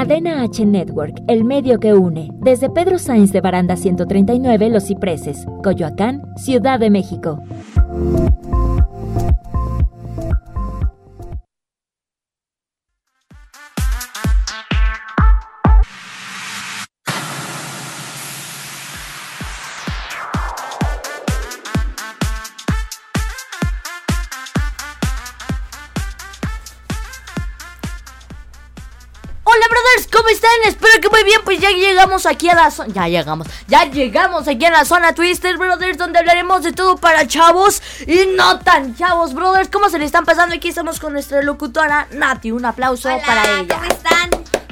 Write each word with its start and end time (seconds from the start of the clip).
Cadena 0.00 0.40
H 0.40 0.64
Network, 0.64 1.22
el 1.28 1.44
medio 1.44 1.78
que 1.78 1.92
une. 1.92 2.30
Desde 2.40 2.70
Pedro 2.70 2.98
Sainz 2.98 3.32
de 3.32 3.42
Baranda 3.42 3.76
139, 3.76 4.70
Los 4.70 4.86
Cipreses, 4.86 5.44
Coyoacán, 5.62 6.22
Ciudad 6.36 6.80
de 6.80 6.88
México. 6.88 7.38
Ya 31.70 31.88
llegamos 31.88 32.26
aquí 32.26 32.48
a 32.48 32.54
la 32.54 32.70
zona. 32.70 32.92
Ya 32.92 33.08
llegamos, 33.08 33.46
ya 33.68 33.84
llegamos 33.84 34.48
aquí 34.48 34.64
a 34.64 34.70
la 34.70 34.84
zona 34.84 35.14
Twister, 35.14 35.56
brothers, 35.56 35.98
donde 35.98 36.18
hablaremos 36.18 36.62
de 36.62 36.72
todo 36.72 36.96
para 36.96 37.26
chavos 37.26 37.82
y 38.06 38.26
no 38.36 38.58
tan 38.60 38.96
chavos, 38.96 39.34
brothers. 39.34 39.68
¿Cómo 39.70 39.88
se 39.88 39.98
le 39.98 40.04
están 40.04 40.24
pasando? 40.24 40.54
Aquí 40.54 40.68
estamos 40.68 41.00
con 41.00 41.12
nuestra 41.12 41.42
locutora 41.42 42.08
Nati. 42.12 42.52
Un 42.52 42.64
aplauso 42.64 43.08
para 43.26 43.60
ella. 43.60 43.74
¿Cómo 43.74 43.84
están? 43.84 44.30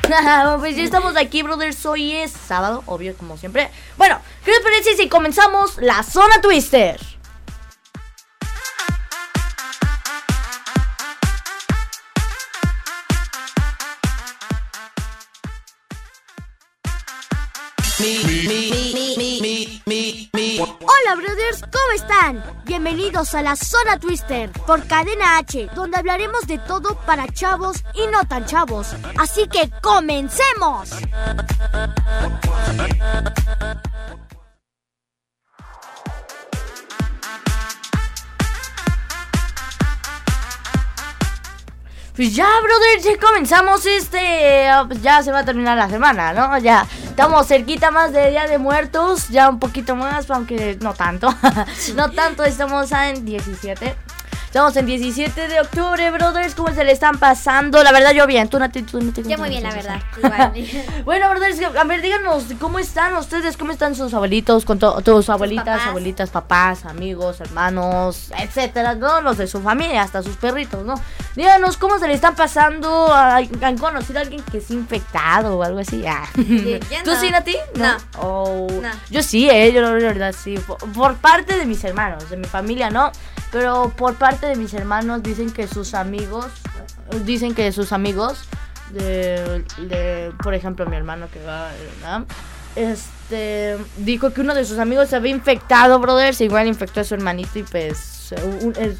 pues 0.61 0.77
ya 0.77 0.83
estamos 0.83 1.17
aquí, 1.17 1.43
brothers. 1.43 1.85
Hoy 1.87 2.15
es 2.15 2.33
sábado, 2.33 2.83
obvio, 2.87 3.17
como 3.17 3.37
siempre. 3.37 3.71
Bueno, 3.97 4.19
¿qué 4.45 4.53
les 4.53 4.61
parece 4.61 4.97
si 4.97 5.09
comenzamos 5.09 5.77
la 5.79 6.03
zona 6.03 6.41
Twister? 6.41 7.18
Hola 20.61 21.15
brothers, 21.15 21.61
¿cómo 21.61 21.93
están? 21.95 22.43
Bienvenidos 22.65 23.33
a 23.37 23.43
la 23.43 23.55
Zona 23.55 23.97
Twister 24.01 24.51
por 24.67 24.85
Cadena 24.89 25.39
H, 25.39 25.69
donde 25.73 25.99
hablaremos 25.99 26.49
de 26.49 26.59
todo 26.59 26.97
para 27.07 27.29
chavos 27.29 27.85
y 27.95 28.05
no 28.09 28.25
tan 28.25 28.45
chavos. 28.45 28.89
Así 29.17 29.47
que 29.47 29.71
comencemos. 29.81 30.91
Pues 42.17 42.35
ya, 42.35 42.49
brother, 42.61 43.01
ya 43.01 43.17
comenzamos 43.25 43.87
este. 43.87 44.69
Pues 44.89 45.01
ya 45.03 45.23
se 45.23 45.31
va 45.31 45.39
a 45.39 45.45
terminar 45.45 45.77
la 45.77 45.89
semana, 45.89 46.33
¿no? 46.33 46.59
Ya 46.59 46.85
estamos 47.19 47.49
cerquita 47.49 47.91
más 47.91 48.13
de 48.13 48.31
Día 48.31 48.47
de 48.47 48.59
Muertos, 48.59 49.29
ya 49.29 49.49
un 49.49 49.59
poquito 49.59 49.97
más, 49.97 50.31
aunque 50.31 50.79
no 50.81 50.95
tanto. 50.95 51.35
no 51.97 52.13
tanto, 52.13 52.45
estamos 52.45 52.93
en 52.93 53.25
17. 53.25 53.97
Estamos 54.49 54.75
en 54.79 54.87
17 54.87 55.47
de 55.47 55.61
octubre, 55.61 56.11
brothers. 56.11 56.55
¿Cómo 56.55 56.73
se 56.73 56.83
le 56.83 56.93
están 56.93 57.19
pasando? 57.19 57.85
La 57.85 57.93
verdad, 57.93 58.13
yo 58.13 58.27
bien. 58.27 58.49
Tú, 58.49 58.59
Nati, 58.59 58.81
tú, 58.81 58.99
Yo 58.99 59.37
muy 59.37 59.51
bien, 59.51 59.63
la 59.63 59.75
verdad. 59.75 60.01
bueno, 61.05 61.29
brothers, 61.29 61.61
a 61.77 61.85
ver, 61.85 62.01
díganos, 62.01 62.45
¿cómo 62.59 62.79
están 62.79 63.15
ustedes? 63.17 63.59
¿Cómo 63.59 63.73
están 63.73 63.95
sus 63.95 64.15
abuelitos? 64.15 64.65
Con 64.65 64.79
tus 64.79 65.29
abuelitas, 65.29 65.87
abuelitas, 65.87 66.31
papás, 66.31 66.87
amigos, 66.87 67.43
hermanos, 67.43 68.31
etcétera, 68.39 68.95
¿no? 68.95 69.21
Los 69.21 69.37
de 69.37 69.47
su 69.47 69.61
familia, 69.61 70.01
hasta 70.01 70.23
sus 70.23 70.37
perritos, 70.37 70.83
¿no? 70.83 70.95
Díganos, 71.37 71.77
¿cómo 71.77 71.99
se 71.99 72.09
le 72.09 72.15
están 72.15 72.35
pasando? 72.35 73.13
¿Han 73.13 73.77
conocido 73.77 74.19
a 74.19 74.23
alguien 74.23 74.43
que 74.51 74.59
es 74.59 74.71
infectado 74.71 75.59
o 75.59 75.63
algo 75.63 75.81
así? 75.81 76.07
Ah. 76.07 76.27
¿Tú 76.35 77.15
sí, 77.21 77.31
Nati? 77.31 77.55
No. 77.75 77.97
Oh. 78.19 78.67
no. 78.71 78.89
Yo 79.11 79.23
sí, 79.23 79.51
eh, 79.51 79.75
yo 79.75 79.83
la 79.83 79.91
verdad 79.91 80.35
sí. 80.37 80.59
por 80.95 81.17
parte 81.17 81.59
de 81.59 81.67
mis 81.67 81.85
hermanos, 81.85 82.31
de 82.31 82.39
mi 82.39 82.47
familia, 82.47 82.89
¿no? 82.89 83.13
Pero 83.51 83.93
por 83.97 84.15
parte 84.17 84.38
de 84.47 84.57
mis 84.57 84.73
hermanos 84.75 85.23
dicen 85.23 85.51
que 85.51 85.67
sus 85.67 85.95
amigos, 85.95 86.47
dicen 87.25 87.55
que 87.55 87.73
sus 87.73 87.93
amigos, 87.93 88.45
de, 88.91 90.33
por 90.43 90.55
ejemplo, 90.55 90.87
mi 90.87 90.97
hermano 90.97 91.29
que 91.33 91.43
va 91.45 91.71
a 92.05 92.25
este, 92.77 93.77
dijo 93.97 94.33
que 94.33 94.41
uno 94.41 94.55
de 94.55 94.65
sus 94.65 94.79
amigos 94.79 95.09
se 95.09 95.17
había 95.17 95.33
infectado, 95.33 95.99
brother, 95.99 96.35
se 96.35 96.45
igual 96.45 96.67
infectó 96.69 97.01
a 97.01 97.05
su 97.05 97.15
hermanito 97.15 97.59
y 97.59 97.65
pues 97.65 98.33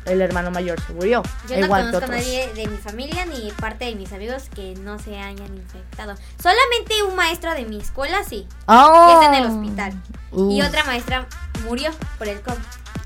el, 0.07 0.21
hermano 0.21 0.51
mayor 0.51 0.81
se 0.81 0.93
murió. 0.93 1.23
Yo 1.49 1.61
no 1.61 1.69
conozco 1.69 2.05
a 2.05 2.09
nadie 2.09 2.53
de 2.55 2.67
mi 2.67 2.77
familia 2.77 3.25
ni 3.27 3.51
parte 3.53 3.85
de 3.85 3.95
mis 3.95 4.13
amigos 4.13 4.45
que 4.55 4.75
no 4.83 4.99
se 4.99 5.19
hayan 5.19 5.55
infectado. 5.57 6.15
Solamente 6.43 7.03
un 7.05 7.15
maestro 7.15 7.55
de 7.55 7.67
mi 7.67 7.79
escuela 7.79 8.25
sí, 8.25 8.47
que 8.67 9.13
está 9.13 9.27
en 9.27 9.35
el 9.35 9.47
hospital. 9.47 9.93
Y 10.33 10.63
otra 10.63 10.85
maestra 10.85 11.27
murió 11.65 11.91
por 12.19 12.29
el 12.29 12.41
COVID. 12.41 12.59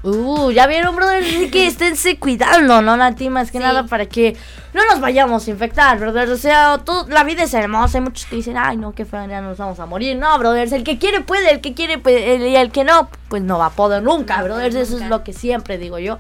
Uh, 0.05 0.51
ya 0.51 0.67
vieron, 0.67 0.97
brother, 0.97 1.23
que 1.51 1.67
esténse 1.69 2.19
cuidando, 2.19 2.83
¿no, 2.83 2.97
Nati? 2.97 3.31
Más 3.31 3.53
que 3.53 3.61
nada 3.61 3.85
para 3.87 4.07
que 4.07 4.37
no 4.75 4.85
nos 4.87 5.01
vayamos 5.01 5.47
a 5.47 5.51
infectar, 5.51 5.99
brother. 5.99 6.29
O 6.31 6.37
sea, 6.37 6.81
la 7.09 7.25
vida 7.25 7.45
es 7.45 7.55
hermosa. 7.55 7.99
Hay 7.99 8.05
muchos 8.05 8.27
que 8.27 8.37
dicen, 8.37 8.57
ay, 8.57 8.77
no, 8.77 8.93
qué 8.95 9.05
feo, 9.05 9.25
ya 9.29 9.41
nos 9.41 9.59
vamos 9.59 9.79
a 9.79 9.87
morir. 9.87 10.17
No, 10.17 10.37
brothers, 10.39 10.73
el 10.73 10.83
que 10.83 10.99
quiere 10.99 11.21
puede, 11.21 11.53
el 11.53 11.61
que 11.61 11.75
quiere 11.75 11.99
puede, 11.99 12.49
y 12.49 12.57
el 12.57 12.73
que 12.73 12.83
no, 12.83 13.09
pues 13.29 13.43
no 13.43 13.59
va 13.59 13.67
a 13.67 13.71
poder 13.71 14.03
nunca, 14.03 14.43
brothers. 14.43 14.75
Eso 14.75 14.97
es 14.99 15.07
lo 15.09 15.23
que 15.23 15.33
siempre 15.33 15.79
digo 15.79 15.99
yo 15.99 16.19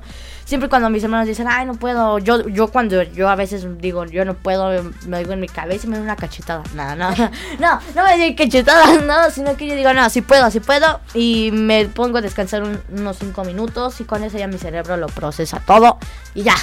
siempre 0.53 0.69
cuando 0.69 0.91
mis 0.91 1.03
hermanos 1.03 1.27
dicen, 1.27 1.47
ay, 1.49 1.65
no 1.65 1.73
puedo, 1.77 2.19
yo, 2.19 2.47
yo 2.47 2.69
cuando 2.69 3.03
yo 3.03 3.31
a 3.31 3.37
veces 3.37 3.67
digo, 3.79 4.05
yo 4.05 4.27
no 4.27 4.35
puedo, 4.35 4.85
me 5.07 5.21
digo 5.21 5.33
en 5.33 5.41
mi 5.41 5.49
cabeza 5.49 5.87
y 5.87 5.89
me 5.89 5.97
doy 5.97 6.05
una 6.05 6.15
cachetada. 6.15 6.63
No, 6.75 6.95
no, 6.95 7.11
no, 7.59 7.81
no 7.95 8.05
me 8.05 8.19
doy 8.19 8.35
cachetada, 8.35 9.01
no, 9.03 9.31
sino 9.31 9.57
que 9.57 9.67
yo 9.67 9.75
digo, 9.75 9.95
no, 9.95 10.11
sí 10.11 10.21
puedo, 10.21 10.51
sí 10.51 10.61
puedo. 10.61 11.01
Y 11.15 11.53
me 11.53 11.87
pongo 11.87 12.19
a 12.19 12.21
descansar 12.21 12.65
unos 12.91 13.17
5 13.17 13.45
minutos 13.45 13.99
y 14.03 14.05
con 14.05 14.25
eso 14.25 14.37
ya 14.37 14.47
mi 14.47 14.59
cerebro 14.59 14.99
lo 14.99 15.07
procesa 15.07 15.59
todo 15.67 15.97
y 16.35 16.43
ya. 16.43 16.57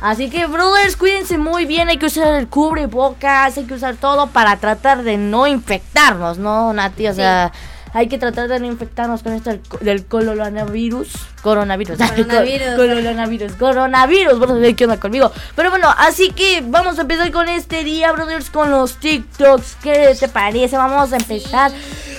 Así 0.00 0.28
que, 0.28 0.46
brothers, 0.46 0.96
cuídense 0.96 1.38
muy 1.38 1.66
bien. 1.66 1.88
Hay 1.88 1.98
que 1.98 2.06
usar 2.06 2.34
el 2.34 2.48
cubrebocas, 2.48 3.56
hay 3.56 3.64
que 3.64 3.74
usar 3.74 3.94
todo 3.94 4.26
para 4.26 4.56
tratar 4.56 5.04
de 5.04 5.18
no 5.18 5.46
infectarnos, 5.46 6.38
¿no, 6.38 6.72
Nati? 6.72 7.06
O 7.06 7.14
sea 7.14 7.52
hay 7.96 8.08
que 8.08 8.18
tratar 8.18 8.46
de 8.46 8.60
no 8.60 8.66
infectarnos 8.66 9.22
con 9.22 9.32
esto 9.32 9.58
del, 9.80 10.04
coronavirus. 10.04 11.08
Coronavirus. 11.42 11.96
Coronavirus. 11.96 12.76
coronavirus. 12.76 13.52
Coronavirus. 13.52 14.38
Bueno, 14.38 14.76
¿qué 14.76 14.84
onda 14.84 15.00
conmigo? 15.00 15.32
Pero 15.54 15.70
bueno, 15.70 15.88
así 15.96 16.30
que 16.32 16.62
vamos 16.62 16.98
a 16.98 17.02
empezar 17.02 17.30
con 17.32 17.48
este 17.48 17.84
día, 17.84 18.12
brothers, 18.12 18.50
con 18.50 18.70
los 18.70 18.96
TikToks. 18.96 19.76
¿Qué 19.82 20.14
te 20.20 20.28
parece? 20.28 20.76
Vamos 20.76 21.10
a 21.14 21.16
empezar. 21.16 21.72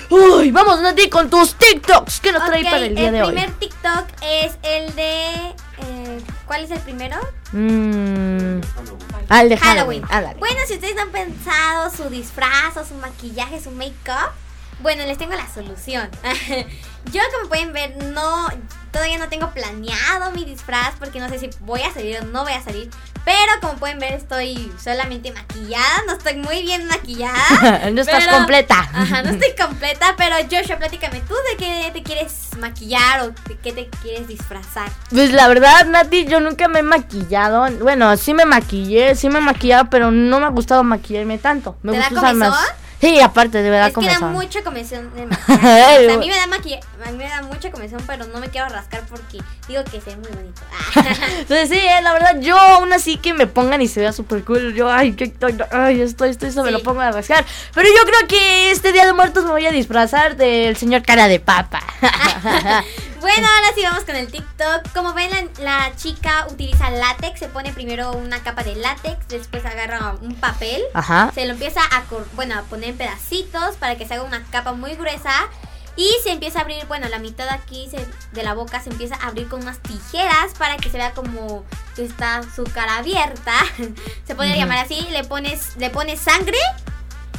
Uy, 0.09 0.49
vamos, 0.49 0.81
Nati, 0.81 1.09
con 1.09 1.29
tus 1.29 1.53
TikToks. 1.53 2.21
¿Qué 2.21 2.31
nos 2.31 2.43
trae 2.43 2.63
para 2.63 2.85
el 2.85 2.95
día 2.95 3.11
de 3.11 3.21
hoy? 3.21 3.29
El 3.29 3.35
primer 3.35 3.51
TikTok 3.59 4.05
es 4.23 4.57
el 4.63 4.95
de. 4.95 5.25
Eh, 5.25 6.21
¿Cuál 6.47 6.63
es 6.63 6.71
el 6.71 6.79
primero? 6.79 7.17
Mmm. 7.51 8.61
Ah, 9.29 9.43
el 9.43 9.49
de 9.49 9.57
Halloween. 9.57 10.01
Halloween. 10.03 10.39
Bueno, 10.39 10.57
si 10.67 10.73
ustedes 10.73 10.97
han 10.97 11.11
pensado 11.11 11.91
su 11.91 12.09
disfraz 12.09 12.77
o 12.77 12.83
su 12.83 12.95
maquillaje, 12.95 13.61
su 13.61 13.69
make-up 13.69 14.46
bueno, 14.79 15.03
les 15.05 15.17
tengo 15.17 15.33
la 15.33 15.47
solución. 15.47 16.09
Yo 17.11 17.21
como 17.35 17.49
pueden 17.49 17.73
ver, 17.73 17.95
no 18.05 18.47
todavía 18.91 19.17
no 19.17 19.29
tengo 19.29 19.51
planeado 19.51 20.31
mi 20.31 20.43
disfraz 20.43 20.95
porque 20.97 21.19
no 21.19 21.29
sé 21.29 21.39
si 21.39 21.49
voy 21.61 21.81
a 21.81 21.93
salir 21.93 22.19
o 22.19 22.25
no 22.25 22.43
voy 22.43 22.53
a 22.53 22.61
salir. 22.61 22.89
Pero 23.23 23.51
como 23.61 23.73
pueden 23.73 23.99
ver, 23.99 24.13
estoy 24.13 24.71
solamente 24.81 25.31
maquillada. 25.31 26.03
No 26.07 26.13
estoy 26.13 26.37
muy 26.37 26.61
bien 26.61 26.87
maquillada. 26.87 27.89
no 27.91 28.01
estás 28.01 28.27
completa. 28.27 28.89
Ajá, 28.93 29.21
no 29.21 29.29
estoy 29.37 29.53
completa. 29.55 30.15
Pero 30.17 30.35
Joshua, 30.49 30.77
platícame 30.77 31.19
tú 31.21 31.33
de 31.51 31.57
qué 31.57 31.91
te 31.91 32.03
quieres 32.03 32.49
maquillar 32.57 33.21
o 33.21 33.27
de 33.27 33.57
qué 33.61 33.73
te 33.73 33.87
quieres 34.01 34.27
disfrazar. 34.27 34.89
Pues 35.09 35.31
la 35.33 35.47
verdad, 35.47 35.85
Nati, 35.85 36.25
yo 36.25 36.39
nunca 36.39 36.67
me 36.67 36.79
he 36.79 36.83
maquillado. 36.83 37.69
Bueno, 37.79 38.15
sí 38.17 38.33
me 38.33 38.45
maquillé, 38.45 39.15
sí 39.15 39.29
me 39.29 39.39
he 39.39 39.41
maquillado, 39.41 39.89
pero 39.89 40.09
no 40.09 40.39
me 40.39 40.45
ha 40.45 40.49
gustado 40.49 40.83
maquillarme 40.83 41.37
tanto. 41.37 41.77
Me 41.83 41.91
¿Te 41.91 41.97
gusta 41.97 42.13
da 42.13 42.21
usar 42.21 42.35
más. 42.35 42.73
Sí, 42.99 43.19
aparte, 43.19 43.61
de 43.61 43.69
verdad, 43.69 43.89
es 43.89 43.93
que 43.93 44.07
da 44.07 44.27
mucha 44.29 44.63
comezón 44.63 45.13
de 45.15 45.25
maquillaje. 45.27 46.11
a 46.11 46.17
mí 46.17 46.27
me 46.27 46.35
da 46.35 46.47
maquillaje, 46.47 46.83
a 47.05 47.11
mí 47.11 47.17
me 47.17 47.29
da 47.29 47.41
mucha 47.43 47.71
comezón, 47.71 48.01
pero 48.07 48.25
no 48.25 48.39
me 48.39 48.49
quiero 48.49 48.69
rascar 48.69 49.03
porque 49.07 49.39
digo 49.67 49.83
que 49.83 50.01
se 50.01 50.09
ve 50.09 50.17
muy 50.17 50.29
bonito. 50.29 50.61
Entonces, 51.39 51.69
sí, 51.69 51.77
eh, 51.77 52.01
la 52.01 52.13
verdad, 52.13 52.39
yo 52.39 52.57
aún 52.57 52.91
así 52.93 53.17
que 53.17 53.33
me 53.33 53.45
pongan 53.45 53.81
y 53.81 53.87
se 53.87 53.99
vea 53.99 54.11
súper 54.11 54.43
cool. 54.43 54.73
Yo, 54.73 54.89
ay, 54.91 55.13
que 55.13 55.31
ay, 55.71 56.01
estoy, 56.01 56.31
estoy, 56.31 56.49
esto 56.49 56.63
me 56.63 56.71
lo 56.71 56.81
pongo 56.81 57.01
a 57.01 57.11
rascar. 57.11 57.45
Pero 57.73 57.87
yo 57.87 58.03
creo 58.03 58.27
que 58.27 58.71
este 58.71 58.91
día 58.91 59.05
de 59.05 59.13
muertos 59.13 59.43
me 59.43 59.51
voy 59.51 59.65
a 59.67 59.71
disfrazar 59.71 60.35
del 60.35 60.75
señor 60.75 61.03
cara 61.03 61.27
de 61.27 61.39
papa. 61.39 61.81
Bueno, 63.19 63.47
ahora 63.47 63.67
sí 63.73 63.81
vamos 63.83 64.03
con 64.03 64.15
el 64.15 64.31
TikTok. 64.31 64.93
Como 64.93 65.13
ven, 65.13 65.29
la, 65.59 65.91
chica 65.95 66.47
utiliza 66.49 66.89
látex. 66.91 67.39
Se 67.39 67.47
pone 67.47 67.73
primero 67.73 68.11
una 68.11 68.43
capa 68.43 68.63
de 68.63 68.75
látex, 68.75 69.27
después 69.27 69.65
agarra 69.65 70.15
un 70.21 70.35
papel. 70.35 70.83
Ajá. 70.93 71.31
Se 71.33 71.45
lo 71.45 71.53
empieza 71.53 71.81
a, 71.81 72.03
bueno, 72.33 72.57
a 72.57 72.61
poner 72.63 72.89
en 72.89 72.97
pedacitos 72.97 73.75
para 73.77 73.97
que 73.97 74.07
se 74.07 74.13
haga 74.13 74.23
una 74.23 74.43
capa 74.51 74.73
muy 74.73 74.95
gruesa. 74.95 75.33
Y 75.95 76.07
se 76.23 76.31
empieza 76.31 76.59
a 76.59 76.61
abrir, 76.61 76.85
bueno, 76.85 77.09
la 77.09 77.17
mitad 77.17 77.49
aquí 77.49 77.89
de 78.33 78.43
la 78.43 78.53
boca 78.53 78.79
se 78.79 78.91
empieza 78.91 79.15
a 79.15 79.29
abrir 79.29 79.47
con 79.47 79.63
unas 79.63 79.79
tijeras 79.79 80.53
para 80.59 80.77
que 80.77 80.91
se 80.91 80.97
vea 80.97 81.13
como 81.13 81.65
que 81.95 82.05
está 82.05 82.43
su 82.55 82.65
cara 82.65 82.97
abierta. 82.97 83.53
se 84.27 84.35
puede 84.35 84.55
llamar 84.55 84.77
así. 84.77 85.07
Le 85.09 85.23
pones, 85.23 85.75
le 85.77 85.89
pones 85.89 86.19
sangre 86.19 86.59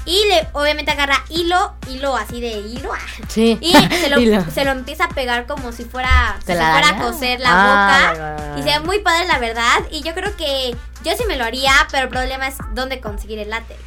Y 0.09 0.25
le, 0.29 0.49
obviamente 0.55 0.91
agarra 0.91 1.23
hilo, 1.29 1.75
hilo 1.89 2.17
así 2.17 2.41
de 2.41 2.53
hilo. 2.53 2.91
ah, 2.95 2.99
Sí. 3.29 3.59
Y 3.61 3.73
se 3.73 4.09
lo, 4.11 4.19
Hilo. 4.19 4.43
se 4.53 4.65
lo 4.65 4.71
empieza 4.71 5.05
a 5.05 5.09
pegar 5.11 5.47
como 5.47 5.71
si 5.71 5.85
fuera, 5.85 6.39
si 6.45 6.53
a 6.53 6.99
coser 6.99 7.41
la 7.41 7.49
Ah, 7.51 8.11
boca. 8.13 8.59
Y 8.59 8.63
se 8.63 8.71
ve 8.71 8.81
muy 8.81 9.01
padre, 9.01 9.27
la 9.27 9.39
verdad. 9.39 9.79
Y 9.91 10.03
yo 10.03 10.15
creo 10.15 10.35
que 10.37 10.75
yo 11.05 11.13
sí 11.17 11.25
me 11.29 11.37
lo 11.37 11.45
haría, 11.45 11.73
pero 11.91 12.05
el 12.05 12.09
problema 12.09 12.49
es 12.49 12.57
dónde 12.73 13.01
conseguir 13.01 13.39
el 13.39 13.51
látex. 13.51 13.79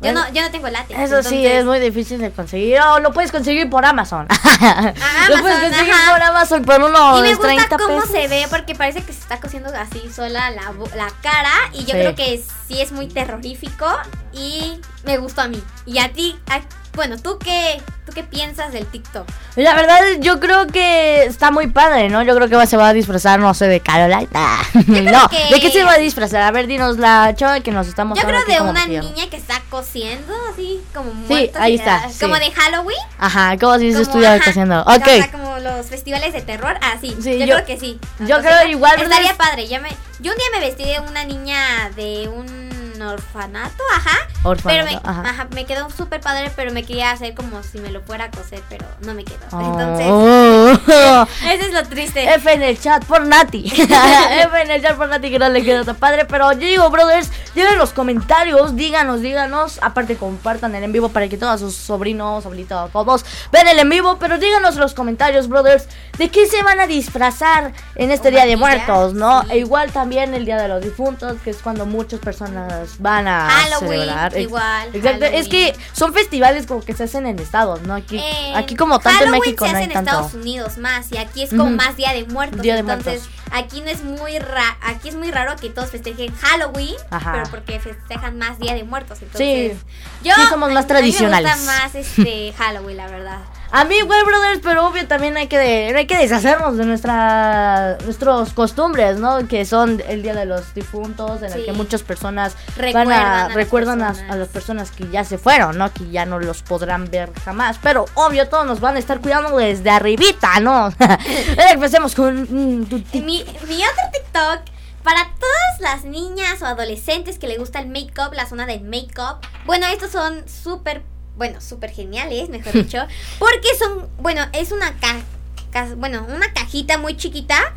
Yo, 0.00 0.12
no, 0.12 0.32
yo 0.32 0.42
no 0.42 0.50
tengo 0.52 0.68
látex. 0.68 0.98
Eso 1.00 1.22
sí, 1.24 1.44
es 1.44 1.64
muy 1.64 1.80
difícil 1.80 2.18
de 2.20 2.30
conseguir. 2.30 2.78
O 2.80 3.00
lo 3.00 3.12
puedes 3.12 3.32
conseguir 3.32 3.68
por 3.68 3.84
Amazon. 3.84 4.28
lo 5.28 5.40
puedes 5.40 5.58
conseguir 5.60 5.92
ajá. 5.92 6.12
por 6.12 6.22
Amazon 6.22 6.64
por 6.64 6.80
unos 6.82 7.18
Y 7.18 7.22
me 7.22 7.28
gusta 7.34 7.48
30 7.48 7.78
cómo 7.78 7.94
pesos. 8.00 8.10
se 8.12 8.28
ve 8.28 8.46
porque 8.48 8.74
parece 8.76 9.02
que 9.02 9.12
se 9.12 9.18
está 9.20 9.40
cosiendo 9.40 9.70
así 9.76 10.08
sola 10.14 10.50
la, 10.50 10.72
la 10.94 11.10
cara 11.20 11.50
y 11.72 11.78
yo 11.80 11.86
Sí. 11.86 11.92
creo 11.92 12.14
que 12.14 12.42
sí 12.68 12.80
es 12.80 12.92
muy 12.92 13.08
terrorífico 13.08 13.86
y 14.32 14.80
me 15.04 15.18
gustó 15.18 15.40
a 15.42 15.48
mí. 15.48 15.60
Y 15.84 15.98
a 15.98 16.12
ti, 16.12 16.38
a- 16.48 16.60
bueno, 16.98 17.16
¿tú 17.16 17.38
qué, 17.38 17.80
¿tú 18.04 18.12
qué 18.12 18.24
piensas 18.24 18.72
del 18.72 18.84
TikTok? 18.84 19.24
La 19.54 19.74
verdad, 19.74 20.00
yo 20.18 20.40
creo 20.40 20.66
que 20.66 21.22
está 21.24 21.52
muy 21.52 21.68
padre, 21.68 22.08
¿no? 22.08 22.22
Yo 22.24 22.34
creo 22.34 22.48
que 22.48 22.56
va- 22.56 22.66
se 22.66 22.76
va 22.76 22.88
a 22.88 22.92
disfrazar, 22.92 23.38
no 23.38 23.54
sé, 23.54 23.68
de 23.68 23.78
Caroline. 23.78 24.28
Ah, 24.34 24.60
no, 24.74 25.28
que- 25.28 25.54
¿de 25.54 25.60
qué 25.60 25.70
se 25.70 25.84
va 25.84 25.92
a 25.92 25.98
disfrazar? 25.98 26.42
A 26.42 26.50
ver, 26.50 26.66
dinos 26.66 26.98
la 26.98 27.32
chava 27.36 27.60
que 27.60 27.70
nos 27.70 27.86
está 27.86 28.02
Yo 28.02 28.14
creo 28.22 28.44
de 28.44 28.60
una 28.60 28.86
niña 28.86 29.30
que 29.30 29.36
está 29.36 29.62
cosiendo 29.70 30.34
así 30.52 30.80
como 30.92 31.12
Sí, 31.28 31.50
ahí 31.54 31.76
está, 31.76 32.02
ah, 32.04 32.08
sí. 32.10 32.18
Como 32.20 32.34
de 32.34 32.50
Halloween. 32.50 32.98
Ajá, 33.18 33.56
como 33.58 33.78
si 33.78 33.92
se 33.92 34.02
estuviera 34.02 34.34
ajá, 34.34 34.50
haciendo. 34.50 34.80
O 34.82 34.92
Ok. 34.94 35.04
sea, 35.04 35.30
como 35.30 35.58
los 35.60 35.86
festivales 35.86 36.32
de 36.32 36.40
terror, 36.42 36.76
así. 36.82 37.16
Sí, 37.22 37.38
yo, 37.38 37.46
yo- 37.46 37.54
creo 37.54 37.64
que 37.66 37.78
sí. 37.78 37.98
yo 38.20 38.36
Cosiendo. 38.36 38.42
creo 38.42 38.68
igual, 38.70 39.00
Estaría 39.00 39.30
es- 39.30 39.36
padre. 39.36 39.68
Ya 39.68 39.80
me, 39.80 39.88
yo 40.20 40.32
un 40.32 40.36
día 40.38 40.46
me 40.52 40.60
vestí 40.60 40.84
de 40.84 40.98
una 41.00 41.24
niña 41.24 41.90
de 41.94 42.28
un 42.28 42.68
orfanato, 43.02 43.82
ajá. 43.94 44.18
Orfanato, 44.44 44.68
pero 44.68 44.84
me, 44.84 45.10
ajá. 45.10 45.30
ajá, 45.30 45.48
me 45.54 45.64
quedó 45.66 45.90
súper 45.90 46.20
padre, 46.20 46.52
pero 46.54 46.72
me 46.72 46.84
quería 46.84 47.10
hacer 47.10 47.34
como 47.34 47.62
si 47.62 47.78
me 47.78 47.90
lo 47.90 48.00
fuera 48.02 48.24
a 48.26 48.30
coser, 48.30 48.62
pero 48.68 48.86
no 49.00 49.14
me 49.14 49.24
quedó. 49.24 49.44
Entonces, 49.52 50.06
Oh. 50.10 51.26
ese 51.46 51.66
es 51.66 51.72
lo 51.72 51.82
triste. 51.84 52.24
F 52.34 52.52
en 52.52 52.62
el 52.62 52.80
chat 52.80 53.04
por 53.04 53.26
Nati. 53.26 53.66
F 53.74 54.62
en 54.62 54.70
el 54.70 54.82
chat 54.82 54.96
por 54.96 55.08
Nati 55.08 55.30
que 55.30 55.38
no 55.38 55.48
le 55.48 55.62
queda 55.62 55.84
tan 55.84 55.96
padre. 55.96 56.24
Pero 56.24 56.52
yo 56.52 56.58
digo, 56.58 56.90
brothers, 56.90 57.30
lleven 57.54 57.78
los 57.78 57.92
comentarios, 57.92 58.76
díganos, 58.76 59.20
díganos. 59.20 59.78
Aparte, 59.82 60.16
compartan 60.16 60.74
el 60.74 60.84
en 60.84 60.92
vivo 60.92 61.08
para 61.08 61.28
que 61.28 61.36
todos 61.36 61.60
sus 61.60 61.74
sobrinos, 61.74 62.44
abuelitos, 62.44 62.90
todos 62.92 63.24
vean 63.52 63.68
el 63.68 63.78
en 63.78 63.88
vivo. 63.88 64.18
Pero 64.18 64.38
díganos 64.38 64.74
en 64.74 64.80
los 64.80 64.94
comentarios, 64.94 65.48
brothers, 65.48 65.86
de 66.18 66.28
qué 66.30 66.46
se 66.46 66.62
van 66.62 66.80
a 66.80 66.86
disfrazar 66.86 67.72
en 67.94 68.10
este 68.10 68.30
día 68.30 68.44
de 68.46 68.56
muertos, 68.56 69.14
¿no? 69.14 69.42
sí. 69.42 69.48
E 69.50 69.58
igual 69.58 69.92
también 69.92 70.34
el 70.34 70.44
día 70.44 70.56
de 70.56 70.68
los 70.68 70.82
difuntos, 70.82 71.36
que 71.42 71.50
es 71.50 71.58
cuando 71.58 71.86
muchas 71.86 72.20
personas 72.20 72.87
van 72.98 73.28
a 73.28 73.48
Halloween, 73.50 74.00
celebrar. 74.00 74.36
Igual, 74.38 74.88
Exacto, 74.94 75.24
es 75.26 75.48
que 75.48 75.74
son 75.92 76.12
festivales 76.14 76.66
como 76.66 76.82
que 76.82 76.94
se 76.94 77.04
hacen 77.04 77.26
en 77.26 77.38
estados, 77.38 77.82
¿no? 77.82 77.94
Aquí, 77.94 78.18
Eh, 78.18 78.52
aquí 78.56 78.74
como 78.76 78.98
tanto 79.00 79.24
en 79.24 79.30
México 79.32 79.64
se 79.66 79.72
no 79.72 79.76
hace 79.78 79.84
hay 79.84 79.84
en 79.84 79.92
tanto. 79.92 80.10
Estados 80.10 80.34
Unidos 80.34 80.78
más 80.78 81.12
y 81.12 81.18
aquí 81.18 81.42
es 81.42 81.50
como 81.50 81.70
más 81.70 81.96
Día 81.96 82.12
de 82.12 82.24
Muertos. 82.24 82.60
Día 82.62 82.74
de 82.74 82.80
entonces, 82.80 83.22
Muertos. 83.22 83.30
aquí 83.52 83.80
no 83.82 83.88
es 83.90 84.02
muy 84.02 84.38
ra 84.38 84.76
aquí 84.82 85.08
es 85.08 85.14
muy 85.14 85.30
raro 85.30 85.56
que 85.56 85.70
todos 85.70 85.90
festejen 85.90 86.34
Halloween, 86.36 86.94
Ajá. 87.10 87.32
pero 87.32 87.50
porque 87.50 87.78
festejan 87.80 88.38
más 88.38 88.58
Día 88.58 88.74
de 88.74 88.84
Muertos. 88.84 89.18
Entonces, 89.22 89.72
Sí. 89.78 90.28
yo 90.28 90.34
Sí, 90.34 90.40
somos 90.48 90.68
más 90.70 90.84
a 90.84 90.86
mí 90.86 90.88
tradicionales. 90.88 91.50
Me 91.50 91.56
gusta 91.56 91.72
más 91.82 91.94
este 91.94 92.52
Halloween, 92.58 92.96
la 92.96 93.06
verdad. 93.08 93.38
A 93.70 93.84
mí 93.84 93.96
igual, 93.96 94.24
brothers, 94.24 94.60
pero 94.62 94.86
obvio 94.86 95.06
también 95.06 95.36
hay 95.36 95.46
que, 95.46 95.58
de- 95.58 95.94
hay 95.94 96.06
que 96.06 96.16
deshacernos 96.16 96.76
de 96.78 96.86
nuestra, 96.86 97.98
nuestros 98.04 98.52
costumbres, 98.54 99.18
¿no? 99.18 99.46
Que 99.46 99.64
son 99.66 100.02
el 100.08 100.22
Día 100.22 100.34
de 100.34 100.46
los 100.46 100.72
Difuntos, 100.74 101.42
en 101.42 101.52
el 101.52 101.64
que 101.66 101.72
muchas 101.72 102.02
personas 102.02 102.56
Recuerdan 102.76 103.08
van 103.08 103.12
a 103.12 103.44
a, 103.44 103.48
las 103.48 103.54
recuerdan 103.54 103.98
personas. 104.00 104.30
a 104.32 104.36
las 104.36 104.48
personas 104.48 104.90
que 104.90 105.08
ya 105.10 105.22
se 105.24 105.36
fueron, 105.36 105.76
¿no? 105.76 105.92
Que 105.92 106.08
ya 106.10 106.24
no 106.24 106.38
los 106.38 106.62
podrán 106.62 107.10
ver 107.10 107.30
jamás. 107.44 107.78
Pero 107.82 108.06
obvio, 108.14 108.48
todos 108.48 108.66
nos 108.66 108.80
van 108.80 108.96
a 108.96 108.98
estar 108.98 109.20
cuidando 109.20 109.56
desde 109.58 109.90
arribita, 109.90 110.60
¿no? 110.60 110.92
Empecemos 111.70 112.14
con 112.14 112.42
mm, 112.80 112.86
tu 112.86 112.96
mi, 113.20 113.44
mi 113.66 113.82
otro 113.84 114.02
TikTok, 114.12 114.60
para 115.04 115.24
todas 115.38 115.80
las 115.80 116.04
niñas 116.04 116.62
o 116.62 116.66
adolescentes 116.66 117.38
que 117.38 117.46
le 117.48 117.58
gusta 117.58 117.80
el 117.80 117.88
make-up, 117.88 118.32
la 118.32 118.46
zona 118.46 118.66
del 118.66 118.80
make-up, 118.82 119.38
bueno, 119.66 119.86
estos 119.86 120.10
son 120.10 120.42
súper, 120.48 121.02
bueno, 121.38 121.60
súper 121.62 121.90
geniales, 121.90 122.50
mejor 122.50 122.72
dicho, 122.74 122.98
porque 123.38 123.68
son, 123.78 124.08
bueno, 124.18 124.42
es 124.52 124.70
una 124.72 124.98
ca- 124.98 125.22
ca- 125.70 125.94
bueno, 125.96 126.26
una 126.28 126.52
cajita 126.52 126.98
muy 126.98 127.16
chiquita 127.16 127.74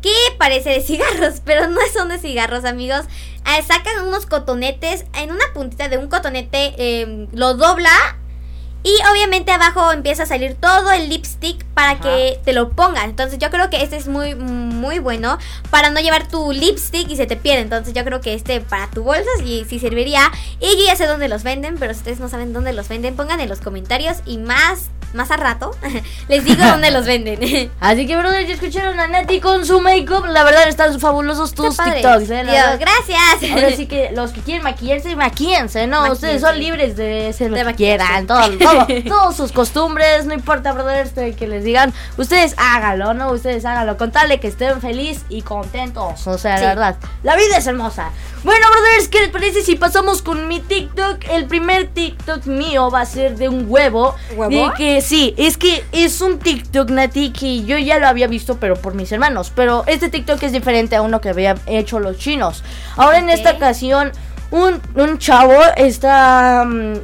que 0.00 0.12
parece 0.38 0.70
de 0.70 0.80
cigarros, 0.80 1.40
pero 1.44 1.68
no 1.68 1.80
son 1.94 2.08
de 2.08 2.18
cigarros, 2.18 2.64
amigos. 2.64 3.04
Eh, 3.46 3.62
sacan 3.62 4.06
unos 4.08 4.26
cotonetes, 4.26 5.04
en 5.14 5.30
una 5.30 5.44
puntita 5.54 5.88
de 5.88 5.98
un 5.98 6.08
cotonete 6.08 6.74
eh, 6.78 7.28
lo 7.32 7.54
dobla 7.54 7.90
y 8.84 8.94
obviamente 9.10 9.52
abajo 9.52 9.92
empieza 9.92 10.24
a 10.24 10.26
salir 10.26 10.54
todo 10.54 10.90
el 10.90 11.08
lipstick 11.08 11.64
para 11.66 11.92
Ajá. 11.92 12.02
que 12.02 12.40
te 12.44 12.52
lo 12.52 12.70
pongan. 12.70 13.10
Entonces 13.10 13.38
yo 13.38 13.50
creo 13.50 13.70
que 13.70 13.82
este 13.82 13.96
es 13.96 14.08
muy, 14.08 14.34
muy 14.34 14.98
bueno 14.98 15.38
para 15.70 15.90
no 15.90 16.00
llevar 16.00 16.26
tu 16.26 16.52
lipstick 16.52 17.08
y 17.08 17.16
se 17.16 17.26
te 17.26 17.36
pierde. 17.36 17.62
Entonces 17.62 17.94
yo 17.94 18.04
creo 18.04 18.20
que 18.20 18.34
este 18.34 18.60
para 18.60 18.90
tu 18.90 19.04
bolsa 19.04 19.30
sí, 19.38 19.64
sí 19.68 19.78
serviría. 19.78 20.30
Y 20.60 20.78
yo 20.78 20.86
ya 20.86 20.96
sé 20.96 21.06
dónde 21.06 21.28
los 21.28 21.42
venden, 21.44 21.76
pero 21.78 21.94
si 21.94 21.98
ustedes 21.98 22.20
no 22.20 22.28
saben 22.28 22.52
dónde 22.52 22.72
los 22.72 22.88
venden, 22.88 23.14
pongan 23.14 23.40
en 23.40 23.48
los 23.48 23.60
comentarios 23.60 24.18
y 24.26 24.38
más, 24.38 24.90
más 25.14 25.30
a 25.30 25.36
rato 25.36 25.70
les 26.28 26.44
digo 26.44 26.64
dónde 26.64 26.90
los 26.90 27.04
venden. 27.06 27.70
Así 27.80 28.06
que, 28.06 28.16
brothers, 28.16 28.48
ya 28.48 28.54
escucharon 28.54 28.98
a 28.98 29.08
Nati 29.08 29.40
con 29.40 29.64
su 29.66 29.80
make-up. 29.80 30.26
La 30.26 30.44
verdad, 30.44 30.68
están 30.68 30.98
fabulosos 31.00 31.54
tus 31.54 31.70
Está. 31.70 31.92
TikToks, 31.92 32.30
¿eh? 32.30 32.44
Dios, 32.44 32.78
gracias. 32.78 33.52
Ahora 33.52 33.70
sí 33.76 33.86
que 33.86 34.10
los 34.12 34.32
que 34.32 34.40
quieren 34.40 34.62
maquillarse, 34.62 35.14
maquíense, 35.16 35.86
¿no? 35.86 36.10
Ustedes 36.12 36.40
son 36.40 36.58
libres 36.58 36.96
de 36.96 37.32
ser 37.32 37.50
lo 37.50 37.56
De 37.56 37.64
que 37.66 37.74
quieran, 37.74 38.26
todo, 38.26 38.48
todo, 38.58 38.86
todos 39.06 39.36
sus 39.36 39.52
costumbres, 39.52 40.24
no 40.26 40.34
importa, 40.34 40.72
brothers, 40.72 41.14
de 41.14 41.34
que 41.34 41.46
les 41.46 41.64
digan, 41.64 41.92
ustedes 42.16 42.54
háganlo, 42.56 43.14
¿no? 43.14 43.30
Ustedes 43.30 43.64
háganlo, 43.64 43.96
con 43.96 44.12
tal 44.12 44.28
de 44.28 44.40
que 44.40 44.48
estén 44.48 44.80
felices 44.80 45.24
y 45.28 45.42
contentos, 45.42 46.26
o 46.26 46.38
sea, 46.38 46.56
Sí. 46.58 46.62
la 46.64 46.68
verdad, 46.70 46.96
la 47.22 47.36
vida 47.36 47.56
es 47.56 47.66
hermosa. 47.66 48.10
Bueno, 48.44 48.66
brothers, 48.72 49.06
¿qué 49.06 49.20
les 49.20 49.28
parece 49.30 49.62
si 49.62 49.76
pasamos 49.76 50.20
con 50.20 50.48
mi 50.48 50.58
TikTok? 50.58 51.28
El 51.30 51.46
primer 51.46 51.86
TikTok 51.86 52.46
mío 52.46 52.90
va 52.90 53.02
a 53.02 53.06
ser 53.06 53.36
de 53.36 53.48
un 53.48 53.66
huevo. 53.68 54.16
¿Huevo? 54.34 54.50
De 54.50 54.74
que 54.76 55.00
sí, 55.00 55.32
es 55.36 55.56
que 55.56 55.84
es 55.92 56.20
un 56.20 56.40
TikTok, 56.40 56.90
Nati, 56.90 57.30
que 57.30 57.62
yo 57.64 57.78
ya 57.78 58.00
lo 58.00 58.08
había 58.08 58.26
visto, 58.26 58.56
pero 58.58 58.74
por 58.74 58.94
mis 58.94 59.12
hermanos. 59.12 59.52
Pero 59.54 59.84
este 59.86 60.08
TikTok 60.08 60.42
es 60.42 60.50
diferente 60.50 60.96
a 60.96 61.02
uno 61.02 61.20
que 61.20 61.28
había 61.28 61.54
hecho 61.66 62.00
los 62.00 62.18
chinos. 62.18 62.64
Ahora 62.96 63.18
en 63.18 63.30
esta 63.30 63.52
ocasión, 63.52 64.10
un, 64.50 64.80
un 64.96 65.18
chavo 65.18 65.54
está. 65.76 66.64
mm, 66.66 66.94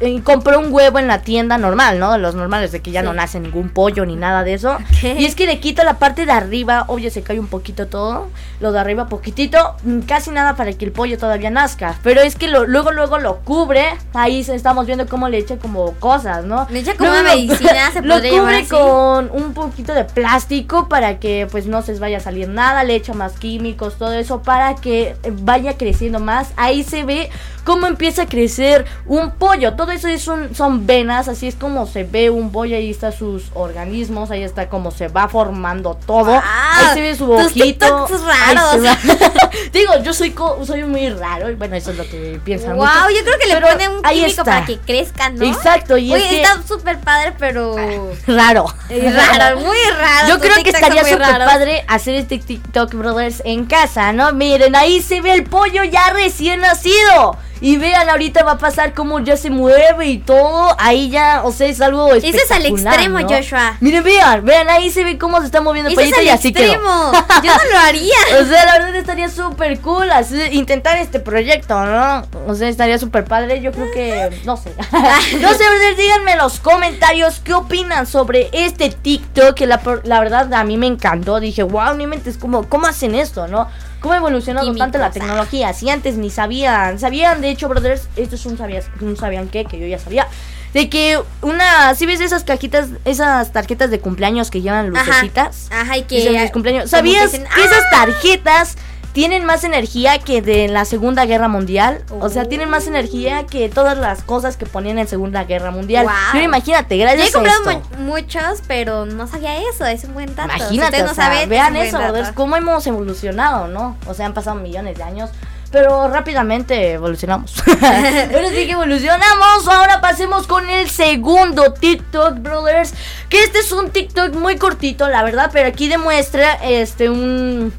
eh, 0.00 0.20
compró 0.22 0.58
un 0.58 0.72
huevo 0.72 0.98
en 0.98 1.06
la 1.06 1.22
tienda 1.22 1.56
normal, 1.58 1.98
¿no? 1.98 2.12
De 2.12 2.18
los 2.18 2.34
normales, 2.34 2.72
de 2.72 2.80
que 2.80 2.90
ya 2.90 3.00
Sí. 3.00 3.06
no 3.06 3.12
nace 3.14 3.38
ningún 3.40 3.68
pollo 3.68 4.04
ni 4.06 4.16
nada 4.16 4.42
de 4.44 4.54
eso. 4.54 4.72
Ok. 4.74 5.04
Y 5.18 5.24
es 5.24 5.34
que 5.34 5.46
le 5.46 5.60
quita 5.60 5.84
la 5.84 5.98
parte 5.98 6.26
de 6.26 6.32
arriba, 6.32 6.84
obvio 6.88 7.10
se 7.10 7.22
cae 7.22 7.38
un 7.38 7.46
poquito 7.46 7.86
todo, 7.86 8.28
lo 8.60 8.72
de 8.72 8.80
arriba 8.80 9.06
poquitito, 9.08 9.76
mm, 9.84 10.00
casi 10.00 10.30
nada 10.30 10.56
para 10.56 10.72
que 10.72 10.84
el 10.84 10.92
pollo 10.92 11.18
todavía 11.18 11.50
nazca. 11.50 11.96
Pero 12.02 12.20
es 12.22 12.36
que 12.36 12.48
lo, 12.48 12.66
luego, 12.66 12.90
luego 12.92 13.18
lo 13.18 13.38
cubre, 13.40 13.96
ahí 14.14 14.40
estamos 14.40 14.86
viendo 14.86 15.06
cómo 15.06 15.28
le 15.28 15.38
echa 15.38 15.56
como 15.58 15.92
cosas, 15.94 16.44
¿no? 16.44 16.66
Me 16.70 16.80
echa 16.80 16.94
como 16.96 17.10
Luego 17.10 17.24
medicina, 17.28 17.90
se 17.92 18.02
Lo 18.02 18.16
cubre 18.16 18.58
así. 18.58 18.68
con 18.68 19.30
un 19.32 19.54
poquito 19.54 19.94
de 19.94 20.04
plástico 20.04 20.88
para 20.88 21.18
que 21.20 21.46
pues 21.50 21.66
no 21.66 21.82
se 21.82 21.94
vaya 21.98 22.18
a 22.18 22.20
salir 22.20 22.48
nada, 22.48 22.82
le 22.84 22.94
echa 22.94 23.14
más 23.14 23.34
químicos, 23.34 23.96
todo 23.98 24.12
eso 24.12 24.42
para 24.42 24.74
que 24.74 25.14
vaya 25.42 25.76
creciendo 25.76 26.18
más. 26.20 26.52
Ahí 26.56 26.82
se 26.82 27.04
ve 27.04 27.30
cómo 27.64 27.86
empieza 27.86 28.22
a 28.22 28.26
crecer 28.26 28.84
un 29.06 29.30
pollo. 29.32 29.74
Todo 29.74 29.83
eso 29.92 30.08
es 30.08 30.26
un- 30.28 30.54
son 30.54 30.86
venas, 30.86 31.28
así 31.28 31.46
es 31.48 31.54
como 31.54 31.86
se 31.86 32.04
ve 32.04 32.30
un 32.30 32.50
pollo, 32.52 32.76
ahí 32.76 32.90
está 32.90 33.12
sus 33.12 33.44
organismos, 33.54 34.30
ahí 34.30 34.42
está 34.42 34.68
como 34.68 34.90
se 34.90 35.08
va 35.08 35.28
formando 35.28 35.98
todo. 36.06 36.24
Guau, 36.24 36.42
ahí 36.76 36.86
se 36.94 37.00
ve 37.00 37.16
su 37.16 37.30
ojito. 37.30 38.06
Raros. 38.08 38.82
Digo, 39.72 39.92
yo 40.02 40.12
soy 40.12 40.30
co- 40.30 40.64
soy 40.64 40.84
muy 40.84 41.08
raro, 41.10 41.50
y 41.50 41.54
bueno, 41.54 41.76
eso 41.76 41.90
es 41.90 41.96
lo 41.98 42.04
que 42.08 42.40
piensan 42.44 42.76
Wow, 42.76 42.86
yo 43.16 43.22
creo 43.24 43.38
que 43.38 43.46
le 43.46 43.60
ponen 43.60 43.90
un 43.92 44.02
químico 44.02 44.26
está. 44.26 44.44
para 44.44 44.66
que 44.66 44.78
crezcan, 44.78 45.36
¿no? 45.36 45.44
Exacto, 45.44 45.96
y 45.96 46.12
Oye, 46.12 46.22
es 46.22 46.28
que- 46.30 46.42
está 46.42 46.62
súper 46.66 46.98
padre, 47.00 47.32
pero 47.38 47.76
Raro. 48.26 48.66
es 48.88 49.14
raro, 49.14 49.60
muy 49.60 49.76
raro. 49.98 50.28
Yo 50.28 50.38
creo 50.40 50.62
que 50.62 50.70
estaría 50.70 51.04
súper 51.04 51.38
padre 51.38 51.84
hacer 51.88 52.14
este 52.14 52.38
TikTok, 52.38 52.94
brothers, 52.94 53.42
en 53.44 53.64
casa, 53.66 54.12
¿no? 54.12 54.32
Miren, 54.32 54.74
ahí 54.76 55.00
se 55.02 55.20
ve 55.20 55.32
el 55.32 55.44
pollo 55.44 55.84
ya 55.84 56.10
recién 56.12 56.60
nacido. 56.60 57.36
Y 57.60 57.76
vean, 57.76 58.08
ahorita 58.08 58.44
va 58.44 58.52
a 58.52 58.58
pasar 58.58 58.94
cómo 58.94 59.20
ya 59.20 59.36
se 59.36 59.50
mueve 59.50 60.06
y 60.06 60.18
todo. 60.18 60.74
Ahí 60.78 61.08
ya, 61.08 61.42
o 61.44 61.52
sea, 61.52 61.66
es 61.68 61.80
algo 61.80 62.12
Ese 62.12 62.28
es 62.28 62.50
al 62.50 62.64
espectacular, 62.66 62.94
extremo, 62.94 63.20
¿no? 63.20 63.28
Joshua. 63.28 63.76
Miren, 63.80 64.04
vean, 64.04 64.44
vean, 64.44 64.68
ahí 64.68 64.90
se 64.90 65.04
ve 65.04 65.18
cómo 65.18 65.40
se 65.40 65.46
está 65.46 65.60
moviendo 65.60 65.90
el 65.90 65.98
Ese 65.98 66.10
es 66.20 66.24
y 66.24 66.28
así 66.28 66.52
quedó. 66.52 66.72
extremo. 66.72 67.12
Yo 67.42 67.52
no 67.52 67.72
lo 67.72 67.78
haría. 67.78 68.14
O 68.40 68.46
sea, 68.46 68.64
la 68.64 68.72
verdad 68.72 68.96
estaría 68.96 69.28
súper 69.28 69.80
cool 69.80 70.10
así, 70.10 70.36
intentar 70.52 70.98
este 70.98 71.20
proyecto, 71.20 71.84
¿no? 71.84 72.26
O 72.46 72.54
sea, 72.54 72.68
estaría 72.68 72.98
súper 72.98 73.24
padre. 73.24 73.60
Yo 73.60 73.72
creo 73.72 73.90
que, 73.92 74.40
no 74.44 74.56
sé. 74.56 74.72
no 75.40 75.54
sé, 75.54 75.64
díganme 75.96 76.32
en 76.32 76.38
los 76.38 76.58
comentarios 76.60 77.40
qué 77.40 77.54
opinan 77.54 78.06
sobre 78.06 78.50
este 78.52 78.90
TikTok. 78.90 79.54
Que 79.54 79.66
la, 79.66 79.80
la 80.04 80.20
verdad 80.20 80.52
a 80.52 80.64
mí 80.64 80.76
me 80.76 80.86
encantó. 80.86 81.40
Dije, 81.40 81.62
wow, 81.62 81.94
ni 81.94 82.06
mentes, 82.06 82.36
¿cómo, 82.36 82.68
¿cómo 82.68 82.86
hacen 82.86 83.14
esto, 83.14 83.46
no? 83.46 83.68
¿Cómo 84.04 84.12
ha 84.12 84.18
evolucionado 84.18 84.66
Químicos, 84.66 84.84
tanto 84.84 84.98
la 84.98 85.06
ah. 85.06 85.10
tecnología? 85.10 85.72
Si 85.72 85.88
antes 85.88 86.18
ni 86.18 86.28
sabían, 86.28 86.98
sabían 86.98 87.40
de 87.40 87.48
hecho, 87.48 87.70
brothers, 87.70 88.06
esto 88.16 88.34
es 88.34 88.44
un, 88.44 88.58
sabías, 88.58 88.90
un 89.00 89.16
sabían 89.16 89.48
qué, 89.48 89.64
que 89.64 89.78
yo 89.78 89.86
ya 89.86 89.98
sabía. 89.98 90.28
De 90.74 90.90
que 90.90 91.18
una, 91.40 91.94
si 91.94 92.04
ves 92.04 92.20
esas 92.20 92.44
cajitas, 92.44 92.88
esas 93.06 93.50
tarjetas 93.54 93.90
de 93.90 94.00
cumpleaños 94.00 94.50
que 94.50 94.60
llevan 94.60 94.90
lucecitas. 94.90 95.68
Ajá, 95.72 95.96
y 95.96 96.02
que. 96.02 96.16
Dicen 96.16 96.48
cumpleaños. 96.48 96.90
¿Sabías 96.90 97.32
dicen, 97.32 97.46
que 97.54 97.64
esas 97.64 97.82
"Ah". 97.92 98.04
tarjetas 98.04 98.76
tienen 99.14 99.44
más 99.44 99.62
energía 99.62 100.18
que 100.18 100.42
de 100.42 100.66
la 100.68 100.84
Segunda 100.84 101.24
Guerra 101.24 101.46
Mundial? 101.46 102.02
O 102.20 102.28
sea, 102.28 102.44
tienen 102.46 102.68
más 102.68 102.88
energía 102.88 103.46
que 103.46 103.68
todas 103.68 103.96
las 103.96 104.22
cosas 104.24 104.56
que 104.56 104.66
ponían 104.66 104.98
en 104.98 105.06
Segunda 105.08 105.44
Guerra 105.44 105.70
Mundial. 105.70 106.02
Guau. 106.02 106.16
Pero 106.32 106.44
imagínate, 106.44 106.98
Yo 106.98 107.04
he 107.04 107.06
gracias 107.06 107.30
a 107.30 107.38
comprado 107.38 107.70
esto. 107.70 107.96
muchos, 108.00 108.62
pero 108.66 109.06
no 109.06 109.26
sabía 109.28 109.56
eso. 109.70 109.86
Es 109.86 110.02
un 110.04 110.14
buen 110.14 110.34
dato. 110.34 110.52
Si 110.52 110.58
Imagínate, 110.58 111.02
o 111.02 111.06
no 111.06 111.14
sea, 111.14 111.26
saben, 111.26 111.42
es 111.42 111.48
vean 111.48 111.74
buen 111.74 111.86
eso, 111.86 111.96
brothers, 111.98 112.32
cómo 112.32 112.56
hemos 112.56 112.84
evolucionado, 112.88 113.68
¿no? 113.68 113.96
O 114.06 114.14
sea, 114.14 114.26
han 114.26 114.34
pasado 114.34 114.56
millones 114.56 114.98
de 114.98 115.04
años, 115.04 115.30
pero 115.70 116.08
rápidamente 116.08 116.92
evolucionamos. 116.94 117.54
Ahora 117.68 118.48
sí 118.48 118.66
que 118.66 118.72
evolucionamos, 118.72 119.68
ahora 119.68 120.00
pasemos 120.00 120.48
con 120.48 120.68
el 120.68 120.90
segundo 120.90 121.72
TikTok, 121.72 122.40
brothers, 122.40 122.94
que 123.28 123.44
este 123.44 123.60
es 123.60 123.70
un 123.70 123.90
TikTok 123.90 124.34
muy 124.34 124.56
cortito, 124.56 125.08
la 125.08 125.22
verdad, 125.22 125.50
pero 125.52 125.68
aquí 125.68 125.86
demuestra 125.88 126.54
este 126.54 127.08
un 127.10 127.72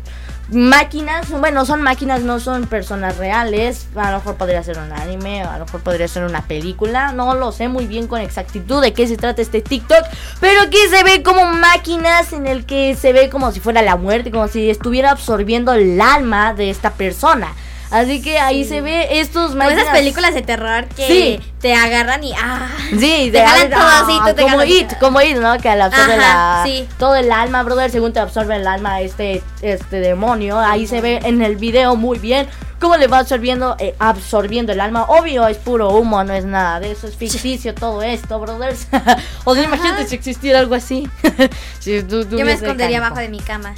máquinas, 0.49 1.29
bueno, 1.29 1.65
son 1.65 1.81
máquinas, 1.81 2.21
no 2.21 2.39
son 2.39 2.67
personas 2.67 3.17
reales. 3.17 3.87
A 3.95 4.11
lo 4.11 4.17
mejor 4.17 4.35
podría 4.35 4.63
ser 4.63 4.77
un 4.77 4.91
anime, 4.91 5.43
a 5.43 5.57
lo 5.57 5.65
mejor 5.65 5.81
podría 5.81 6.07
ser 6.07 6.23
una 6.23 6.41
película. 6.41 7.11
No 7.11 7.33
lo 7.35 7.51
sé 7.51 7.67
muy 7.67 7.87
bien 7.87 8.07
con 8.07 8.21
exactitud 8.21 8.81
de 8.81 8.93
qué 8.93 9.07
se 9.07 9.17
trata 9.17 9.41
este 9.41 9.61
TikTok. 9.61 10.05
Pero 10.39 10.61
aquí 10.61 10.77
se 10.89 11.03
ve 11.03 11.23
como 11.23 11.45
máquinas 11.45 12.33
en 12.33 12.47
el 12.47 12.65
que 12.65 12.95
se 12.95 13.13
ve 13.13 13.29
como 13.29 13.51
si 13.51 13.59
fuera 13.59 13.81
la 13.81 13.95
muerte, 13.95 14.31
como 14.31 14.47
si 14.47 14.69
estuviera 14.69 15.11
absorbiendo 15.11 15.73
el 15.73 15.99
alma 15.99 16.53
de 16.53 16.69
esta 16.69 16.91
persona. 16.91 17.53
Así 17.91 18.21
que 18.21 18.39
ahí 18.39 18.65
se 18.65 18.81
ve 18.81 19.19
estos 19.19 19.51
Como 19.51 19.69
esas 19.69 19.89
películas 19.89 20.33
de 20.33 20.41
terror 20.41 20.85
que 20.95 21.07
Sí. 21.07 21.39
te 21.61 21.73
agarran 21.73 22.23
y. 22.23 22.33
¡Ah! 22.33 22.67
Sí, 22.89 23.29
Te 23.31 23.45
jalan 23.45 23.69
todo 23.69 23.87
así, 23.87 24.19
tú 24.27 24.33
te 24.35 24.41
como. 24.41 24.63
It, 24.63 24.97
como 24.99 25.21
It, 25.21 25.37
¿no? 25.37 25.57
Que 25.57 25.69
absorbe 25.69 26.13
Ajá, 26.13 26.17
la, 26.17 26.63
sí. 26.65 26.87
todo 26.97 27.15
el 27.15 27.31
alma, 27.31 27.63
brother, 27.63 27.91
según 27.91 28.13
te 28.13 28.19
absorbe 28.19 28.55
el 28.55 28.67
alma 28.67 29.01
este, 29.01 29.41
este 29.61 29.99
demonio. 29.99 30.59
Ahí 30.59 30.87
se 30.87 31.01
ve 31.01 31.19
en 31.23 31.41
el 31.41 31.55
video 31.57 31.95
muy 31.95 32.19
bien 32.19 32.47
cómo 32.79 32.97
le 32.97 33.07
va 33.07 33.19
absorbiendo, 33.19 33.75
eh, 33.79 33.95
absorbiendo 33.99 34.71
el 34.71 34.81
alma. 34.81 35.03
Obvio, 35.03 35.47
es 35.47 35.57
puro 35.57 35.89
humo, 35.89 36.23
no 36.23 36.33
es 36.33 36.45
nada 36.45 36.79
de 36.79 36.91
eso, 36.91 37.07
es 37.07 37.15
ficticio 37.15 37.73
todo 37.73 38.01
esto, 38.01 38.39
brothers. 38.39 38.87
o 39.43 39.55
sea, 39.55 39.63
imagínate 39.63 40.05
si 40.07 40.15
existiera 40.15 40.59
algo 40.59 40.75
así. 40.75 41.09
Si 41.79 42.01
tú 42.01 42.27
Yo 42.27 42.43
me 42.45 42.53
escondería 42.53 42.97
abajo 42.97 43.19
de 43.19 43.29
mi 43.29 43.39
cama. 43.39 43.75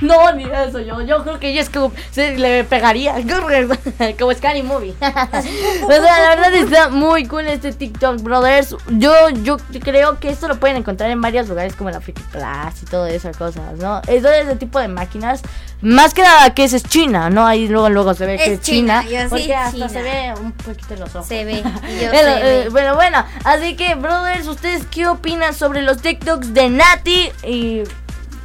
No, 0.00 0.32
ni 0.32 0.44
eso, 0.44 0.80
yo, 0.80 1.02
yo 1.02 1.22
creo 1.22 1.38
que 1.38 1.54
yo 1.54 1.60
es 1.60 1.70
como, 1.70 1.92
se 2.10 2.36
le 2.36 2.64
pegaría, 2.64 3.14
como 4.18 4.32
Scary 4.32 4.62
Movie. 4.62 4.94
o 5.00 5.90
sea, 5.90 6.20
la 6.20 6.28
verdad 6.36 6.54
está 6.54 6.88
muy 6.88 7.26
cool 7.26 7.46
este 7.46 7.72
TikTok, 7.72 8.22
brothers. 8.22 8.76
Yo, 8.90 9.12
yo 9.42 9.58
creo 9.82 10.18
que 10.18 10.30
esto 10.30 10.48
lo 10.48 10.58
pueden 10.58 10.76
encontrar 10.76 11.10
en 11.10 11.20
varios 11.20 11.48
lugares 11.48 11.74
como 11.74 11.90
la 11.90 12.00
Freaky 12.00 12.22
Plus 12.30 12.82
y 12.82 12.86
todo 12.86 13.06
esas 13.06 13.36
cosas, 13.36 13.78
¿no? 13.78 14.00
Es 14.06 14.22
de 14.22 14.40
ese 14.40 14.56
tipo 14.56 14.78
de 14.78 14.88
máquinas, 14.88 15.42
más 15.82 16.14
que 16.14 16.22
nada 16.22 16.54
que 16.54 16.64
esa 16.64 16.76
es 16.76 16.84
China, 16.84 17.30
¿no? 17.30 17.46
Ahí 17.46 17.68
luego, 17.68 17.88
luego 17.90 18.14
se 18.14 18.26
ve 18.26 18.34
Es 18.36 18.42
que 18.42 18.52
es 18.54 18.60
China, 18.60 19.04
China, 19.06 19.28
yo 19.28 19.36
sí, 19.36 19.52
hasta 19.52 19.72
China. 19.72 19.88
se 19.88 20.02
ve 20.02 20.34
un 20.40 20.52
poquito 20.52 20.94
en 20.94 21.00
los 21.00 21.14
ojos. 21.14 21.26
Se 21.26 21.44
ve. 21.44 21.62
Yo 21.62 22.10
Bueno, 22.10 22.32
eh, 22.42 22.68
bueno, 22.70 22.94
bueno, 22.94 23.24
así 23.44 23.76
que, 23.76 23.94
brothers, 23.94 24.46
¿ustedes 24.46 24.84
qué 24.90 25.06
opinan 25.06 25.54
sobre 25.54 25.82
los 25.82 26.00
TikToks 26.02 26.54
de 26.54 26.68
Nati 26.70 27.30
y 27.44 27.82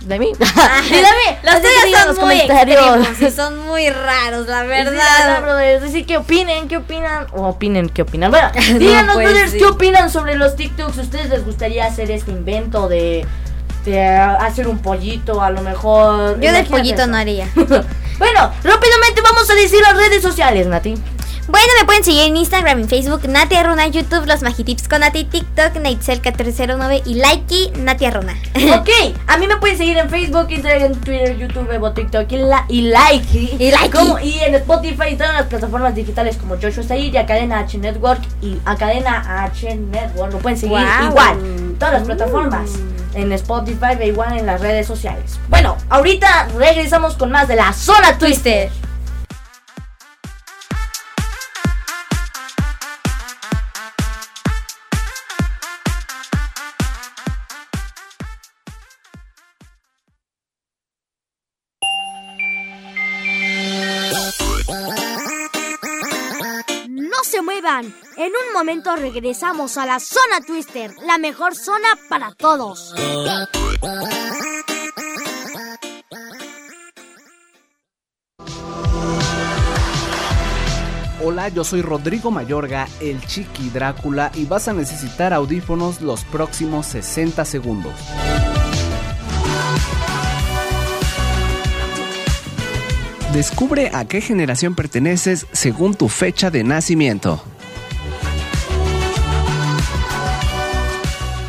de 0.05 0.19
mí? 0.19 0.31
y 0.89 0.93
de 0.93 1.01
mí. 1.01 1.37
Los 1.43 1.55
tuyos 1.55 2.15
son 2.15 2.25
muy 2.25 2.35
extremos 2.39 3.21
y 3.21 3.31
son 3.35 3.59
muy 3.65 3.89
raros, 3.89 4.47
la 4.47 4.63
verdad, 4.63 5.41
brothers. 5.41 5.83
Así 5.83 6.03
que 6.03 6.17
opinen, 6.17 6.67
¿qué 6.67 6.77
opinan? 6.77 7.27
O 7.33 7.47
opinen, 7.47 7.89
¿qué 7.89 8.03
opinan? 8.03 8.31
Bueno, 8.31 8.49
díganos, 8.79 9.15
pues, 9.15 9.27
brothers, 9.29 9.51
sí. 9.51 9.57
¿qué 9.57 9.65
opinan 9.65 10.09
sobre 10.09 10.35
los 10.35 10.55
TikToks? 10.55 10.97
¿Ustedes 10.97 11.29
les 11.29 11.45
gustaría 11.45 11.85
hacer 11.85 12.11
este 12.11 12.31
invento 12.31 12.87
de, 12.87 13.25
de 13.85 14.07
hacer 14.07 14.67
un 14.67 14.79
pollito? 14.79 15.41
A 15.41 15.49
lo 15.49 15.61
mejor. 15.61 16.39
Yo 16.39 16.49
Imagínate 16.49 16.69
pollito 16.69 17.01
eso. 17.01 17.07
no 17.07 17.17
haría. 17.17 17.47
bueno, 17.55 18.51
rápidamente 18.63 19.21
vamos 19.21 19.49
a 19.49 19.55
decir 19.55 19.81
las 19.81 19.95
redes 19.95 20.21
sociales, 20.21 20.67
Nati. 20.67 20.95
Bueno, 21.47 21.67
me 21.79 21.85
pueden 21.85 22.03
seguir 22.03 22.23
en 22.23 22.37
Instagram 22.37 22.79
y 22.79 22.83
Facebook, 22.85 23.27
Nati 23.29 23.55
Arruna, 23.55 23.85
YouTube, 23.87 24.25
Los 24.25 24.41
Magitips 24.41 24.87
con 24.87 25.01
Nati, 25.01 25.25
TikTok, 25.25 25.75
Naitzel1409 25.75 27.03
y 27.05 27.13
Likey, 27.15 27.71
Nati 27.77 28.05
Arruna. 28.05 28.33
ok, 28.79 28.89
a 29.27 29.37
mí 29.37 29.45
me 29.47 29.55
pueden 29.57 29.77
seguir 29.77 29.95
en 29.97 30.09
Facebook, 30.09 30.47
Instagram, 30.49 30.95
Twitter, 31.01 31.37
YouTube, 31.37 31.71
Evo, 31.71 31.91
TikTok 31.91 32.31
y, 32.31 32.37
la, 32.37 32.65
y 32.67 32.81
like. 32.83 33.37
Y 33.59 33.69
like. 33.71 33.95
Como- 33.95 34.19
y 34.19 34.39
en 34.39 34.55
Spotify 34.55 35.09
y 35.11 35.15
todas 35.17 35.33
las 35.35 35.43
plataformas 35.45 35.93
digitales 35.93 36.35
como 36.37 36.55
Joshua 36.59 36.83
Said 36.83 37.13
y 37.13 37.17
a 37.17 37.27
Cadena 37.27 37.59
H 37.59 37.77
Network 37.77 38.21
y 38.41 38.57
a 38.65 38.75
Cadena 38.75 39.43
H 39.43 39.75
Network. 39.75 40.33
Lo 40.33 40.39
pueden 40.39 40.57
seguir 40.57 40.77
Wow. 40.79 41.09
igual. 41.09 41.75
Todas 41.77 41.93
las 41.93 42.03
plataformas. 42.03 42.69
En 43.13 43.31
Spotify 43.31 43.95
e 43.99 44.07
igual 44.07 44.37
en 44.37 44.45
las 44.47 44.59
redes 44.61 44.87
sociales. 44.87 45.39
Bueno, 45.47 45.77
ahorita 45.89 46.47
regresamos 46.57 47.13
con 47.13 47.29
más 47.31 47.47
de 47.47 47.55
la 47.55 47.71
zona 47.71 48.17
Twister. 48.17 48.69
En 67.67 68.27
un 68.27 68.53
momento 68.53 68.95
regresamos 68.95 69.79
a 69.79 69.87
la 69.87 69.99
zona 69.99 70.39
Twister, 70.45 70.93
la 71.03 71.17
mejor 71.17 71.55
zona 71.55 71.87
para 72.09 72.31
todos. 72.35 72.93
Hola, 81.23 81.49
yo 81.49 81.63
soy 81.63 81.81
Rodrigo 81.81 82.29
Mayorga, 82.29 82.87
el 82.99 83.25
Chiqui 83.25 83.71
Drácula, 83.71 84.31
y 84.35 84.45
vas 84.45 84.67
a 84.67 84.73
necesitar 84.73 85.33
audífonos 85.33 86.01
los 86.01 86.23
próximos 86.25 86.85
60 86.85 87.45
segundos. 87.45 87.95
Descubre 93.33 93.89
a 93.91 94.05
qué 94.05 94.21
generación 94.21 94.75
perteneces 94.75 95.47
según 95.51 95.95
tu 95.95 96.09
fecha 96.09 96.51
de 96.51 96.63
nacimiento. 96.63 97.43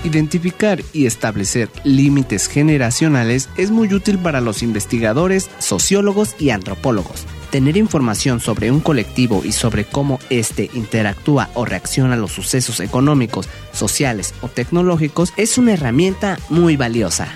Identificar 0.06 0.82
y 0.92 1.06
establecer 1.06 1.68
límites 1.82 2.46
generacionales 2.46 3.48
es 3.56 3.72
muy 3.72 3.92
útil 3.92 4.20
para 4.20 4.40
los 4.40 4.62
investigadores, 4.62 5.50
sociólogos 5.58 6.36
y 6.38 6.50
antropólogos. 6.50 7.24
Tener 7.50 7.76
información 7.76 8.38
sobre 8.38 8.70
un 8.70 8.78
colectivo 8.78 9.42
y 9.44 9.50
sobre 9.50 9.84
cómo 9.84 10.20
éste 10.30 10.70
interactúa 10.74 11.50
o 11.54 11.64
reacciona 11.64 12.14
a 12.14 12.18
los 12.18 12.30
sucesos 12.30 12.78
económicos, 12.78 13.48
sociales 13.72 14.32
o 14.42 14.48
tecnológicos 14.48 15.32
es 15.36 15.58
una 15.58 15.72
herramienta 15.72 16.38
muy 16.50 16.76
valiosa. 16.76 17.26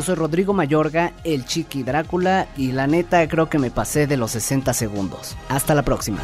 Yo 0.00 0.06
soy 0.06 0.14
Rodrigo 0.14 0.54
Mayorga, 0.54 1.12
el 1.24 1.44
Chiqui 1.44 1.82
Drácula, 1.82 2.48
y 2.56 2.72
la 2.72 2.86
neta 2.86 3.28
creo 3.28 3.50
que 3.50 3.58
me 3.58 3.70
pasé 3.70 4.06
de 4.06 4.16
los 4.16 4.30
60 4.30 4.72
segundos. 4.72 5.36
Hasta 5.50 5.74
la 5.74 5.82
próxima. 5.82 6.20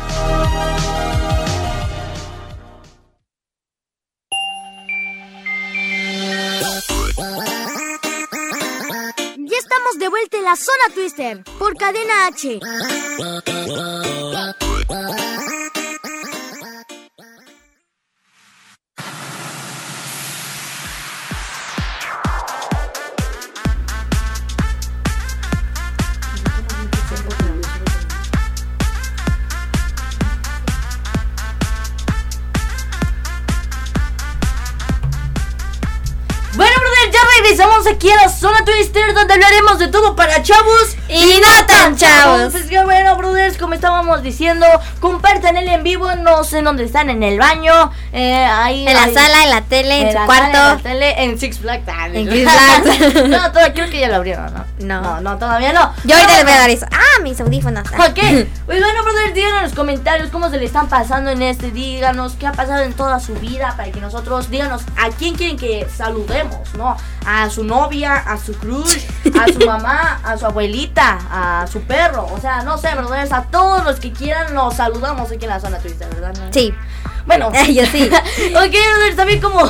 Ya 9.37 9.59
estamos 9.59 9.99
de 9.99 10.09
vuelta 10.09 10.39
en 10.39 10.45
la 10.45 10.57
zona 10.57 10.95
Twister 10.95 11.45
por 11.59 11.77
Cadena 11.77 12.29
H. 12.29 12.59
regresamos 37.57 37.87
aquí 37.87 38.11
a 38.11 38.17
la 38.17 38.29
zona 38.29 38.65
Twister 38.67 39.15
donde 39.15 39.33
hablaremos 39.33 39.79
de 39.79 39.89
todo 39.89 40.15
para 40.15 40.43
chavos 40.43 40.95
Y 41.09 41.41
no 41.41 41.67
tan 41.67 41.97
chavos. 41.97 42.53
Pues 42.53 42.65
que 42.65 42.83
bueno, 42.85 43.17
brothers, 43.17 43.57
como 43.59 43.75
estábamos 43.75 44.23
diciendo, 44.23 44.67
compartan 45.01 45.57
el 45.57 45.69
en 45.69 45.83
vivo, 45.83 46.15
no 46.17 46.43
sé 46.45 46.59
en 46.59 46.65
dónde 46.65 46.85
están, 46.85 47.11
en 47.11 47.23
el 47.23 47.39
baño, 47.39 47.93
eh, 48.13 48.35
ahí 48.45 48.87
En 48.87 48.95
la 48.95 49.05
ahí- 49.05 49.15
sala, 49.15 49.45
en 49.45 49.51
la 49.51 49.61
tele, 49.63 50.01
en, 50.03 50.09
su 50.13 50.15
la 50.19 50.27
cuarto. 50.27 50.53
sala, 50.53 50.71
en 50.71 50.77
la 50.77 50.83
tele, 50.83 51.23
en 51.25 51.39
Six 51.39 51.59
Flags. 51.59 51.85
Ah, 51.89 52.09
En 52.13 52.31
Six 52.31 52.51
Flags. 52.51 53.15
no, 53.29 53.53
todavía, 53.53 53.73
creo 53.75 53.91
que 53.91 54.01
ya 54.01 54.09
lo 54.09 54.17
abrieron, 54.17 54.53
¿no? 54.53 54.65
No. 54.81 55.01
No, 55.01 55.21
no, 55.21 55.39
todavía 55.39 55.73
no. 55.73 55.93
Yo 56.05 56.15
ahorita 56.17 56.35
les 56.35 56.43
voy 56.45 56.53
a 56.53 56.59
dar 56.59 56.71
eso. 56.71 56.87
Ah, 56.91 57.23
mis 57.23 57.41
audífonos. 57.41 57.87
Ok, 57.89 58.19
pues 58.67 58.81
bueno, 58.81 59.03
brother, 59.05 59.33
díganos 59.33 59.59
en 59.59 59.65
los 59.65 59.75
comentarios 59.75 60.31
cómo 60.31 60.51
se 60.51 60.59
le 60.59 60.65
están 60.65 60.89
pasando 60.89 61.31
en 61.31 61.43
este. 61.43 61.71
Díganos 61.71 62.35
qué 62.35 62.47
ha 62.47 62.53
pasado 62.53 62.83
en 62.83 62.93
toda 62.95 63.21
su 63.21 63.35
vida 63.35 63.75
para 63.77 63.91
que 63.93 64.01
nosotros, 64.01 64.51
díganos 64.51 64.83
a 64.97 65.11
quién 65.11 65.35
quieren 65.37 65.57
que 65.57 65.87
saludemos, 65.95 66.75
¿no? 66.77 66.97
A 67.27 67.49
su 67.51 67.65
novia, 67.65 68.15
a 68.17 68.39
su 68.39 68.55
crush, 68.55 68.99
a 69.41 69.47
su 69.53 69.61
mamá, 69.67 70.21
a 70.25 70.37
su 70.37 70.47
abuelita, 70.47 70.96
a 70.99 71.67
su 71.67 71.83
perro. 71.83 72.27
O 72.33 72.41
sea, 72.41 72.63
no 72.63 72.79
sé, 72.79 72.95
brothers, 72.95 73.33
a 73.33 73.45
todos 73.45 73.85
los 73.85 74.01
que 74.01 74.13
quieran 74.13 74.55
los 74.55 74.75
saludamos 74.75 75.31
aquí 75.31 75.45
en 75.45 75.51
la 75.51 75.61
zona 75.61 75.79
Twitter, 75.79 76.09
¿verdad? 76.15 76.35
Sí. 76.51 76.75
Bueno, 77.27 77.51
Yo 77.73 77.85
sí. 77.87 78.05
ok, 78.49 78.55
brothers, 78.55 79.17
también 79.17 79.41
como 79.41 79.61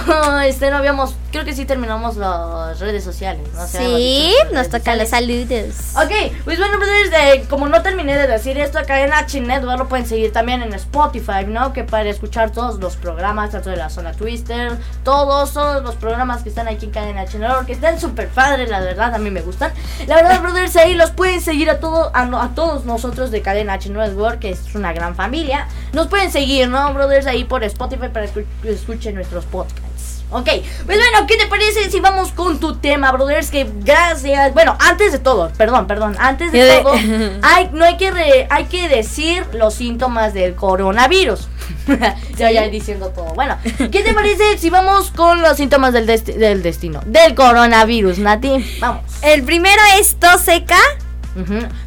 este 0.44 0.70
no 0.70 0.76
habíamos, 0.76 1.14
creo 1.32 1.44
que 1.44 1.54
sí 1.54 1.64
terminamos 1.64 2.16
las 2.16 2.78
redes 2.78 3.02
sociales, 3.02 3.48
¿no? 3.54 3.66
Sí, 3.66 4.34
nos 4.52 4.68
redes 4.68 4.68
toca 4.68 4.94
los 4.94 5.08
saludos. 5.08 5.75
Ok, 5.96 6.32
pues 6.44 6.58
bueno, 6.58 6.78
brothers, 6.78 7.10
eh, 7.12 7.44
como 7.48 7.68
no 7.68 7.82
terminé 7.82 8.16
de 8.16 8.26
decir 8.26 8.58
esto, 8.58 8.78
acá 8.78 9.00
en 9.00 9.12
H 9.12 9.40
Network 9.40 9.78
lo 9.78 9.88
pueden 9.88 10.06
seguir 10.06 10.32
también 10.32 10.62
en 10.62 10.72
Spotify, 10.75 11.44
¿no? 11.46 11.72
Que 11.72 11.84
para 11.84 12.08
escuchar 12.08 12.50
todos 12.50 12.78
los 12.78 12.96
programas, 12.96 13.50
tanto 13.50 13.70
de 13.70 13.76
la 13.76 13.88
zona 13.88 14.12
Twister, 14.12 14.76
todos, 15.02 15.52
todos 15.54 15.82
los 15.82 15.94
programas 15.94 16.42
que 16.42 16.50
están 16.50 16.69
aquí 16.69 16.86
en 16.86 16.90
Cadena 16.92 17.23
H 17.23 17.38
Network, 17.38 17.66
que 17.66 17.73
están 17.73 17.99
súper 17.99 18.28
padres, 18.28 18.69
la 18.69 18.80
verdad, 18.80 19.14
a 19.14 19.19
mí 19.19 19.30
me 19.30 19.40
gustan. 19.40 19.73
La 20.06 20.16
verdad, 20.16 20.42
brothers, 20.42 20.76
ahí 20.76 20.95
los 20.95 21.10
pueden 21.10 21.40
seguir 21.40 21.71
a, 21.71 21.80
todo, 21.80 22.10
a, 22.14 22.23
a 22.23 22.54
todos 22.54 22.84
nosotros 22.84 23.30
de 23.30 23.40
Cadena 23.40 23.75
H 23.75 23.88
Network, 23.88 24.40
que 24.40 24.50
es 24.50 24.75
una 24.75 24.92
gran 24.92 25.14
familia. 25.14 25.69
Nos 25.92 26.08
pueden 26.08 26.30
seguir, 26.30 26.69
¿no, 26.69 26.92
brothers? 26.92 27.26
Ahí 27.26 27.46
por 27.49 27.65
Spotify 27.65 28.09
para 28.13 28.26
que 28.26 28.45
escuchen 28.65 29.15
nuestros 29.15 29.45
podcasts. 29.45 30.23
Ok, 30.28 30.49
pues 30.87 30.99
bueno, 30.99 31.25
¿qué 31.28 31.37
te 31.37 31.47
parece 31.47 31.89
si 31.89 32.00
vamos 32.00 32.32
con 32.32 32.59
tu 32.59 32.75
tema, 32.78 33.13
brothers? 33.13 33.49
Que 33.50 33.65
gracias. 33.85 34.52
Bueno, 34.54 34.76
antes 34.80 35.13
de 35.13 35.21
todo, 35.21 35.52
perdón, 35.56 35.87
perdón, 35.87 36.17
antes 36.19 36.50
de 36.50 36.80
todo, 36.82 36.95
hay, 37.43 37.71
no 37.73 37.85
hay 37.85 37.97
que 37.97 38.11
re- 38.11 38.49
hay 38.50 38.65
que 38.65 38.89
decir 38.89 39.47
los 39.52 39.75
síntomas 39.75 40.35
del 40.35 40.56
coronavirus. 40.56 41.47
ya, 42.37 42.50
ya 42.50 42.63
diciendo 42.69 43.11
todo. 43.11 43.26
Bueno, 43.35 43.56
¿qué 43.78 44.02
te 44.02 44.13
parece 44.15 44.59
si 44.59 44.69
vamos 44.69 45.13
con 45.13 45.43
los 45.43 45.56
síntomas 45.56 45.93
del, 45.93 46.09
desti- 46.09 46.35
del 46.35 46.61
destino? 46.61 47.00
Del 47.06 47.37
coronavirus, 47.37 48.19
Nati. 48.19 48.78
Vamos. 48.80 49.02
El 49.23 49.45
primero 49.45 49.80
es 50.00 50.17
tos 50.17 50.41
seca, 50.43 50.78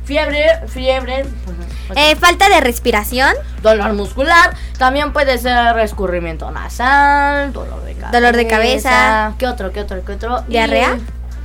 Fiebre, 0.06 0.44
fiebre. 0.68 1.24
ujú. 1.24 1.92
Ok. 1.92 1.98
eh, 1.98 2.16
falta 2.16 2.50
de 2.50 2.62
respiración, 2.62 3.34
Dolor 3.62 3.94
muscular, 3.94 4.56
también 4.78 5.12
puede 5.14 5.38
ser 5.38 5.78
escurrimiento 5.80 6.52
nasal, 6.52 7.52
dolor 7.54 7.84
de 7.84 7.94
cabeza. 7.94 8.12
Dolor 8.20 8.36
de 8.36 8.48
cabeza. 8.48 9.34
¿Qué 9.38 9.48
otro, 9.48 9.72
qué 9.72 9.82
otro, 9.82 10.04
qué 10.06 10.12
otro? 10.14 10.44
Y- 10.48 10.54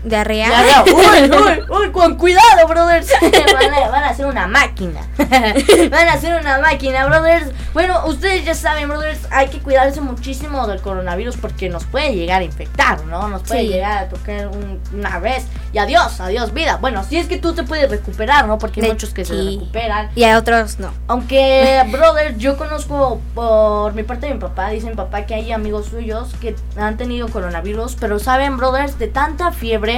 diarrea. 0.05 0.49
Diarrea. 0.49 0.85
Uy, 0.95 1.31
uy, 1.31 1.65
uy, 1.87 1.93
con 1.93 2.17
cuidado, 2.17 2.67
brothers. 2.69 3.09
Van 3.21 3.75
a, 3.75 3.89
van 3.89 4.05
a 4.05 4.09
hacer 4.11 4.27
una 4.27 4.47
máquina. 4.47 5.01
Van 5.19 6.09
a 6.09 6.13
hacer 6.13 6.39
una 6.41 6.59
máquina, 6.59 7.07
brothers. 7.07 7.51
Bueno, 7.73 8.07
ustedes 8.07 8.45
ya 8.45 8.55
saben, 8.55 8.89
brothers, 8.89 9.21
hay 9.31 9.49
que 9.49 9.59
cuidarse 9.59 10.01
muchísimo 10.01 10.67
del 10.67 10.81
coronavirus 10.81 11.37
porque 11.37 11.69
nos 11.69 11.85
puede 11.85 12.15
llegar 12.15 12.41
a 12.43 12.45
infectar, 12.45 13.05
¿no? 13.07 13.29
Nos 13.29 13.43
puede 13.43 13.63
Sí. 13.63 13.69
llegar 13.69 13.99
a 14.05 14.09
tocar 14.09 14.49
un- 14.49 14.81
una 14.93 15.19
vez 15.19 15.47
y 15.73 15.79
adiós, 15.79 16.21
adiós 16.21 16.53
vida. 16.55 16.77
Bueno, 16.77 17.03
si 17.05 17.17
es 17.17 17.27
que 17.27 17.37
tú 17.39 17.55
te 17.55 17.63
puedes 17.65 17.91
recuperar, 17.91 18.47
¿no? 18.47 18.59
Porque 18.59 18.81
hay 18.81 18.87
De- 18.89 18.93
muchos 18.93 19.11
que 19.11 19.25
se 19.25 19.35
recuperan. 19.35 20.11
Y 20.15 20.25
a 20.25 20.39
otros 20.39 20.79
no. 20.79 20.93
Aunque, 21.09 21.83
brother, 21.91 22.37
yo 22.37 22.57
conozco 22.57 23.21
por 23.35 23.95
mi 23.95 24.03
parte 24.03 24.27
de 24.27 24.35
mi 24.35 24.41
papá, 24.41 24.69
dice 24.71 24.89
mi 24.89 24.95
papá 24.95 25.27
que 25.27 25.35
hay 25.35 25.51
amigos 25.53 25.87
suyos 25.87 26.35
que 26.41 26.55
han 26.77 26.97
tenido 26.97 27.29
coronavirus, 27.29 27.97
pero 27.99 28.19
saben, 28.19 28.57
brothers, 28.57 28.99
de 28.99 29.09
tanta 29.09 29.51
fiebre 29.53 29.94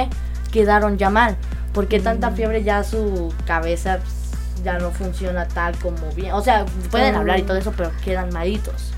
quedaron 0.51 0.97
ya 0.97 1.09
mal, 1.09 1.35
porque 1.73 1.99
Mm. 1.99 2.03
tanta 2.03 2.31
fiebre 2.31 2.63
ya 2.63 2.83
su 2.83 3.33
cabeza 3.45 3.97
pues, 3.99 4.63
ya 4.63 4.77
no 4.79 4.91
funciona 4.91 5.47
tal 5.47 5.75
como 5.77 6.11
bien. 6.15 6.33
O 6.33 6.41
sea, 6.41 6.65
pueden 6.91 7.15
Oh. 7.15 7.19
hablar 7.19 7.39
y 7.39 7.43
todo 7.43 7.57
eso, 7.57 7.73
pero 7.75 7.91
quedan 8.03 8.29
malitos. 8.33 8.93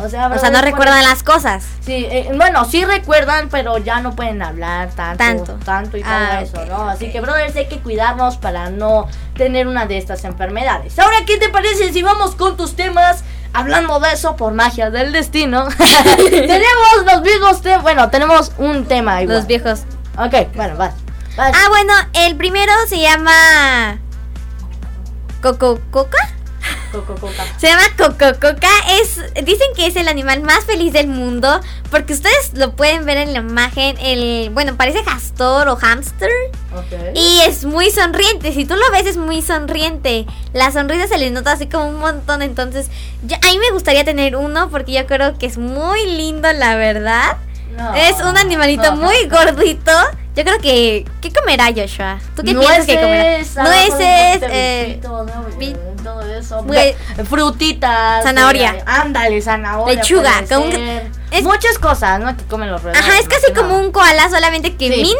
O 0.00 0.08
sea, 0.08 0.28
O 0.28 0.38
sea, 0.38 0.50
no 0.50 0.60
recuerdan 0.62 1.02
las 1.02 1.24
cosas. 1.24 1.64
Sí, 1.80 2.06
eh, 2.08 2.30
bueno, 2.36 2.64
sí 2.64 2.84
recuerdan, 2.84 3.48
pero 3.48 3.78
ya 3.78 4.00
no 4.00 4.14
pueden 4.14 4.40
hablar 4.42 4.90
tanto, 4.90 5.18
Tanto. 5.18 5.52
tanto, 5.64 5.96
y 5.96 6.02
todo 6.02 6.12
Ah, 6.14 6.40
eso, 6.40 6.64
¿no? 6.66 6.88
Así 6.88 7.10
que, 7.10 7.20
brothers, 7.20 7.56
hay 7.56 7.66
que 7.66 7.80
cuidarnos 7.80 8.36
para 8.36 8.70
no 8.70 9.08
tener 9.34 9.66
una 9.66 9.86
de 9.86 9.98
estas 9.98 10.22
enfermedades. 10.24 10.96
Ahora, 11.00 11.16
¿qué 11.26 11.36
te 11.36 11.48
parece 11.48 11.92
si 11.92 12.02
vamos 12.04 12.36
con 12.36 12.56
tus 12.56 12.76
temas? 12.76 13.24
Hablando 13.52 13.98
de 13.98 14.12
eso, 14.12 14.36
por 14.36 14.52
magia 14.54 14.90
del 14.90 15.10
destino, 15.12 15.66
tenemos 16.30 17.04
los 17.12 17.22
viejos 17.22 17.60
temas. 17.62 17.82
Bueno, 17.82 18.08
tenemos 18.08 18.52
un 18.58 18.84
tema 18.84 19.20
igual. 19.22 19.38
Los 19.38 19.46
viejos. 19.48 19.80
Ok, 20.18 20.54
bueno, 20.56 20.76
vas. 20.76 20.94
vas. 21.36 21.52
Ah, 21.54 21.68
bueno, 21.68 21.92
el 22.12 22.36
primero 22.36 22.72
se 22.88 23.00
llama. 23.00 24.00
Coco 25.40 25.80
Coca. 25.92 26.18
Coco, 26.90 27.14
coca. 27.14 27.44
Se 27.58 27.68
llama 27.68 27.84
Coco 27.96 28.40
Coca. 28.40 28.68
Es, 29.00 29.20
dicen 29.44 29.68
que 29.76 29.86
es 29.86 29.94
el 29.94 30.08
animal 30.08 30.40
más 30.40 30.64
feliz 30.64 30.92
del 30.92 31.06
mundo. 31.06 31.60
Porque 31.90 32.14
ustedes 32.14 32.52
lo 32.54 32.74
pueden 32.74 33.04
ver 33.04 33.18
en 33.18 33.32
la 33.32 33.38
imagen. 33.38 33.96
El, 34.00 34.50
bueno, 34.50 34.76
parece 34.76 35.04
castor 35.04 35.68
o 35.68 35.76
hamster. 35.76 36.30
Y 37.14 37.40
es 37.46 37.64
muy 37.64 37.90
sonriente. 37.90 38.52
Si 38.52 38.64
tú 38.64 38.74
lo 38.74 38.90
ves, 38.90 39.06
es 39.06 39.16
muy 39.16 39.42
sonriente. 39.42 40.26
La 40.52 40.72
sonrisa 40.72 41.06
se 41.06 41.18
le 41.18 41.30
nota 41.30 41.52
así 41.52 41.68
como 41.68 41.88
un 41.88 42.00
montón. 42.00 42.42
Entonces, 42.42 42.88
yo, 43.22 43.36
a 43.36 43.52
mí 43.52 43.58
me 43.58 43.70
gustaría 43.70 44.04
tener 44.04 44.34
uno. 44.34 44.68
Porque 44.70 44.92
yo 44.92 45.06
creo 45.06 45.38
que 45.38 45.46
es 45.46 45.58
muy 45.58 46.04
lindo, 46.06 46.52
la 46.52 46.74
verdad. 46.74 47.36
No. 47.76 47.94
Es 47.94 48.20
un 48.20 48.36
animalito 48.36 48.94
muy 48.96 49.28
gordito. 49.28 49.92
Yo 50.34 50.44
creo 50.44 50.58
que. 50.58 51.04
¿Qué 51.20 51.32
comerá 51.32 51.66
Joshua? 51.74 52.18
¿Tú 52.36 52.42
qué 52.42 52.54
piensas 52.54 52.86
que 52.86 52.94
comerá? 52.94 53.38
Nueces, 53.38 54.48
eh, 54.50 55.00
todo 55.02 56.22
eso. 56.38 56.64
Frutitas. 57.28 58.22
Zanahoria. 58.24 58.74
eh, 58.78 58.82
ándale, 58.86 59.40
zanahoria. 59.42 59.94
Lechuga, 59.94 60.32
con 60.48 60.62
es- 61.30 61.42
Muchas 61.42 61.78
cosas, 61.78 62.20
¿no? 62.20 62.34
Que 62.36 62.44
comen 62.44 62.70
los 62.70 62.82
roedores. 62.82 63.06
Ajá, 63.06 63.18
es 63.18 63.28
casi 63.28 63.52
como 63.52 63.76
un 63.78 63.92
koala, 63.92 64.30
solamente 64.30 64.74
que 64.76 64.86
Sí. 64.90 65.02
mini. 65.02 65.14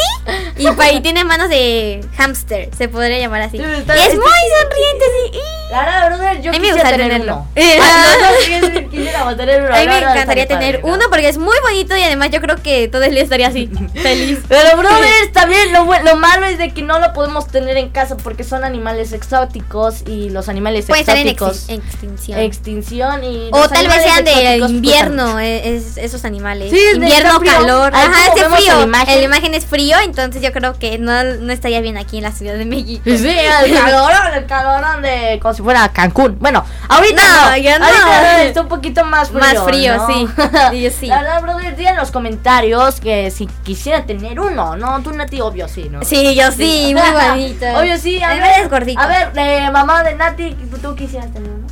Y, 0.57 0.67
y 0.97 1.01
tiene 1.03 1.23
manos 1.25 1.51
de 1.51 2.01
hamster, 2.17 2.71
se 2.77 2.89
podría 2.89 3.19
llamar 3.19 3.43
así. 3.43 3.59
Sí, 3.59 3.63
Y 3.63 3.75
está- 3.81 3.95
es 3.95 4.01
está- 4.05 4.17
muy 4.17 4.25
sonriente, 4.59 5.05
sí. 5.33 5.39
La 5.71 5.81
verdad, 5.85 6.07
brother, 6.09 6.41
yo 6.41 6.51
A 6.51 6.53
mí 6.55 6.61
me 6.61 6.73
gustaría 6.73 6.97
tener 6.97 7.11
tenerlo. 7.11 7.45
Ah, 7.83 8.15
no, 8.23 8.81
no, 8.81 8.91
quisiéramos. 8.91 9.35
A 9.35 9.37
mí 9.37 9.87
me 9.87 9.99
encantaría 9.99 10.49
tener 10.49 10.81
uno 10.83 11.05
porque 11.11 11.29
es 11.29 11.37
muy 11.37 11.57
bonito 11.63 11.95
y 11.95 12.03
además 12.03 12.31
yo 12.31 12.41
creo 12.41 12.57
que 12.57 12.89
todo 12.89 13.03
el 13.03 13.11
día 13.11 13.23
estaría 13.23 13.49
así, 13.49 13.67
feliz. 14.03 14.39
Pero, 14.49 14.79
brother, 14.79 15.31
también 15.35 15.75
lo, 15.75 15.85
lo 15.85 16.17
malo 16.17 16.47
es 16.47 16.57
de 16.57 16.73
que 16.73 16.81
no 16.81 16.99
lo 17.01 17.13
podemos 17.13 17.49
tener 17.49 17.77
en 17.77 17.91
casa 17.91 18.17
porque 18.17 18.45
son 18.45 18.65
animales 18.65 19.13
exóticos 19.13 20.03
y 20.07 20.31
los 20.31 20.49
animales 20.49 20.87
Puede 20.87 21.05
estar 21.09 21.19
en 21.19 21.79
extinción. 21.81 22.39
extinción 22.39 23.25
y 23.25 23.49
o 23.53 23.69
tal 23.69 23.87
vez 23.87 24.03
sean 24.03 24.25
de 24.25 24.57
pues, 24.61 24.71
invierno, 24.71 25.39
eh, 25.41 25.77
es- 25.77 25.97
esos 25.97 26.25
animales. 26.25 26.71
Sí, 26.71 26.77
de- 26.77 26.93
invierno, 26.95 27.41
calor. 27.41 27.93
Ajá, 27.95 28.33
en 28.37 28.53
frío. 28.53 28.77
la 28.79 28.83
imagen. 28.85 29.19
La 29.19 29.25
imagen 29.25 29.55
es 29.55 29.65
frío, 29.67 29.97
entonces 30.03 30.43
yo 30.43 30.53
creo 30.53 30.79
que 30.79 30.99
no, 30.99 31.23
no 31.23 31.53
estaría 31.53 31.81
bien 31.81 31.97
aquí 31.99 32.19
en 32.19 32.25
la 32.25 32.33
Ciudad 32.33 32.55
de 32.55 32.65
México. 32.65 33.03
Sí, 33.05 33.29
el 33.29 33.75
calorón, 33.85 34.35
el 34.35 34.47
calorón 34.47 35.03
de 35.03 35.39
como 35.41 35.55
si 35.55 35.63
fuera 35.63 35.89
Cancún. 35.93 36.37
Bueno, 36.39 36.65
ahorita 36.89 37.23
No, 37.23 37.51
no, 37.51 37.57
ya 37.57 37.79
no. 37.79 37.85
Ahorita 37.87 38.43
está 38.45 38.61
un 38.63 38.69
poquito 38.69 39.05
más 39.05 39.29
frío. 39.31 39.41
Más 39.41 39.59
frío, 39.65 39.97
¿no? 39.97 40.07
sí. 40.07 40.29
Yo 40.83 40.91
sí. 40.91 41.07
La 41.07 41.23
verdad, 41.23 41.43
brother, 41.43 41.77
di 41.77 41.87
en 41.87 41.97
los 41.97 42.11
comentarios 42.11 43.01
que 43.01 43.31
si 43.31 43.47
quisiera 43.65 44.05
tener 44.05 44.41
uno, 44.41 44.77
¿no? 44.77 45.01
Tú, 45.03 45.13
Nati, 45.13 45.41
obvio 45.41 45.69
sí, 45.69 45.89
¿no? 45.91 46.03
Sí, 46.03 46.35
yo 46.35 46.51
sí, 46.53 46.95
muy 46.95 47.11
bonito. 47.11 47.67
Obvio 47.79 47.99
sí, 47.99 48.23
a 48.23 48.35
ver. 48.35 48.61
es 48.63 48.71
gordito. 48.71 49.01
A 49.01 49.07
ver, 49.07 49.31
eh, 49.37 49.71
mamá 49.71 50.03
de 50.03 50.15
Nati, 50.15 50.57
¿tú 50.83 50.95
quisieras 50.99 51.33
tener 51.33 51.51
uno? 51.51 51.67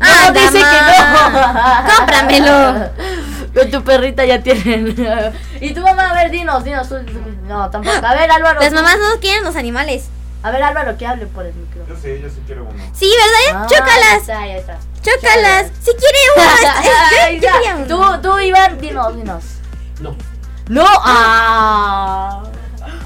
Ah, 0.00 0.26
no, 0.26 0.32
dice 0.40 0.58
mamá. 0.60 1.84
que 1.86 1.90
no. 1.90 1.96
Cómpramelo. 1.96 2.90
Con 3.54 3.70
tu 3.70 3.84
perrita 3.84 4.24
ya 4.24 4.42
tienen. 4.42 4.96
y 5.60 5.72
tu 5.72 5.80
mamá, 5.82 6.10
a 6.10 6.14
ver, 6.14 6.30
dinos, 6.30 6.64
dinos. 6.64 6.88
tú- 6.88 6.96
No, 7.46 7.70
tampoco. 7.70 8.04
A 8.04 8.14
ver, 8.14 8.30
Álvaro. 8.30 8.60
Las 8.60 8.72
mamás 8.72 8.96
no 8.98 9.20
quieren 9.20 9.44
los 9.44 9.54
animales. 9.56 10.08
A 10.42 10.50
ver, 10.50 10.62
Álvaro, 10.62 10.96
que 10.98 11.06
hable 11.06 11.26
por 11.26 11.46
el 11.46 11.54
micrófono. 11.54 11.94
Yo 11.94 12.00
sí, 12.02 12.20
yo 12.20 12.28
sí 12.28 12.42
quiero 12.46 12.64
uno. 12.64 12.82
Sí, 12.92 13.10
¿verdad? 13.46 13.62
Ah, 13.62 13.66
Chócalas. 13.66 14.26
Ya 14.26 14.34
está, 14.34 14.46
ya 14.46 14.56
está. 14.56 14.78
Chócalas. 15.02 15.66
Si 15.80 15.90
quiere 15.92 16.18
uno. 16.36 16.44
yo, 17.32 17.40
ya. 17.40 17.86
yo 17.86 17.96
uno. 17.98 18.20
Tú, 18.20 18.30
tú, 18.30 18.38
Iván, 18.40 18.78
dinos, 18.78 19.16
dinos. 19.16 19.44
No. 20.00 20.16
No, 20.68 20.84
ah. 20.88 22.42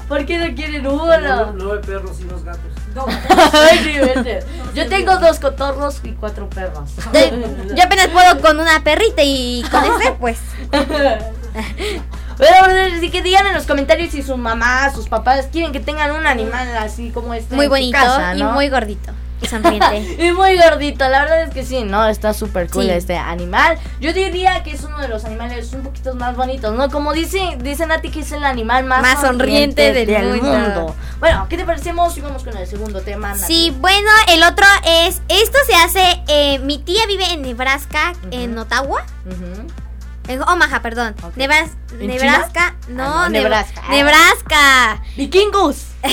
¿Por 0.09 0.25
qué 0.25 0.37
no 0.37 0.53
quieren 0.55 0.85
uno? 0.87 1.51
Nueve 1.53 1.81
perros 1.85 2.19
y 2.19 2.23
dos 2.23 2.43
gatos. 2.43 2.61
Ay. 3.53 4.39
Yo 4.73 4.87
tengo 4.87 5.17
dos 5.17 5.39
cotorros 5.39 5.99
y 6.03 6.11
cuatro 6.13 6.49
perros. 6.49 6.89
Yo- 7.75 7.83
apenas 7.83 8.07
puedo 8.07 8.39
con 8.41 8.59
una 8.59 8.83
perrita 8.83 9.21
y 9.23 9.63
con 9.71 9.83
este, 9.83 10.11
pues. 10.13 10.39
Pero 12.37 12.55
así 12.95 13.09
que 13.11 13.21
digan 13.21 13.45
en 13.47 13.53
los 13.53 13.65
comentarios 13.65 14.11
si 14.11 14.23
sus 14.23 14.37
mamás, 14.37 14.93
sus 14.93 15.09
papás 15.09 15.47
quieren 15.51 15.71
que 15.73 15.79
tengan 15.81 16.11
un 16.11 16.25
animal 16.25 16.67
así 16.77 17.11
como 17.11 17.33
este. 17.33 17.55
Muy 17.55 17.65
en 17.65 17.69
su 17.69 17.75
bonito 17.75 17.97
casa, 17.97 18.35
y 18.35 18.43
muy 18.43 18.69
gordito. 18.69 19.11
Sonriente. 19.49 20.17
Y 20.23 20.31
muy 20.31 20.57
gordito, 20.57 21.07
la 21.07 21.21
verdad 21.21 21.43
es 21.43 21.53
que 21.53 21.63
sí, 21.65 21.83
¿no? 21.83 22.07
Está 22.07 22.33
súper 22.33 22.69
cool 22.69 22.85
Sí. 22.85 22.89
este 22.91 23.17
animal. 23.17 23.77
Yo 23.99 24.13
diría 24.13 24.63
que 24.63 24.71
es 24.71 24.83
uno 24.83 24.97
de 24.99 25.07
los 25.07 25.25
animales 25.25 25.71
un 25.73 25.83
poquito 25.83 26.13
más 26.15 26.35
bonitos, 26.35 26.75
¿no? 26.75 26.89
Como 26.89 27.13
dice, 27.13 27.57
dice 27.61 27.85
Nati 27.85 28.09
que 28.09 28.19
es 28.21 28.31
el 28.31 28.43
animal 28.43 28.85
más, 28.85 29.01
Más 29.01 29.21
sonriente 29.21 29.93
del 29.93 30.41
mundo. 30.41 30.95
Bueno, 31.19 31.47
¿qué 31.49 31.57
te 31.57 31.65
parecemos 31.65 32.13
si 32.13 32.21
vamos 32.21 32.43
con 32.43 32.55
el 32.57 32.67
segundo 32.67 33.01
tema, 33.01 33.29
Nati? 33.33 33.41
Sí, 33.45 33.75
bueno, 33.79 34.09
el 34.29 34.43
otro 34.43 34.65
es. 34.85 35.21
Esto 35.27 35.57
se 35.65 35.75
hace. 35.75 36.21
eh, 36.27 36.59
mi 36.59 36.77
tía 36.77 37.05
vive 37.07 37.25
en 37.33 37.41
Nebraska, 37.41 38.13
en 38.31 38.57
Ottawa. 38.57 39.03
Ujú. 39.25 39.67
En 40.29 40.41
Omaha, 40.43 40.81
perdón. 40.81 41.15
Ok. 41.23 41.35
Nebras- 41.35 41.71
¿En 41.99 42.07
Nebraska. 42.07 42.75
No, 42.87 43.03
Ah, 43.03 43.07
no, 43.07 43.25
Neb- 43.25 43.41
Nebraska. 43.43 43.81
Nebraska. 43.89 45.01
Vikingos. 45.17 45.85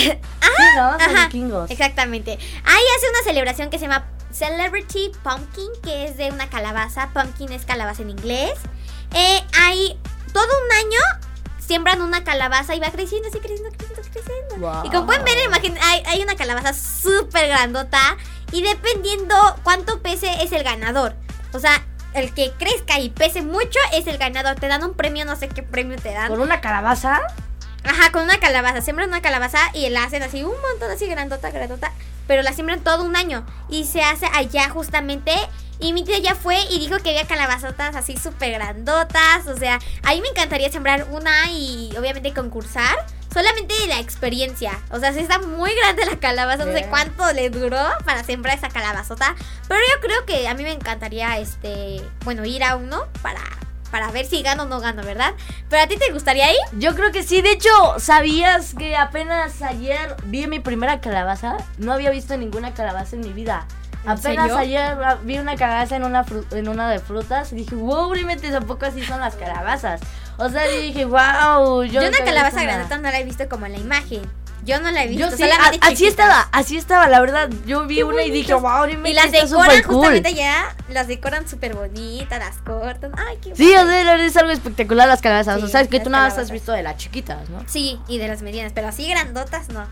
Sí, 0.56 0.62
¿no? 0.76 0.82
Ajá, 0.88 1.26
vikingos. 1.26 1.70
Exactamente. 1.70 2.32
Ahí 2.32 2.82
hace 2.96 3.10
una 3.10 3.22
celebración 3.24 3.68
que 3.70 3.78
se 3.78 3.84
llama 3.86 4.06
Celebrity 4.32 5.12
Pumpkin, 5.22 5.68
que 5.82 6.06
es 6.06 6.16
de 6.16 6.30
una 6.30 6.48
calabaza. 6.48 7.10
Pumpkin 7.12 7.52
es 7.52 7.64
calabaza 7.66 8.02
en 8.02 8.10
inglés. 8.10 8.52
Eh, 9.12 9.42
hay 9.60 9.98
todo 10.32 10.44
un 10.46 10.72
año 10.86 10.98
siembran 11.58 12.00
una 12.00 12.24
calabaza 12.24 12.74
y 12.74 12.80
va 12.80 12.90
creciendo, 12.90 13.28
así 13.28 13.38
creciendo, 13.40 13.70
creciendo, 13.76 14.02
creciendo. 14.12 14.56
Wow. 14.58 14.84
Y 14.86 14.90
como 14.90 15.06
pueden 15.06 15.24
ver, 15.24 15.34
imaginen, 15.44 15.82
hay, 15.82 16.02
hay 16.06 16.22
una 16.22 16.36
calabaza 16.36 16.72
súper 16.72 17.48
grandota. 17.48 18.16
Y 18.52 18.62
dependiendo 18.62 19.34
cuánto 19.62 20.00
pese 20.00 20.42
es 20.42 20.52
el 20.52 20.62
ganador. 20.62 21.16
O 21.52 21.58
sea, 21.58 21.84
el 22.16 22.32
que 22.32 22.52
crezca 22.58 22.98
y 22.98 23.10
pese 23.10 23.42
mucho 23.42 23.78
es 23.92 24.06
el 24.06 24.18
ganador. 24.18 24.56
Te 24.56 24.68
dan 24.68 24.84
un 24.84 24.94
premio, 24.94 25.24
no 25.24 25.36
sé 25.36 25.48
qué 25.48 25.62
premio 25.62 25.96
te 25.96 26.12
dan. 26.12 26.28
¿Con 26.28 26.40
una 26.40 26.60
calabaza? 26.60 27.20
Ajá, 27.84 28.10
con 28.10 28.22
una 28.24 28.38
calabaza. 28.38 28.80
Siembran 28.80 29.08
una 29.08 29.22
calabaza 29.22 29.58
y 29.74 29.88
la 29.90 30.04
hacen 30.04 30.22
así 30.22 30.42
un 30.42 30.60
montón, 30.60 30.90
así 30.90 31.06
grandota, 31.06 31.50
grandota. 31.50 31.92
Pero 32.26 32.42
la 32.42 32.52
siembran 32.52 32.80
todo 32.80 33.04
un 33.04 33.16
año. 33.16 33.46
Y 33.68 33.84
se 33.84 34.02
hace 34.02 34.26
allá 34.32 34.68
justamente. 34.70 35.32
Y 35.78 35.92
mi 35.92 36.04
tía 36.04 36.18
ya 36.18 36.34
fue 36.34 36.58
y 36.70 36.78
dijo 36.78 36.96
que 36.98 37.10
había 37.10 37.26
calabazotas 37.26 37.94
así 37.94 38.16
súper 38.16 38.52
grandotas. 38.52 39.46
O 39.46 39.56
sea, 39.56 39.78
a 40.02 40.14
mí 40.14 40.20
me 40.20 40.28
encantaría 40.28 40.70
sembrar 40.72 41.06
una 41.10 41.50
y 41.50 41.94
obviamente 41.96 42.32
concursar. 42.32 42.96
Solamente 43.36 43.74
de 43.78 43.88
la 43.88 44.00
experiencia. 44.00 44.80
O 44.90 44.98
sea, 44.98 45.12
si 45.12 45.18
está 45.18 45.38
muy 45.38 45.70
grande 45.74 46.06
la 46.06 46.18
calabaza, 46.18 46.64
no 46.64 46.72
sé 46.72 46.86
cuánto 46.88 47.30
le 47.34 47.50
duró 47.50 47.76
para 48.06 48.24
sembrar 48.24 48.56
esa 48.56 48.70
calabazota. 48.70 49.34
Pero 49.68 49.78
yo 49.94 50.00
creo 50.00 50.24
que 50.24 50.48
a 50.48 50.54
mí 50.54 50.62
me 50.62 50.72
encantaría, 50.72 51.36
este, 51.36 52.02
bueno, 52.24 52.46
ir 52.46 52.64
a 52.64 52.76
uno 52.76 53.02
para, 53.20 53.42
para 53.90 54.10
ver 54.10 54.24
si 54.24 54.40
gano 54.40 54.62
o 54.62 54.66
no 54.66 54.80
gano, 54.80 55.02
¿verdad? 55.02 55.34
Pero 55.68 55.82
a 55.82 55.86
ti 55.86 55.98
te 55.98 56.10
gustaría 56.14 56.50
ir? 56.50 56.58
Yo 56.78 56.94
creo 56.94 57.12
que 57.12 57.22
sí. 57.22 57.42
De 57.42 57.50
hecho, 57.50 57.68
¿sabías 57.98 58.72
que 58.72 58.96
apenas 58.96 59.60
ayer 59.60 60.16
vi 60.24 60.46
mi 60.46 60.60
primera 60.60 61.02
calabaza? 61.02 61.58
No 61.76 61.92
había 61.92 62.08
visto 62.12 62.38
ninguna 62.38 62.72
calabaza 62.72 63.16
en 63.16 63.20
mi 63.20 63.34
vida. 63.34 63.66
¿En 64.04 64.12
Apenas 64.12 64.46
serio? 64.52 64.56
ayer 64.56 64.96
vi 65.24 65.36
una 65.36 65.56
calabaza 65.56 65.96
en 65.96 66.04
una, 66.04 66.24
en 66.52 66.68
una 66.68 66.88
de 66.88 67.00
frutas 67.00 67.52
y 67.52 67.56
dije, 67.56 67.74
wow, 67.74 68.14
realmente 68.14 68.50
tampoco 68.50 68.86
así 68.86 69.04
son 69.04 69.20
las 69.20 69.34
calabazas. 69.34 70.00
O 70.38 70.48
sea, 70.50 70.66
yo 70.72 70.80
dije, 70.80 71.04
wow. 71.04 71.82
Yo, 71.84 72.02
Yo, 72.02 72.08
una 72.08 72.18
calabaza 72.18 72.62
grandota 72.62 72.98
no 72.98 73.10
la 73.10 73.18
he 73.20 73.24
visto 73.24 73.48
como 73.48 73.66
en 73.66 73.72
la 73.72 73.78
imagen. 73.78 74.22
Yo 74.64 74.80
no 74.80 74.90
la 74.90 75.04
he 75.04 75.06
visto, 75.06 75.30
Yo 75.30 75.36
sí, 75.36 75.44
solamente 75.44 75.78
a- 75.86 75.90
así 75.92 76.06
estaba, 76.06 76.48
así 76.50 76.76
estaba, 76.76 77.06
la 77.08 77.20
verdad. 77.20 77.48
Yo 77.66 77.86
vi 77.86 77.96
Qué 77.96 78.04
una 78.04 78.22
y 78.24 78.32
dije, 78.32 78.52
wow, 78.52 78.84
Y 79.04 79.12
las 79.14 79.30
decoran 79.30 79.82
cool. 79.82 79.94
justamente 79.94 80.34
ya, 80.34 80.74
las 80.88 81.06
decoran 81.06 81.48
súper 81.48 81.74
bonitas, 81.76 82.38
las 82.40 82.56
cortan. 82.58 83.12
Ay, 83.16 83.38
qué 83.40 83.54
Sí, 83.54 83.70
o 83.72 83.76
padre. 83.76 84.02
sea, 84.02 84.16
es 84.26 84.36
algo 84.36 84.50
espectacular 84.50 85.06
las 85.06 85.22
calabazas. 85.22 85.60
Sí, 85.60 85.66
o 85.66 85.68
sea, 85.68 85.82
es 85.82 85.88
que 85.88 86.00
tú 86.00 86.10
nada 86.10 86.28
más 86.28 86.36
has 86.38 86.50
visto 86.50 86.72
de 86.72 86.82
las 86.82 86.96
chiquitas, 86.96 87.48
¿no? 87.48 87.62
Sí, 87.68 88.00
y 88.08 88.18
de 88.18 88.26
las 88.26 88.42
medianas, 88.42 88.72
pero 88.74 88.88
así 88.88 89.08
grandotas 89.08 89.68
no. 89.68 89.86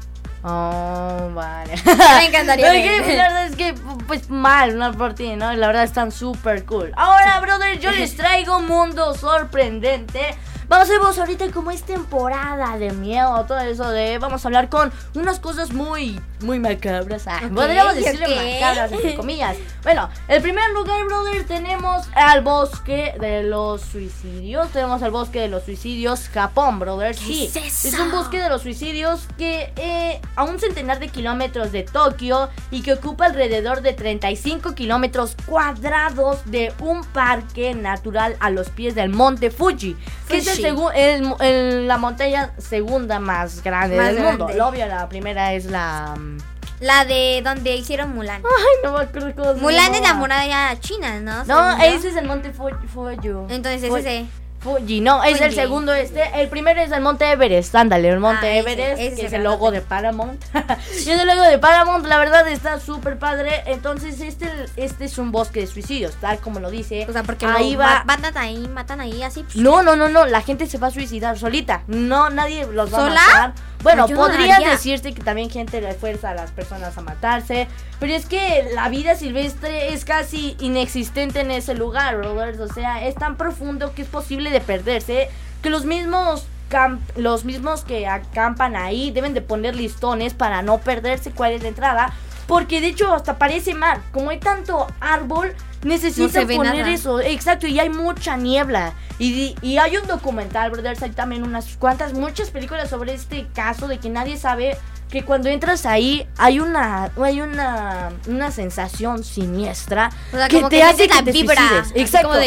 Oh, 0.47 1.31
vale. 1.35 1.73
Me 2.19 2.27
encantaría 2.27 2.67
Pero 2.71 2.83
ver. 2.83 3.03
que, 3.05 3.17
la 3.17 3.23
verdad 3.23 3.47
es 3.47 3.57
que, 3.57 3.75
pues 4.07 4.29
mal, 4.29 4.77
no 4.77 4.93
por 4.93 5.15
ti, 5.15 5.37
¿no? 5.37 5.55
La 5.55 5.69
verdad 5.69 5.85
están 5.85 6.13
súper 6.13 6.67
cool. 6.67 6.93
Ahora, 6.97 7.41
brother, 7.41 7.81
yo 7.81 7.91
les 7.93 8.15
traigo 8.15 8.59
un 8.59 8.67
mundo 8.67 9.15
sorprendente. 9.15 10.37
Vamos 10.69 10.89
a 10.89 10.93
ver 10.93 11.01
ahorita 11.21 11.51
como 11.51 11.71
es 11.71 11.83
temporada 11.83 12.79
de 12.79 12.93
miedo, 12.93 13.45
todo 13.47 13.61
eso 13.61 13.91
de... 13.91 14.19
Vamos 14.19 14.45
a 14.45 14.49
hablar 14.49 14.69
con 14.69 14.93
unas 15.15 15.39
cosas 15.39 15.73
muy, 15.73 16.21
muy 16.41 16.59
macabras. 16.59 17.27
Ah, 17.27 17.41
podríamos 17.55 17.95
decirle 17.95 18.61
macabras, 18.61 18.93
entre 18.93 19.15
comillas. 19.15 19.57
Bueno, 19.83 20.09
en 20.29 20.43
primer 20.43 20.71
lugar, 20.71 21.05
brother, 21.05 21.45
tenemos 21.47 22.07
al 22.15 22.43
bosque 22.43 23.15
de 23.21 23.43
los 23.43 23.83
suicidios. 23.83 24.71
Tenemos 24.71 25.03
al 25.03 25.11
bosque 25.11 25.41
de 25.41 25.49
los 25.49 25.65
suicidios 25.65 26.29
Japón, 26.29 26.79
brother. 26.79 27.15
Sí, 27.15 27.47
es 27.47 27.57
eso? 27.57 27.89
es 27.89 27.99
un 27.99 28.11
bosque 28.11 28.41
de 28.41 28.49
los 28.49 28.63
suicidios 28.63 29.29
que 29.37 29.73
eh, 29.77 30.21
a 30.37 30.45
un 30.45 30.59
centenar 30.59 30.99
de 30.99 31.09
kilómetros 31.09 31.73
de 31.73 31.83
Tokio 31.83 32.49
y 32.71 32.83
que 32.83 32.95
ocupa 32.95 33.27
alrededor 33.27 33.83
de 33.83 33.93
35 33.93 34.75
kilómetros 34.75 35.37
cuadrados 35.47 36.39
de 36.47 36.73
un 36.81 37.05
parque 37.05 37.75
natural 37.75 38.37
a 38.41 38.51
los 38.51 38.71
pies 38.71 38.95
del 38.95 39.11
monte 39.11 39.51
Fuji, 39.51 39.97
que 40.29 40.41
es 40.55 40.65
el 40.65 40.75
Fuji. 40.75 40.83
segu- 40.83 40.93
el- 40.95 41.35
el- 41.47 41.89
la 41.89 41.97
montaña 41.99 42.53
segunda 42.59 43.19
más 43.21 43.63
grande 43.63 43.97
Más 43.97 44.15
del 44.15 44.25
mundo. 44.25 44.49
Lo 44.55 44.69
obvio, 44.69 44.87
la 44.87 45.09
primera 45.09 45.53
es 45.53 45.67
la... 45.67 46.15
mm, 46.19 46.39
La 46.81 47.05
de 47.05 47.41
donde 47.45 47.77
hicieron 47.77 48.15
Mulan. 48.15 48.43
Ay, 48.45 48.75
no 48.85 48.93
me 48.93 49.05
acuerdo 49.05 49.33
cómo 49.37 49.55
se 49.55 49.61
Mulan 49.61 49.95
es 49.95 50.01
la 50.03 50.15
muralla 50.15 50.81
china, 50.81 51.21
¿no? 51.21 51.45
No, 51.45 51.77
ese 51.83 52.09
es 52.09 52.17
el 52.17 52.27
monte. 52.27 52.53
Fuji. 52.53 53.29
Entonces 53.49 53.85
ese. 53.85 54.27
Fuji, 54.65 55.01
no, 55.01 55.23
es 55.23 55.41
el 55.41 55.51
Fuji. 55.51 55.55
segundo 55.61 55.93
este. 55.93 56.23
El 56.41 56.49
primero 56.49 56.81
es 56.81 56.91
el 56.91 57.01
Monte 57.03 57.31
Everest, 57.31 57.75
ándale, 57.75 58.09
el 58.09 58.19
Monte 58.19 58.47
Ah, 58.47 58.57
ese, 58.57 58.59
Everest, 58.73 59.01
ese 59.01 59.15
que 59.21 59.27
es 59.27 59.33
el 59.33 59.39
el 59.41 59.45
logo 59.45 59.71
de 59.71 59.81
Paramount. 59.83 60.43
y 60.93 60.97
es 60.97 61.07
el 61.09 61.29
logo 61.29 61.43
de 61.43 61.59
Paramount, 61.59 62.07
la 62.07 62.19
verdad 62.19 62.49
está 62.49 62.81
súper 62.81 63.19
padre. 63.19 63.63
Entonces, 63.67 64.21
este, 64.21 64.51
este 64.77 65.05
es 65.05 65.19
un 65.19 65.31
bosque 65.31 65.61
de 65.61 65.67
suicidios, 65.67 66.15
tal 66.15 66.39
como 66.39 66.61
lo 66.61 66.71
dice. 66.71 67.07
O 67.09 67.13
sea, 67.13 67.23
porque 67.23 67.47
ahí 67.47 67.77
va. 67.77 68.03
matan 68.07 68.37
ahí, 68.39 68.67
matan 68.69 69.01
ahí 69.01 69.23
así. 69.23 69.43
pues, 69.43 69.57
No, 69.57 69.83
no, 69.83 69.95
no, 69.97 70.09
no, 70.09 70.25
la 70.27 70.41
gente 70.41 70.67
se 70.67 70.79
va 70.79 70.87
a 70.89 70.91
suicidar 70.91 71.39
solita. 71.39 71.83
No, 71.87 72.31
nadie 72.31 72.67
los 72.67 72.93
va 72.93 72.99
¿Sola? 72.99 73.21
a 73.21 73.29
matar. 73.49 73.53
Bueno, 73.85 74.07
Pues 74.07 74.19
no 74.19 74.27
podría 74.27 74.57
haría. 74.57 74.71
decirte 74.71 75.13
que 75.15 75.23
también 75.23 75.49
gente 75.51 75.81
le 75.81 75.95
fuerza 75.95 76.31
a 76.31 76.35
las 76.35 76.51
personas 76.51 76.99
a 76.99 77.03
matarse. 77.03 77.69
Pero 78.01 78.13
es 78.15 78.27
que 78.27 78.69
la 78.75 78.89
vida 78.89 79.15
silvestre 79.15 79.93
es 79.95 80.05
casi 80.05 80.57
inexistente 80.59 81.41
en 81.41 81.53
ese 81.53 81.75
lugar, 81.75 82.17
Robert. 82.17 82.59
O 82.61 82.67
sea, 82.73 83.07
es 83.07 83.15
tan 83.15 83.37
profundo 83.37 83.95
que 83.95 84.03
es 84.03 84.09
posible 84.09 84.51
de 84.51 84.61
perderse. 84.61 85.29
Que 85.63 85.71
los 85.71 85.85
mismos 85.85 86.47
camp- 86.71 87.01
los 87.17 87.45
mismos 87.45 87.85
que 87.85 88.07
acampan 88.09 88.75
ahí 88.75 89.11
deben 89.13 89.35
de 89.35 89.43
poner 89.43 89.77
listones 89.77 90.35
para 90.35 90.63
no 90.63 90.79
perderse 90.79 91.31
cuál 91.31 91.53
es 91.53 91.63
la 91.63 91.69
entrada. 91.69 92.13
Porque 92.47 92.81
de 92.81 92.89
hecho 92.89 93.13
hasta 93.13 93.39
parece 93.39 93.75
mal. 93.75 94.03
Como 94.13 94.31
hay 94.31 94.39
tanto 94.39 94.87
árbol, 95.01 95.55
necesitan 95.83 96.47
poner 96.47 96.77
nada. 96.77 96.93
eso. 96.93 97.21
Exacto, 97.21 97.67
y 97.67 97.79
hay 97.79 97.89
mucha 97.89 98.37
niebla. 98.37 98.93
Y, 99.19 99.55
y 99.63 99.79
hay 99.79 99.97
un 99.97 100.07
documental, 100.07 100.71
brothers, 100.71 101.03
hay 101.03 101.11
también 101.11 101.45
unas 101.45 101.77
cuantas, 101.77 102.13
muchas 102.15 102.51
películas 102.51 102.91
sobre 102.91 103.15
este 103.15 103.47
caso 103.55 103.87
de 103.87 103.99
que 103.99 104.11
nadie 104.11 104.37
sabe 104.37 104.77
que 105.15 105.23
cuando 105.23 105.49
entras 105.49 105.87
ahí 105.87 106.27
hay 106.39 106.59
una 106.59 107.13
hay 107.23 107.41
una 107.41 108.11
una 108.27 108.51
sensación 108.51 109.23
siniestra 109.23 110.11
que 110.51 110.61
te 110.65 110.83
hace 110.83 111.07
que 111.07 111.23
te 111.23 111.33
suicides. 111.33 111.93
Exacto. 111.95 112.41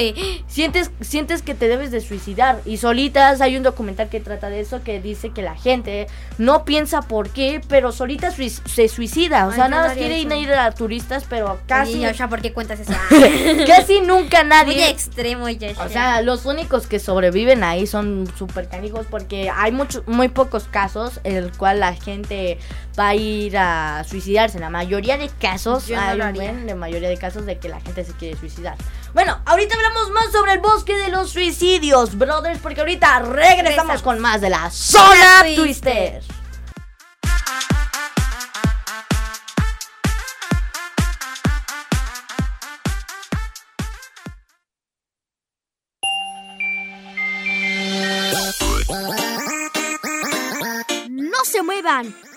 sientes 0.48 0.92
sientes 1.00 1.42
que 1.42 1.56
te 1.56 1.70
debes 1.70 1.92
de 1.92 2.02
suicidar 2.02 2.60
y 2.66 2.76
solitas 2.76 3.40
hay 3.40 3.56
un 3.56 3.64
documental 3.64 4.10
que 4.10 4.20
trata 4.20 4.50
de 4.50 4.60
eso 4.60 4.84
que 4.84 5.00
dice 5.00 5.30
que 5.30 5.44
la 5.44 5.56
gente 5.56 6.08
no 6.38 6.66
piensa 6.66 7.04
por 7.04 7.30
qué, 7.30 7.62
pero 7.70 7.94
solita 7.94 8.32
se 8.32 8.88
suicida, 8.90 9.48
o 9.48 9.54
sea, 9.54 9.70
nada 9.70 9.88
más 9.88 9.98
quiere 9.98 10.20
ir 10.20 10.52
a 10.52 10.72
turistas, 10.72 11.26
pero 11.30 11.60
casi 11.68 12.06
o 12.06 12.14
sea, 12.14 12.28
¿por 12.28 12.42
qué 12.42 12.52
cuentas 12.52 12.82
eso? 12.82 12.92
casi 13.66 14.02
nunca 14.02 14.44
nadie. 14.44 14.76
Muy 14.76 14.84
extremo, 14.84 15.48
ya. 15.48 15.72
O 15.86 15.88
sea, 15.88 16.22
los 16.22 16.46
únicos 16.46 16.86
que 16.86 17.00
sobreviven 17.00 17.64
ahí 17.64 17.88
son 17.88 18.30
súper 18.38 18.68
canijos 18.68 19.06
porque 19.10 19.50
hay 19.50 19.72
muchos 19.72 20.06
muy 20.06 20.28
pocos 20.28 20.66
casos 20.66 21.22
en 21.24 21.38
el 21.38 21.52
cual 21.54 21.80
la 21.80 21.94
gente 21.94 22.57
va 22.98 23.10
a 23.10 23.16
ir 23.16 23.58
a 23.58 24.04
suicidarse. 24.08 24.58
En 24.58 24.62
la 24.62 24.70
mayoría 24.70 25.18
de 25.18 25.30
casos, 25.30 25.90
hay 25.90 26.18
la 26.18 26.76
mayoría 26.76 27.10
de 27.10 27.18
casos 27.18 27.46
de 27.46 27.58
que 27.60 27.70
la 27.70 27.80
gente 27.82 28.04
se 28.04 28.14
quiere 28.14 28.38
suicidar. 28.38 28.76
Bueno, 29.14 29.40
ahorita 29.46 29.76
hablamos 29.76 30.12
más 30.12 30.32
sobre 30.32 30.54
el 30.54 30.60
bosque 30.60 30.96
de 30.96 31.10
los 31.10 31.32
suicidios, 31.32 32.18
brothers, 32.18 32.60
porque 32.60 32.82
ahorita 32.82 33.20
regresamos 33.20 34.02
con 34.02 34.20
más 34.20 34.42
de 34.42 34.50
la 34.50 34.70
zona 34.70 35.44
Twister. 35.56 36.22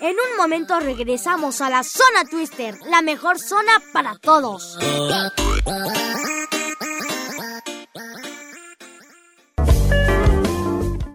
En 0.01 0.17
un 0.17 0.37
momento 0.39 0.81
regresamos 0.81 1.61
a 1.61 1.69
la 1.69 1.83
zona 1.83 2.25
Twister, 2.25 2.75
la 2.87 3.03
mejor 3.03 3.39
zona 3.39 3.83
para 3.93 4.17
todos. 4.17 4.79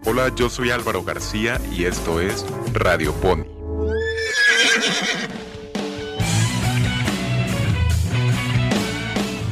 Hola, 0.04 0.32
yo 0.36 0.48
soy 0.48 0.70
Álvaro 0.70 1.02
García 1.02 1.60
y 1.72 1.84
esto 1.84 2.20
es 2.20 2.46
Radio 2.72 3.12
Pony. 3.14 3.44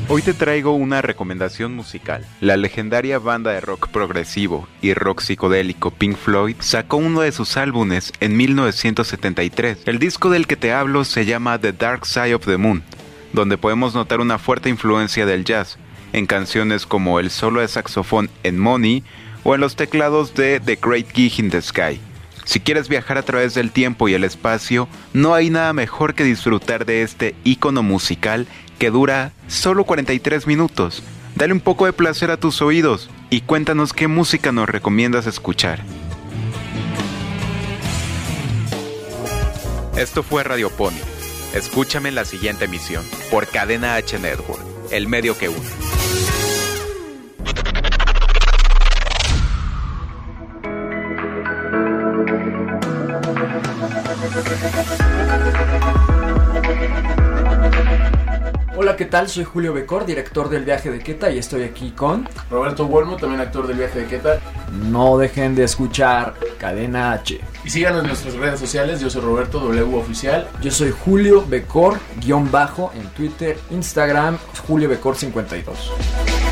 Hoy 0.06 0.20
te 0.20 0.34
traigo 0.34 0.72
una 0.72 1.00
recomendación 1.00 1.74
musical. 1.74 2.26
La 2.42 2.58
legendaria 2.58 3.18
banda 3.18 3.52
de 3.52 3.62
rock 3.62 3.88
progresivo 3.88 4.68
y 4.82 4.92
rock 4.92 5.22
psicodélico 5.22 5.92
Pink 5.92 6.16
Floyd 6.16 6.56
sacó 6.58 6.98
uno 6.98 7.22
de 7.22 7.32
sus 7.32 7.56
álbumes 7.56 8.12
en 8.20 8.36
1973. 8.36 9.78
El 9.86 9.98
disco 9.98 10.28
del 10.28 10.46
que 10.46 10.56
te 10.56 10.74
hablo 10.74 11.06
se 11.06 11.24
llama 11.24 11.58
The 11.58 11.72
Dark 11.72 12.04
Side 12.04 12.34
of 12.34 12.44
the 12.44 12.58
Moon, 12.58 12.82
donde 13.32 13.56
podemos 13.56 13.94
notar 13.94 14.20
una 14.20 14.38
fuerte 14.38 14.68
influencia 14.68 15.24
del 15.24 15.46
jazz 15.46 15.78
en 16.12 16.26
canciones 16.26 16.84
como 16.84 17.18
el 17.18 17.30
solo 17.30 17.60
de 17.60 17.68
saxofón 17.68 18.28
en 18.42 18.58
Money 18.58 19.02
o 19.42 19.54
en 19.54 19.62
los 19.62 19.74
teclados 19.74 20.34
de 20.34 20.60
The 20.60 20.78
Great 20.82 21.12
Gig 21.14 21.40
in 21.40 21.48
the 21.48 21.62
Sky. 21.62 21.98
Si 22.44 22.60
quieres 22.60 22.90
viajar 22.90 23.16
a 23.16 23.22
través 23.22 23.54
del 23.54 23.70
tiempo 23.70 24.06
y 24.06 24.14
el 24.14 24.22
espacio, 24.22 24.86
no 25.14 25.34
hay 25.34 25.48
nada 25.48 25.72
mejor 25.72 26.14
que 26.14 26.24
disfrutar 26.24 26.84
de 26.84 27.02
este 27.02 27.34
icono 27.42 27.82
musical 27.82 28.46
que 28.78 28.90
dura 28.90 29.32
solo 29.48 29.84
43 29.84 30.46
minutos. 30.46 31.02
Dale 31.34 31.52
un 31.52 31.60
poco 31.60 31.86
de 31.86 31.92
placer 31.92 32.30
a 32.30 32.36
tus 32.36 32.62
oídos 32.62 33.10
y 33.30 33.40
cuéntanos 33.40 33.92
qué 33.92 34.08
música 34.08 34.52
nos 34.52 34.68
recomiendas 34.68 35.26
escuchar. 35.26 35.82
Esto 39.96 40.22
fue 40.22 40.42
Radio 40.44 40.70
Pony. 40.70 41.00
Escúchame 41.54 42.08
en 42.08 42.16
la 42.16 42.24
siguiente 42.24 42.64
emisión 42.64 43.04
por 43.30 43.46
Cadena 43.46 43.94
H 43.94 44.18
Network, 44.18 44.60
el 44.90 45.06
medio 45.06 45.38
que 45.38 45.48
une. 45.48 46.23
Tal? 59.14 59.28
Soy 59.28 59.44
Julio 59.44 59.72
Becor, 59.72 60.06
director 60.06 60.48
del 60.48 60.64
viaje 60.64 60.90
de 60.90 60.98
Queta 60.98 61.30
y 61.30 61.38
estoy 61.38 61.62
aquí 61.62 61.92
con 61.92 62.28
Roberto 62.50 62.86
Wolmo, 62.86 63.16
también 63.16 63.40
actor 63.40 63.68
del 63.68 63.76
viaje 63.76 64.00
de 64.00 64.06
Queta. 64.06 64.40
No 64.90 65.16
dejen 65.18 65.54
de 65.54 65.62
escuchar 65.62 66.34
Cadena 66.58 67.12
H. 67.12 67.40
Y 67.64 67.70
síganos 67.70 68.00
en 68.00 68.08
nuestras 68.08 68.34
redes 68.34 68.58
sociales, 68.58 68.98
yo 68.98 69.08
soy 69.08 69.22
Roberto 69.22 69.60
W 69.60 69.96
Oficial. 69.96 70.48
Yo 70.60 70.72
soy 70.72 70.90
Julio 70.90 71.46
Becor, 71.46 72.00
guion 72.20 72.50
bajo, 72.50 72.90
en 72.96 73.06
Twitter, 73.10 73.56
Instagram, 73.70 74.36
Julio 74.66 74.88
Becor 74.88 75.14
52. 75.14 76.43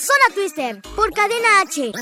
Zona 0.00 0.34
Twister 0.34 0.80
por 0.96 1.12
Cadena 1.12 1.60
H. 1.60 1.92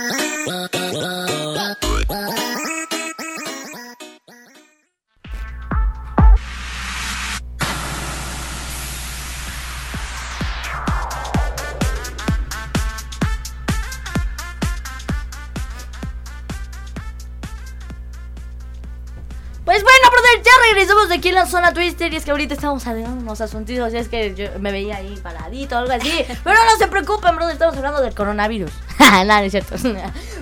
brother, 20.29 20.45
ya 20.45 20.51
regresamos 20.71 21.09
de 21.09 21.15
aquí 21.17 21.29
en 21.29 21.35
la 21.35 21.47
zona 21.47 21.73
Twister. 21.73 22.13
Y 22.13 22.17
es 22.17 22.25
que 22.25 22.31
ahorita 22.31 22.55
estamos 22.55 22.87
hablando 22.87 23.21
unos 23.21 23.41
asuntos. 23.41 23.93
Y 23.93 23.97
es 23.97 24.09
que 24.09 24.35
yo 24.35 24.47
me 24.59 24.73
veía 24.73 24.97
ahí 24.97 25.19
paradito 25.23 25.77
o 25.77 25.79
algo 25.79 25.93
así. 25.93 26.25
Pero 26.45 26.57
no 26.65 26.77
se 26.79 26.89
preocupen, 26.89 27.37
brother, 27.37 27.55
estamos 27.55 27.77
hablando 27.77 28.01
del 28.01 28.15
coronavirus. 28.15 28.71
Nada, 28.99 29.41
no 29.41 29.47
es 29.47 29.53
cierto. 29.53 29.75
ok, 29.77 29.81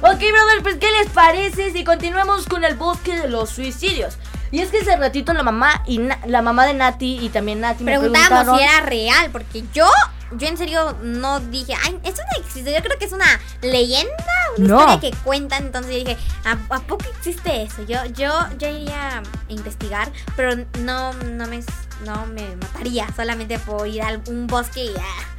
brother, 0.01 0.63
pues 0.63 0.77
¿qué 0.77 0.91
les 0.93 1.09
parece 1.11 1.73
si 1.73 1.85
continuamos 1.85 2.47
con 2.47 2.65
el 2.65 2.75
bosque 2.75 3.17
de 3.17 3.29
los 3.29 3.51
suicidios? 3.51 4.17
Y 4.53 4.61
es 4.61 4.71
que 4.71 4.79
ese 4.79 4.97
ratito 4.97 5.33
la 5.33 5.43
mamá 5.43 5.83
y 5.87 6.01
la 6.27 6.41
mamá 6.41 6.67
de 6.67 6.75
Nati 6.75 7.19
y 7.21 7.29
también 7.31 7.61
Nati 7.61 7.83
me 7.83 7.99
preguntábamos 7.99 8.57
si 8.57 8.63
era 8.63 8.81
real, 8.81 9.31
porque 9.33 9.65
yo 9.73 9.87
yo 10.33 10.49
en 10.49 10.57
serio 10.57 10.97
no 11.03 11.41
dije, 11.41 11.75
ay, 11.85 11.99
esto 12.03 12.23
no 12.23 12.45
existe. 12.45 12.73
Yo 12.73 12.83
creo 12.83 12.99
que 12.99 13.05
es 13.05 13.13
una 13.13 13.41
leyenda, 13.63 14.15
una 14.57 14.67
historia 14.67 15.01
que 15.01 15.17
cuentan. 15.25 15.67
Entonces 15.67 15.93
yo 15.93 15.99
dije, 15.99 16.17
¿a, 16.45 16.57
poco 16.81 17.05
existe 17.17 17.63
eso? 17.63 17.83
Yo, 17.83 18.05
yo, 18.07 18.33
yo 18.59 18.69
iría 18.69 19.19
a 19.19 19.23
investigar, 19.49 20.11
pero 20.37 20.57
no, 20.81 21.13
no 21.13 21.47
me, 21.47 21.63
no 22.05 22.27
me 22.27 22.57
mataría 22.57 23.07
solamente 23.15 23.59
por 23.59 23.87
ir 23.87 24.03
a 24.03 24.21
un 24.29 24.47
bosque 24.47 24.85
y. 24.85 24.95
Ah, 24.99 25.37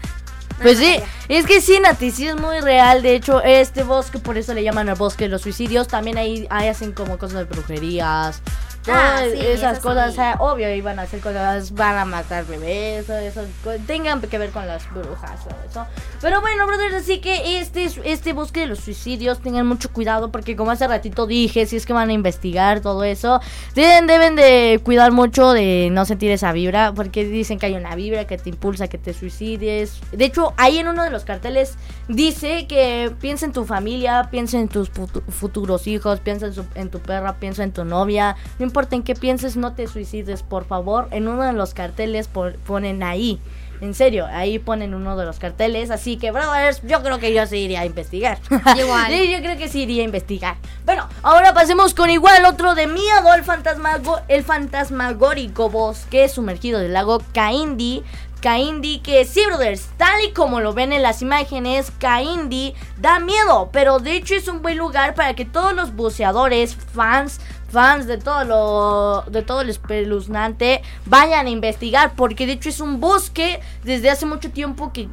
pues 0.61 0.79
sí, 0.79 0.95
es 1.29 1.45
que 1.45 1.61
sí, 1.61 1.79
Nati, 1.79 2.09
sí 2.09 2.27
es 2.27 2.35
muy 2.35 2.59
real. 2.61 3.03
De 3.03 3.15
hecho, 3.15 3.41
este 3.43 3.83
bosque, 3.83 4.17
por 4.17 4.37
eso 4.37 4.53
le 4.53 4.63
llaman 4.63 4.89
el 4.89 4.95
bosque 4.95 5.25
de 5.25 5.29
los 5.29 5.43
suicidios. 5.43 5.87
También 5.87 6.17
ahí, 6.17 6.47
ahí 6.49 6.67
hacen 6.67 6.93
como 6.93 7.19
cosas 7.19 7.39
de 7.39 7.43
brujerías. 7.43 8.41
Ah, 8.89 9.25
esas 9.25 9.79
cosas, 9.79 10.15
sea, 10.15 10.35
obvio, 10.39 10.73
iban 10.73 10.99
a 10.99 11.03
hacer 11.03 11.19
cosas, 11.19 11.73
van 11.73 11.97
a 11.97 12.05
matar 12.05 12.45
bebés, 12.45 13.09
eso, 13.09 13.41
tengan 13.85 14.21
que 14.21 14.37
ver 14.37 14.51
con 14.51 14.65
las 14.65 14.89
brujas, 14.89 15.45
o 15.45 15.69
eso. 15.69 15.85
Pero 16.21 16.41
bueno, 16.41 16.65
brothers, 16.65 16.95
así 16.95 17.19
que 17.19 17.59
este, 17.59 17.89
este 18.05 18.33
bosque 18.33 18.61
de 18.61 18.67
los 18.67 18.79
suicidios, 18.79 19.39
tengan 19.39 19.67
mucho 19.67 19.91
cuidado, 19.91 20.31
porque 20.31 20.55
como 20.55 20.71
hace 20.71 20.87
ratito 20.87 21.27
dije, 21.27 21.65
si 21.65 21.75
es 21.75 21.85
que 21.85 21.93
van 21.93 22.09
a 22.09 22.13
investigar 22.13 22.79
todo 22.79 23.03
eso, 23.03 23.41
deben, 23.75 24.07
deben 24.07 24.35
de 24.35 24.79
cuidar 24.83 25.11
mucho 25.11 25.51
de 25.51 25.89
no 25.91 26.05
sentir 26.05 26.31
esa 26.31 26.51
vibra, 26.53 26.93
porque 26.93 27.25
dicen 27.25 27.59
que 27.59 27.67
hay 27.67 27.73
una 27.73 27.95
vibra 27.95 28.25
que 28.25 28.37
te 28.37 28.49
impulsa 28.49 28.85
a 28.85 28.87
que 28.87 28.97
te 28.97 29.13
suicides. 29.13 29.99
De 30.11 30.25
hecho, 30.25 30.53
ahí 30.57 30.77
en 30.79 30.87
uno 30.87 31.03
de 31.03 31.09
los 31.09 31.25
carteles 31.25 31.75
dice 32.07 32.67
que 32.67 33.11
piensa 33.19 33.45
en 33.45 33.51
tu 33.51 33.65
familia, 33.65 34.29
piensa 34.31 34.57
en 34.57 34.69
tus 34.69 34.89
futuros 34.89 35.87
hijos, 35.87 36.19
piensa 36.21 36.47
en, 36.47 36.53
en 36.75 36.89
tu 36.89 36.99
perra, 36.99 37.35
piensa 37.35 37.63
en 37.63 37.71
tu 37.71 37.83
novia, 37.83 38.35
no 38.59 38.65
importa 38.65 38.76
importa 38.77 38.95
en 38.95 39.01
qué 39.01 39.15
pienses, 39.15 39.57
no 39.57 39.73
te 39.73 39.87
suicides, 39.87 40.43
por 40.43 40.63
favor. 40.63 41.07
En 41.09 41.27
uno 41.27 41.41
de 41.41 41.53
los 41.53 41.73
carteles 41.73 42.29
ponen 42.67 43.01
ahí. 43.01 43.41
En 43.81 43.95
serio, 43.95 44.27
ahí 44.27 44.59
ponen 44.59 44.93
uno 44.93 45.17
de 45.17 45.25
los 45.25 45.39
carteles. 45.39 45.89
Así 45.89 46.17
que, 46.17 46.29
brothers, 46.29 46.83
yo 46.83 47.01
creo 47.01 47.17
que 47.17 47.33
yo 47.33 47.43
sí 47.47 47.57
iría 47.57 47.81
a 47.81 47.85
investigar. 47.87 48.37
Igual. 48.77 49.11
yo 49.11 49.39
creo 49.39 49.57
que 49.57 49.67
sí 49.67 49.81
iría 49.81 50.03
a 50.03 50.05
investigar. 50.05 50.57
Bueno, 50.85 51.09
ahora 51.23 51.55
pasemos 51.55 51.95
con 51.95 52.11
igual 52.11 52.45
otro 52.45 52.75
de 52.75 52.85
miedo: 52.85 53.33
el, 53.33 53.43
fantasmago, 53.43 54.19
el 54.27 54.43
fantasmagórico 54.43 55.71
bosque 55.71 56.29
sumergido 56.29 56.79
del 56.79 56.93
lago 56.93 57.23
Kaindi. 57.33 58.03
Kaindi, 58.41 58.99
que 58.99 59.25
sí, 59.25 59.43
brothers, 59.47 59.89
tal 59.97 60.23
y 60.23 60.31
como 60.31 60.61
lo 60.61 60.73
ven 60.73 60.93
en 60.93 61.01
las 61.01 61.23
imágenes, 61.23 61.91
Kaindi 61.97 62.75
da 62.97 63.19
miedo, 63.19 63.69
pero 63.73 63.97
de 63.97 64.15
hecho 64.15 64.35
es 64.35 64.47
un 64.47 64.61
buen 64.61 64.77
lugar 64.77 65.15
para 65.15 65.33
que 65.33 65.43
todos 65.43 65.73
los 65.73 65.95
buceadores, 65.95 66.75
fans, 66.75 67.41
fans 67.67 68.07
de 68.07 68.17
todo 68.17 68.43
lo 68.43 69.23
de 69.29 69.41
todo 69.41 69.61
el 69.61 69.69
espeluznante 69.69 70.81
vayan 71.05 71.47
a 71.47 71.49
investigar 71.49 72.13
porque 72.15 72.45
de 72.45 72.53
hecho 72.53 72.69
es 72.69 72.79
un 72.79 72.99
bosque 72.99 73.59
desde 73.83 74.09
hace 74.09 74.25
mucho 74.25 74.51
tiempo 74.51 74.91
que 74.93 75.09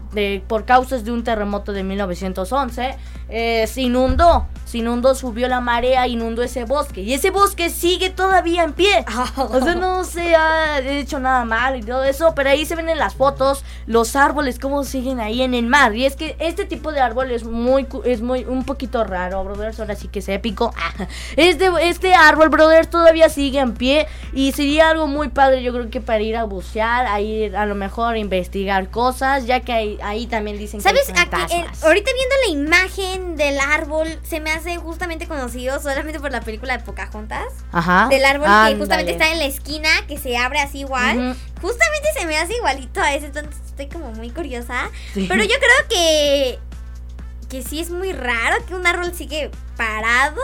por 0.47 0.65
causas 0.65 1.05
de 1.05 1.13
un 1.13 1.25
terremoto 1.25 1.73
de 1.73 1.83
1911 1.83 2.97
eh, 3.29 3.67
se 3.67 3.83
inundó 3.83 4.47
se 4.65 4.79
inundó 4.79 5.15
subió 5.15 5.49
la 5.49 5.61
marea 5.61 6.07
inundó 6.07 6.43
ese 6.43 6.65
bosque 6.65 7.03
y 7.03 7.13
ese 7.13 7.31
bosque 7.31 7.71
sigue 7.71 8.11
todavía 8.11 8.65
en 8.65 8.73
pie. 8.73 9.05
O 9.37 9.61
sea 9.61 9.75
no 9.75 10.05
se 10.05 10.35
ha 10.35 10.79
hecho 10.81 11.19
nada 11.19 11.45
mal 11.45 11.77
y 11.77 11.83
todo 11.83 12.05
eso 12.05 12.35
pero 12.35 12.51
ahí 12.51 12.65
se 12.65 12.75
ven 12.75 12.89
en 12.89 12.99
las 12.99 13.15
fotos 13.15 13.65
los 13.87 14.17
árboles 14.17 14.59
cómo 14.59 14.85
siguen 14.85 15.21
ahí 15.21 15.43
en 15.43 15.55
el 15.55 15.67
mar 15.67 15.95
y 15.95 16.07
es 16.07 16.17
que 16.17 16.37
este 16.39 16.65
tipo 16.65 16.93
de 16.93 17.01
árbol 17.01 17.31
es 17.31 17.45
muy 17.45 17.87
es 18.05 18.23
muy 18.23 18.45
un 18.45 18.65
poquito 18.65 19.05
raro 19.05 19.45
brothers 19.45 19.81
ahora 19.81 19.97
sí 19.97 20.09
que 20.09 20.21
es 20.21 20.29
épico. 20.29 20.73
Este 21.37 21.71
este 21.83 22.15
árbol 22.15 22.44
brother, 22.51 22.87
todavía 22.87 23.29
sigue 23.29 23.59
en 23.59 23.75
pie 23.75 24.07
y 24.33 24.53
sería 24.53 24.91
algo 24.91 25.07
muy 25.07 25.29
padre, 25.29 25.63
yo 25.63 25.73
creo 25.73 25.91
que 25.91 26.01
para 26.01 26.21
ir 26.21 26.37
a 26.37 26.45
bucear, 26.45 27.07
a 27.07 27.21
ir 27.21 27.57
a 27.57 27.67
lo 27.67 27.75
mejor 27.75 28.15
a 28.15 28.19
investigar 28.19 28.91
cosas, 28.91 29.47
ya 29.47 29.61
que 29.61 29.73
ahí, 29.73 29.99
ahí 30.03 30.27
también 30.27 30.59
dicen 30.59 30.81
¿Sabes? 30.81 31.07
que 31.07 31.19
hay 31.19 31.61
eh, 31.61 31.65
ahorita 31.83 32.11
viendo 32.13 32.35
la 32.47 32.53
imagen 32.53 33.37
del 33.37 33.59
árbol, 33.59 34.09
se 34.23 34.41
me 34.41 34.51
hace 34.51 34.77
justamente 34.77 35.27
conocido 35.27 35.81
solamente 35.81 36.21
por 36.21 36.33
la 36.33 36.41
película 36.41 36.77
de 36.77 36.85
Pocahontas. 36.85 37.47
Ajá. 37.73 38.09
Del 38.09 38.25
árbol 38.25 38.49
que 38.69 38.77
justamente 38.77 39.13
está 39.13 39.31
en 39.31 39.39
la 39.39 39.47
esquina, 39.47 39.89
que 40.09 40.19
se 40.19 40.37
abre 40.37 40.61
así 40.61 40.81
igual. 40.81 41.37
Justamente 41.61 42.09
se 42.19 42.27
me 42.27 42.37
hace 42.37 42.57
igualito 42.57 43.01
a 43.01 43.15
ese, 43.15 43.27
entonces 43.27 43.61
estoy 43.67 43.89
como 43.89 44.13
muy 44.13 44.31
curiosa. 44.31 44.91
Pero 45.15 45.43
yo 45.43 45.55
creo 45.59 45.89
que 45.89 46.59
que 47.49 47.63
sí 47.63 47.79
es 47.79 47.91
muy 47.91 48.13
raro 48.13 48.57
que 48.67 48.75
un 48.75 48.85
árbol 48.85 49.15
sigue 49.15 49.51
parado 49.77 50.41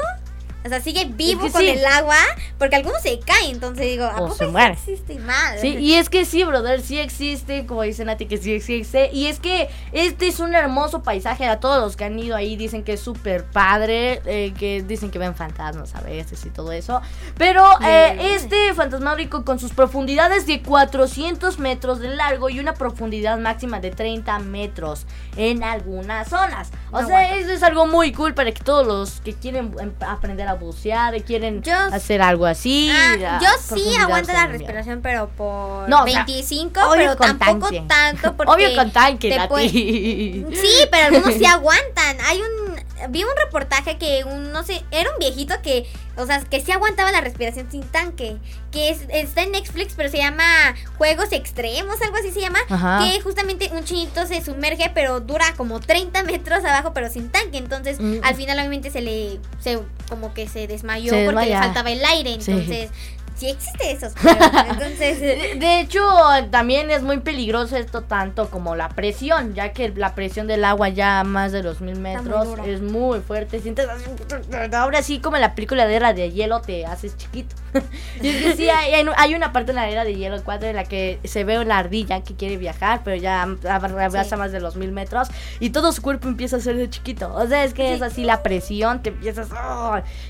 o 0.64 0.68
sea, 0.68 0.80
sigue 0.80 1.06
vivo 1.06 1.50
con 1.50 1.62
el 1.62 1.84
agua, 1.84 2.16
porque 2.58 2.76
algunos 2.76 3.00
se 3.02 3.18
caen, 3.20 3.52
entonces 3.52 3.86
digo, 3.86 4.04
¿a 4.04 4.16
poco 4.16 4.58
existe 4.58 5.18
mal? 5.18 5.58
Sí, 5.58 5.76
y 5.78 5.94
es 5.94 6.10
que 6.10 6.24
sí, 6.24 6.44
brother, 6.44 6.82
sí 6.82 6.98
existe, 6.98 7.64
como 7.66 7.82
dice 7.82 8.04
Nati, 8.04 8.26
que 8.26 8.36
sí 8.36 8.52
existe. 8.52 9.10
Y 9.12 9.26
es 9.26 9.40
que 9.40 9.70
este 9.92 10.28
es 10.28 10.38
un 10.38 10.54
hermoso 10.54 11.02
paisaje, 11.02 11.46
a 11.46 11.60
todos 11.60 11.82
los 11.82 11.96
que 11.96 12.04
han 12.04 12.18
ido 12.18 12.36
ahí 12.36 12.56
dicen 12.56 12.84
que 12.84 12.94
es 12.94 13.00
súper 13.00 13.44
padre, 13.44 14.20
eh, 14.26 14.52
que 14.58 14.82
dicen 14.82 15.10
que 15.10 15.18
ven 15.18 15.34
fantasmas 15.34 15.94
a 15.94 16.02
veces 16.02 16.44
y 16.44 16.50
todo 16.50 16.72
eso. 16.72 17.00
Pero 17.38 17.64
eh, 17.82 18.34
este 18.34 18.74
fantasmábrico 18.74 19.44
con 19.44 19.58
sus 19.58 19.72
profundidades 19.72 20.46
de 20.46 20.62
400 20.62 21.58
metros 21.58 22.00
de 22.00 22.08
largo 22.08 22.50
y 22.50 22.60
una 22.60 22.74
profundidad 22.74 23.38
máxima 23.38 23.80
de 23.80 23.90
30 23.90 24.38
metros 24.40 25.06
en 25.36 25.64
algunas 25.64 26.28
zonas. 26.28 26.70
O 26.92 27.02
sea, 27.04 27.36
eso 27.36 27.50
es 27.50 27.62
algo 27.62 27.86
muy 27.86 28.12
cool 28.12 28.34
para 28.34 28.52
que 28.52 28.62
todos 28.62 28.86
los 28.86 29.20
que 29.20 29.34
quieren 29.34 29.74
em, 29.80 29.92
aprender 30.00 30.48
a 30.48 30.49
bucear 30.54 31.14
y 31.16 31.20
quieren 31.22 31.62
hacer 31.92 32.22
algo 32.22 32.46
así. 32.46 32.90
Ah, 32.92 33.38
yo 33.42 33.48
sí 33.76 33.94
aguanto 33.96 34.32
la 34.32 34.46
respiración, 34.46 35.00
pero 35.02 35.28
por 35.28 35.88
25, 36.04 36.80
pero 36.94 37.16
tampoco 37.16 37.70
tanto. 37.86 38.34
Porque 38.36 38.52
obvio 38.52 38.76
con 38.76 38.90
tanque, 38.90 39.38
Sí, 39.70 40.88
pero 40.90 41.16
algunos 41.16 41.34
sí 41.34 41.46
aguantan. 41.46 42.16
Hay 42.26 42.40
un 42.40 42.89
vi 43.08 43.24
un 43.24 43.30
reportaje 43.44 43.96
que 43.98 44.24
un, 44.24 44.52
no 44.52 44.62
sé, 44.64 44.82
era 44.90 45.10
un 45.10 45.18
viejito 45.18 45.54
que, 45.62 45.86
o 46.16 46.26
sea, 46.26 46.40
que 46.40 46.60
sí 46.60 46.72
aguantaba 46.72 47.10
la 47.12 47.20
respiración 47.20 47.70
sin 47.70 47.82
tanque, 47.82 48.36
que 48.70 48.90
es, 48.90 49.00
está 49.10 49.42
en 49.42 49.52
Netflix, 49.52 49.94
pero 49.96 50.08
se 50.08 50.18
llama 50.18 50.44
Juegos 50.98 51.32
Extremos, 51.32 52.00
algo 52.02 52.16
así 52.16 52.30
se 52.30 52.40
llama, 52.40 52.60
que 52.68 53.20
justamente 53.20 53.70
un 53.72 53.84
chinito 53.84 54.26
se 54.26 54.44
sumerge, 54.44 54.90
pero 54.94 55.20
dura 55.20 55.54
como 55.56 55.80
30 55.80 56.22
metros 56.24 56.64
abajo, 56.64 56.92
pero 56.92 57.08
sin 57.10 57.30
tanque, 57.30 57.58
entonces 57.58 58.00
mm. 58.00 58.18
al 58.22 58.34
final 58.34 58.58
obviamente 58.58 58.90
se 58.90 59.00
le, 59.00 59.40
se, 59.60 59.78
como 60.08 60.34
que 60.34 60.48
se 60.48 60.66
desmayó 60.66 61.12
porque 61.24 61.46
le 61.46 61.56
faltaba 61.56 61.90
el 61.90 62.04
aire, 62.04 62.34
entonces 62.34 62.90
sí 62.90 63.19
existe 63.48 63.92
eso. 63.92 64.06
Entonces, 64.70 65.20
de, 65.20 65.80
hecho, 65.80 66.00
también 66.50 66.90
es 66.90 67.02
muy 67.02 67.20
peligroso 67.20 67.76
esto 67.76 68.02
tanto 68.02 68.50
como 68.50 68.76
la 68.76 68.88
presión, 68.90 69.54
ya 69.54 69.72
que 69.72 69.88
la 69.90 70.14
presión 70.14 70.46
del 70.46 70.64
agua 70.64 70.88
ya 70.88 71.20
a 71.20 71.24
más 71.24 71.52
de 71.52 71.62
los 71.62 71.80
mil 71.80 71.98
metros 71.98 72.48
es 72.66 72.80
muy 72.80 73.20
fuerte. 73.20 73.60
Sientes 73.60 73.86
ahora 74.72 75.02
sí 75.02 75.20
como 75.20 75.36
en 75.36 75.42
la 75.42 75.54
película 75.54 75.86
de 75.86 75.94
Era 75.94 76.12
de 76.12 76.30
Hielo 76.30 76.60
te 76.60 76.86
haces 76.86 77.16
chiquito. 77.16 77.54
y 78.22 78.28
es 78.28 78.42
que 78.42 78.56
sí, 78.56 78.68
hay, 78.68 79.34
una 79.34 79.52
parte 79.52 79.70
en 79.72 79.76
la 79.76 79.88
Era 79.88 80.04
de 80.04 80.14
Hielo 80.14 80.42
4 80.42 80.68
en 80.68 80.76
la 80.76 80.84
que 80.84 81.18
se 81.24 81.44
ve 81.44 81.64
la 81.64 81.78
ardilla 81.78 82.22
que 82.22 82.34
quiere 82.34 82.56
viajar, 82.56 83.02
pero 83.04 83.16
ya 83.16 83.42
abraza 83.42 84.36
más 84.36 84.52
de 84.52 84.60
los 84.60 84.76
mil 84.76 84.92
metros 84.92 85.28
y 85.60 85.70
todo 85.70 85.92
su 85.92 86.02
cuerpo 86.02 86.28
empieza 86.28 86.56
a 86.56 86.60
ser 86.60 86.76
de 86.76 86.90
chiquito. 86.90 87.32
O 87.34 87.46
sea, 87.46 87.64
es 87.64 87.74
que 87.74 87.94
es 87.94 88.02
así 88.02 88.24
la 88.24 88.42
presión, 88.42 89.02
te 89.02 89.10
empiezas... 89.10 89.48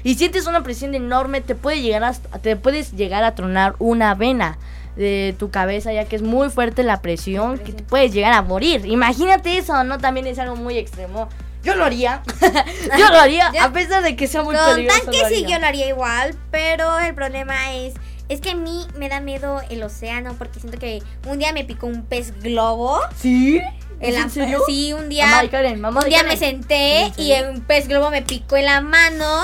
y 0.03 0.15
sientes 0.15 0.47
una 0.47 0.63
presión 0.63 0.95
enorme, 0.95 1.41
te 1.41 1.55
puede 1.55 1.83
llegar 1.83 2.05
hasta... 2.05 2.39
Te 2.39 2.57
puedes 2.57 2.93
llegar 2.93 3.25
a 3.25 3.35
tronar 3.35 3.75
una 3.79 4.15
vena 4.15 4.59
de 4.97 5.35
tu 5.39 5.51
cabeza, 5.51 5.93
ya 5.93 6.05
que 6.05 6.17
es 6.17 6.23
muy 6.23 6.51
fuerte 6.51 6.83
la 6.83 7.01
presión, 7.01 7.59
que 7.59 7.73
te 7.73 7.83
puedes 7.83 8.13
llegar 8.13 8.33
a 8.33 8.43
morir. 8.43 8.85
Imagínate 8.87 9.57
eso, 9.57 9.83
¿no? 9.85 9.99
También 9.99 10.27
es 10.27 10.39
algo 10.39 10.57
muy 10.57 10.77
extremo. 10.79 11.29
Yo 11.63 11.75
lo 11.75 11.85
haría. 11.85 12.23
yo 12.99 13.09
lo 13.09 13.19
haría, 13.19 13.53
a 13.61 13.73
pesar 13.73 14.03
de 14.03 14.17
que 14.17 14.27
sea 14.27 14.43
muy 14.43 14.55
con 14.55 14.65
peligroso. 14.75 15.01
Tanque 15.03 15.19
sí, 15.29 15.45
yo 15.49 15.59
lo 15.59 15.67
haría 15.67 15.89
igual, 15.89 16.35
pero 16.51 16.99
el 16.99 17.15
problema 17.15 17.75
es. 17.75 17.95
Es 18.29 18.41
que 18.41 18.51
a 18.51 18.55
mí 18.55 18.87
me 18.97 19.09
da 19.09 19.19
miedo 19.19 19.61
el 19.71 19.83
océano 19.83 20.37
porque 20.39 20.61
siento 20.61 20.79
que 20.79 21.03
un 21.27 21.41
día 21.41 21.53
me 21.53 21.65
picó 21.65 21.89
un 21.89 22.05
pez 22.05 22.33
globo. 22.41 23.01
¿Sí? 23.17 23.61
¿En, 23.99 24.31
serio? 24.31 24.61
Sí, 24.67 24.93
un 24.93 25.09
día. 25.09 25.43
un 25.43 26.05
día 26.09 26.23
me 26.23 26.37
senté 26.37 27.13
y 27.17 27.33
un 27.43 27.61
pez 27.63 27.89
globo 27.89 28.11
me 28.11 28.23
picó 28.23 28.57
en 28.57 28.67
la 28.67 28.81
mano. 28.81 29.43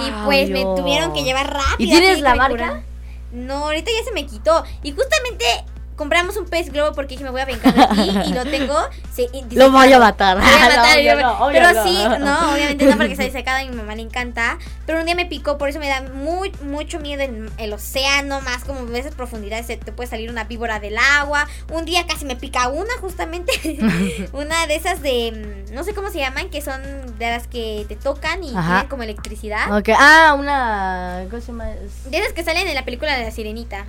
y 0.00 0.10
pues 0.24 0.48
me 0.48 0.62
tuvieron 0.62 1.12
que 1.12 1.24
llevar 1.24 1.52
rápido. 1.52 1.74
¿Y 1.78 1.88
tienes 1.88 2.20
la 2.20 2.36
marca? 2.36 2.82
No, 3.32 3.64
ahorita 3.64 3.90
ya 3.90 4.04
se 4.04 4.12
me 4.12 4.26
quitó. 4.26 4.64
Y 4.82 4.92
justamente 4.92 5.44
compramos 6.00 6.38
un 6.38 6.46
pez 6.46 6.72
globo 6.72 6.94
porque 6.94 7.08
dije 7.08 7.24
me 7.24 7.30
voy 7.30 7.42
a 7.42 7.44
vengar 7.44 7.74
de 7.74 7.86
ti 7.94 8.10
y 8.30 8.32
lo 8.32 8.46
tengo. 8.46 8.74
lo 9.50 9.70
voy 9.70 9.92
a 9.92 9.98
matar. 10.08 10.38
pero 11.52 11.84
sí, 11.84 11.98
no, 12.20 12.54
obviamente 12.54 12.86
no 12.86 12.96
porque 12.96 13.12
está 13.12 13.30
secado 13.30 13.62
y 13.62 13.68
mi 13.68 13.76
mamá 13.76 13.94
le 13.94 14.00
encanta. 14.00 14.56
Pero 14.86 15.00
un 15.00 15.04
día 15.04 15.14
me 15.14 15.26
picó, 15.26 15.58
por 15.58 15.68
eso 15.68 15.78
me 15.78 15.88
da 15.88 16.00
muy, 16.00 16.52
mucho 16.62 17.00
miedo 17.00 17.22
el, 17.58 17.72
océano, 17.74 18.40
más 18.40 18.64
como 18.64 18.80
en 18.80 18.96
esas 18.96 19.14
profundidades 19.14 19.66
se 19.66 19.76
te 19.76 19.92
puede 19.92 20.08
salir 20.08 20.30
una 20.30 20.44
víbora 20.44 20.80
del 20.80 20.96
agua. 20.96 21.46
Un 21.70 21.84
día 21.84 22.06
casi 22.06 22.24
me 22.24 22.34
pica 22.34 22.68
una, 22.68 22.94
justamente. 23.02 23.52
una 24.32 24.66
de 24.66 24.76
esas 24.76 25.02
de, 25.02 25.66
mm, 25.68 25.74
no 25.74 25.84
sé 25.84 25.92
cómo 25.92 26.08
se 26.08 26.18
llaman, 26.20 26.48
que 26.48 26.62
son 26.62 26.80
de 27.18 27.28
las 27.28 27.46
que 27.46 27.84
te 27.88 27.96
tocan 27.96 28.42
y 28.42 28.52
tienen 28.52 28.88
como 28.88 29.02
electricidad. 29.02 29.70
Ok, 29.76 29.90
ah, 29.98 30.34
una. 30.38 31.26
¿Cómo 31.28 31.42
se 31.42 31.48
llama? 31.48 31.66
De 31.66 32.16
esas 32.16 32.32
que 32.32 32.42
salen 32.42 32.66
en 32.66 32.74
la 32.74 32.86
película 32.86 33.14
de 33.18 33.24
la 33.24 33.30
sirenita. 33.30 33.84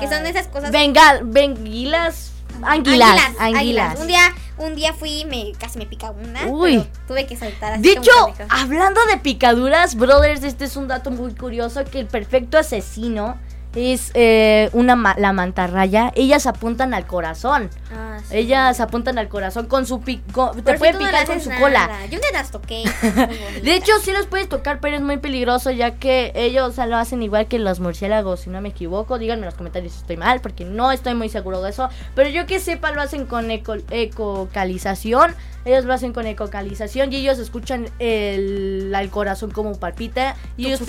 Que 0.00 0.08
son 0.08 0.26
esas 0.26 0.48
cosas. 0.48 0.70
Bengal, 0.70 1.20
benguilas. 1.24 2.32
Anguilas, 2.62 3.20
anguilas, 3.38 3.98
Un 3.98 4.06
día, 4.06 4.20
un 4.58 4.74
día 4.76 4.92
fui 4.92 5.20
y 5.20 5.24
me 5.24 5.52
casi 5.58 5.78
me 5.78 5.86
pica 5.86 6.10
una. 6.10 6.46
Uy. 6.46 6.86
tuve 7.08 7.26
que 7.26 7.36
saltar 7.36 7.72
así. 7.72 7.82
De 7.82 7.92
hecho, 7.92 8.12
hablando 8.48 9.04
de 9.06 9.18
picaduras, 9.18 9.96
brothers, 9.96 10.44
este 10.44 10.66
es 10.66 10.76
un 10.76 10.86
dato 10.86 11.10
muy 11.10 11.34
curioso 11.34 11.84
que 11.84 12.00
el 12.00 12.06
perfecto 12.06 12.56
asesino 12.56 13.36
es 13.74 14.10
eh, 14.14 14.70
una 14.72 15.14
la 15.18 15.32
mantarraya. 15.32 16.12
Ellas 16.14 16.46
apuntan 16.46 16.94
al 16.94 17.06
corazón. 17.06 17.70
Ah, 17.92 18.18
Ellas 18.30 18.80
apuntan 18.80 19.18
al 19.18 19.28
corazón 19.28 19.66
con 19.66 19.86
su 19.86 20.00
pico. 20.00 20.52
Te 20.64 20.74
puede 20.74 20.94
picar 20.94 21.26
con 21.26 21.40
su 21.40 21.50
cola. 21.58 21.90
Yo 22.10 22.20
te 22.20 22.32
las 22.32 22.50
toqué. 22.50 22.84
de 23.62 23.74
hecho, 23.74 23.92
sí 24.02 24.12
los 24.12 24.26
puedes 24.26 24.48
tocar, 24.48 24.80
pero 24.80 24.96
es 24.96 25.02
muy 25.02 25.16
peligroso 25.16 25.70
ya 25.70 25.92
que 25.92 26.32
ellos 26.34 26.76
lo 26.76 26.96
hacen 26.96 27.22
igual 27.22 27.46
que 27.46 27.58
los 27.58 27.80
murciélagos, 27.80 28.40
si 28.40 28.50
no 28.50 28.60
me 28.60 28.70
equivoco. 28.70 29.18
Díganme 29.18 29.40
en 29.40 29.46
los 29.46 29.54
comentarios 29.54 29.92
si 29.92 29.98
estoy 30.00 30.16
mal, 30.16 30.40
porque 30.40 30.64
no 30.64 30.92
estoy 30.92 31.14
muy 31.14 31.28
seguro 31.28 31.60
de 31.62 31.70
eso. 31.70 31.88
Pero 32.14 32.30
yo 32.30 32.46
que 32.46 32.60
sepa, 32.60 32.92
lo 32.92 33.00
hacen 33.00 33.26
con 33.26 33.50
eco 33.50 33.74
ecocalización. 33.90 35.34
Ellos 35.64 35.86
lo 35.86 35.94
hacen 35.94 36.12
con 36.12 36.26
ecocalización 36.26 37.10
y 37.10 37.16
ellos 37.16 37.38
escuchan 37.38 37.88
el, 37.98 39.08
corazón 39.10 39.50
como 39.50 39.78
palpita 39.78 40.36
y 40.56 40.66
ellos 40.66 40.80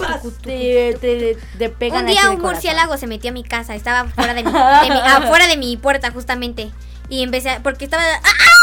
te, 0.42 0.98
te, 1.58 1.70
pegan 1.70 2.06
Un 2.06 2.12
día 2.12 2.30
un 2.30 2.42
murciélago 2.42 2.75
se 2.98 3.08
metió 3.08 3.32
a 3.32 3.34
mi 3.34 3.44
casa, 3.44 3.76
estaba 3.76 4.06
fuera 4.06 4.34
de 4.34 4.44
mi, 4.44 4.52
afuera 5.06 5.48
de 5.48 5.58
mi 5.58 5.78
puerta 5.78 6.12
justamente. 6.12 6.72
Y 7.10 7.22
empecé 7.22 7.52
a, 7.52 7.60
porque 7.62 7.86
estaba 7.86 8.04
¡ah! 8.04 8.56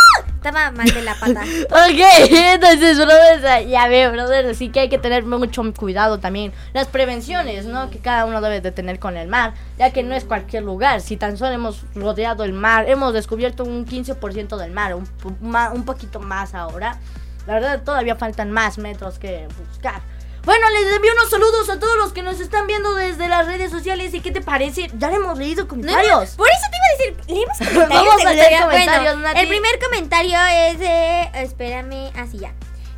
estaba 0.42 0.72
mal 0.72 0.92
de 0.92 1.02
la 1.02 1.14
pata. 1.14 1.42
ok, 1.70 2.28
entonces, 2.30 2.96
brother, 2.96 3.68
ya 3.68 3.86
veo, 3.86 4.10
brother, 4.10 4.46
así 4.46 4.70
que 4.70 4.80
hay 4.80 4.88
que 4.88 4.98
tener 4.98 5.24
mucho 5.24 5.62
cuidado 5.74 6.18
también. 6.18 6.52
Las 6.72 6.88
prevenciones, 6.88 7.66
¿no? 7.66 7.90
Que 7.90 7.98
cada 7.98 8.24
uno 8.24 8.40
debe 8.40 8.60
de 8.60 8.72
tener 8.72 8.98
con 8.98 9.16
el 9.16 9.28
mar, 9.28 9.54
ya 9.78 9.90
que 9.90 10.02
no 10.02 10.16
es 10.16 10.24
cualquier 10.24 10.64
lugar. 10.64 11.00
Si 11.00 11.16
tan 11.16 11.36
solo 11.36 11.52
hemos 11.52 11.84
rodeado 11.94 12.42
el 12.42 12.52
mar, 12.52 12.88
hemos 12.88 13.12
descubierto 13.12 13.62
un 13.62 13.86
15% 13.86 14.56
del 14.56 14.72
mar, 14.72 14.96
un, 14.96 15.08
un 15.22 15.84
poquito 15.84 16.18
más 16.18 16.54
ahora. 16.54 16.98
La 17.46 17.54
verdad, 17.54 17.82
todavía 17.84 18.16
faltan 18.16 18.50
más 18.50 18.78
metros 18.78 19.18
que 19.18 19.46
buscar. 19.68 20.00
Bueno, 20.44 20.68
les 20.70 20.92
envío 20.92 21.12
unos 21.12 21.30
saludos 21.30 21.70
a 21.70 21.78
todos 21.78 21.96
los 21.98 22.12
que 22.12 22.22
nos 22.22 22.40
están 22.40 22.66
viendo 22.66 22.94
desde 22.94 23.28
las 23.28 23.46
redes 23.46 23.70
sociales. 23.70 24.12
¿Y 24.12 24.20
qué 24.20 24.32
te 24.32 24.40
parece? 24.40 24.90
Ya 24.98 25.10
le 25.10 25.16
hemos 25.16 25.38
leído 25.38 25.68
comentarios. 25.68 26.30
por 26.30 26.48
eso 26.48 26.66
te 26.70 26.76
iba 26.76 26.86
a 26.86 26.98
decir, 26.98 27.24
leemos 27.28 27.58
comentarios. 27.58 28.06
Vamos 28.06 28.26
a 28.26 28.32
leer 28.32 28.62
comentarios, 28.62 29.16
El 29.36 29.48
primer 29.48 29.78
comentario 29.78 30.38
es 30.68 30.78
de. 30.80 31.30
Espérame, 31.34 32.10
así 32.16 32.38
ya. 32.38 32.52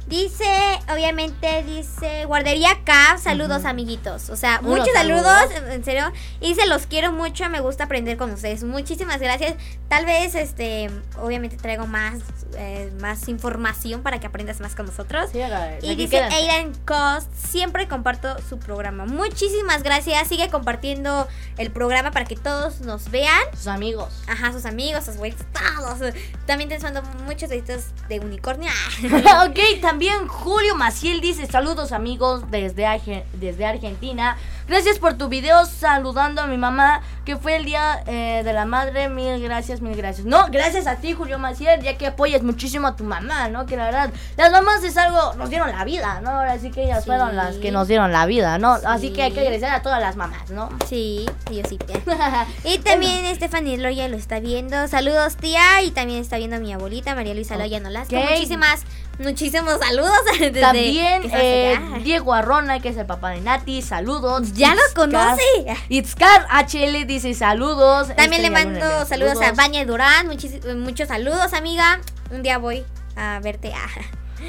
Dice, 0.07 0.45
obviamente, 0.93 1.63
dice 1.63 2.27
Guardería 2.27 2.79
K, 2.85 3.17
saludos 3.17 3.65
amiguitos. 3.65 4.29
O 4.29 4.37
sea, 4.37 4.61
muchos 4.61 4.89
saludos, 4.93 5.25
saludos. 5.25 5.73
en 5.73 5.85
serio. 5.85 6.13
Y 6.41 6.49
dice, 6.49 6.67
los 6.67 6.87
quiero 6.87 7.11
mucho, 7.11 7.49
me 7.49 7.61
gusta 7.61 7.85
aprender 7.85 8.19
con 8.19 8.31
ustedes. 8.31 8.65
Muchísimas 8.65 9.19
gracias. 9.21 9.55
Tal 9.89 10.05
vez, 10.05 10.35
este, 10.35 10.91
obviamente 11.19 11.57
traigo 11.57 11.87
más, 11.87 12.19
eh, 12.57 12.93
más 13.01 13.29
información 13.29 14.03
para 14.03 14.21
que 14.21 14.27
aprendas 14.27 14.61
más 14.61 14.75
con 14.75 14.87
nosotros. 14.87 15.31
Sí, 15.33 15.41
Y 15.81 15.95
dice. 15.95 16.21
Aidan 16.21 16.75
Cost, 16.85 17.33
siempre 17.35 17.89
comparto 17.89 18.37
su 18.47 18.59
programa. 18.59 19.07
Muchísimas 19.07 19.83
gracias. 19.83 20.29
Sigue 20.29 20.51
compartiendo 20.51 21.27
el 21.57 21.71
programa 21.71 22.11
para 22.11 22.27
que 22.27 22.37
todos 22.37 22.83
nos 22.83 23.11
vean. 23.11 23.43
Sus 23.57 23.69
amigos. 23.69 24.23
Ajá, 24.27 24.53
sus 24.53 24.67
amigos, 24.67 25.07
sus 25.07 25.17
güeyes, 25.17 25.41
todos. 25.53 26.13
También 26.47 26.69
te 26.69 26.79
mando 26.81 27.03
muchos 27.25 27.49
deditos 27.49 27.87
de 28.09 28.21
unicornio. 28.21 28.71
ok, 29.05 29.81
también 29.81 29.93
Julio 30.26 30.74
Maciel 30.74 31.20
dice 31.20 31.47
saludos 31.47 31.92
amigos 31.92 32.51
desde, 32.51 33.24
desde 33.34 33.64
Argentina. 33.64 34.36
Gracias 34.67 34.99
por 34.99 35.15
tu 35.15 35.29
video 35.29 35.67
saludando 35.67 36.41
a 36.41 36.47
mi 36.47 36.57
mamá 36.57 37.03
que 37.25 37.37
fue 37.37 37.57
el 37.57 37.65
día 37.65 38.03
eh, 38.07 38.43
de 38.45 38.53
la 38.53 38.65
madre. 38.65 39.09
Mil 39.09 39.43
gracias, 39.43 39.81
mil 39.81 39.97
gracias. 39.97 40.27
No, 40.27 40.47
gracias 40.51 40.87
a 40.87 40.97
ti 40.97 41.12
Julio 41.15 41.39
Maciel 41.39 41.83
ya 41.83 41.97
que 41.97 42.07
apoyas 42.09 42.43
muchísimo 42.43 42.87
a 42.89 42.97
tu 42.97 43.05
mamá, 43.05 43.49
¿no? 43.49 43.67
Que 43.67 43.77
la 43.77 43.85
verdad, 43.87 44.11
las 44.37 44.53
mamás 44.53 44.83
es 44.85 44.97
algo, 44.97 45.35
nos 45.35 45.51
dieron 45.51 45.71
la 45.71 45.85
vida, 45.85 46.21
¿no? 46.23 46.31
Ahora 46.31 46.59
sí 46.59 46.71
que 46.71 46.85
ellas 46.85 47.05
Sí. 47.05 47.07
fueron 47.07 47.37
las 47.37 47.57
que 47.57 47.71
nos 47.71 47.89
dieron 47.89 48.12
la 48.12 48.27
vida, 48.27 48.59
¿no? 48.59 48.73
Así 48.87 49.12
que 49.12 49.23
hay 49.23 49.33
que 49.33 49.41
agradecer 49.41 49.69
a 49.71 49.83
todas 49.83 50.01
las 50.01 50.17
mamás, 50.17 50.51
¿no? 50.51 50.71
Sí, 50.89 51.27
sí, 51.49 51.57
yo 51.57 51.62
sí. 51.69 51.79
Y 52.65 52.79
también 52.79 53.35
Stephanie 53.35 53.77
Loya 53.79 54.09
lo 54.09 54.17
está 54.17 54.41
viendo. 54.41 54.89
Saludos, 54.89 55.37
tía. 55.37 55.83
Y 55.83 55.91
también 55.91 56.21
está 56.21 56.39
viendo 56.39 56.57
a 56.57 56.59
mi 56.61 56.73
abuelita, 56.73 57.15
María 57.15 57.35
Luisa 57.35 57.57
Loya 57.57 57.81
Nolasco. 57.81 58.17
Ok. 58.17 58.31
Muchísimas, 58.31 58.83
muchísimos 59.19 59.79
saludos. 59.81 60.12
desde 60.39 60.61
También 60.61 61.23
eh. 61.33 61.79
Diego 62.03 62.33
Arrona, 62.33 62.81
que 62.81 62.91
es 62.91 62.97
el 62.97 63.07
papá 63.07 63.31
de 63.31 63.41
Nati, 63.41 63.83
saludos. 63.83 64.54
Ya 64.55 64.75
lo 64.75 64.81
Itzcar- 64.83 64.95
conoce. 64.95 65.43
Itzcar 65.89 66.47
HL 66.51 67.05
dice 67.07 67.35
saludos. 67.35 68.09
También 68.17 68.43
le 68.43 68.49
Este, 68.49 68.51
mando 68.51 68.81
Laguna, 68.81 69.05
saludos 69.07 69.43
a 69.43 69.53
Baña 69.53 69.85
Durán. 69.85 70.29
muchos 70.29 71.09
saludos, 71.09 71.53
amiga. 71.53 72.01
Un 72.31 72.43
día 72.43 72.59
voy 72.59 72.85
a 73.17 73.41
verte. 73.41 73.73
ah. 73.75 73.89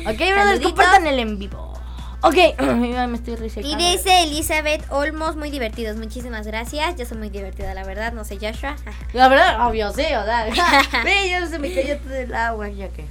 Ok, 0.10 0.18
brothers, 0.18 0.62
compartan 0.62 1.08
el 1.08 1.20
en 1.20 1.40
vivo. 1.40 1.74
Ok, 2.22 2.36
me 2.60 3.16
estoy. 3.16 3.52
Y 3.64 3.76
dice 3.76 4.24
Elizabeth 4.24 4.84
Olmos, 4.90 5.36
muy 5.36 5.52
divertidos. 5.52 5.96
Muchísimas 5.98 6.48
gracias. 6.48 6.96
Yo 6.96 7.06
soy 7.06 7.18
muy 7.18 7.30
divertida, 7.30 7.74
la 7.76 7.84
verdad. 7.84 8.14
No 8.14 8.26
sé, 8.26 8.38
Joshua. 8.42 8.76
La 9.14 9.28
verdad, 9.28 9.68
obvio, 9.68 9.92
sí, 9.94 10.02
o 10.02 10.24
sea. 10.26 10.48
Ve, 11.04 11.30
ya 11.30 11.46
se 11.48 11.60
me 11.60 11.74
cayó 11.74 11.98
todo 12.00 12.16
el 12.16 12.34
agua, 12.34 12.70
ya 12.70 12.90
que. 12.90 13.06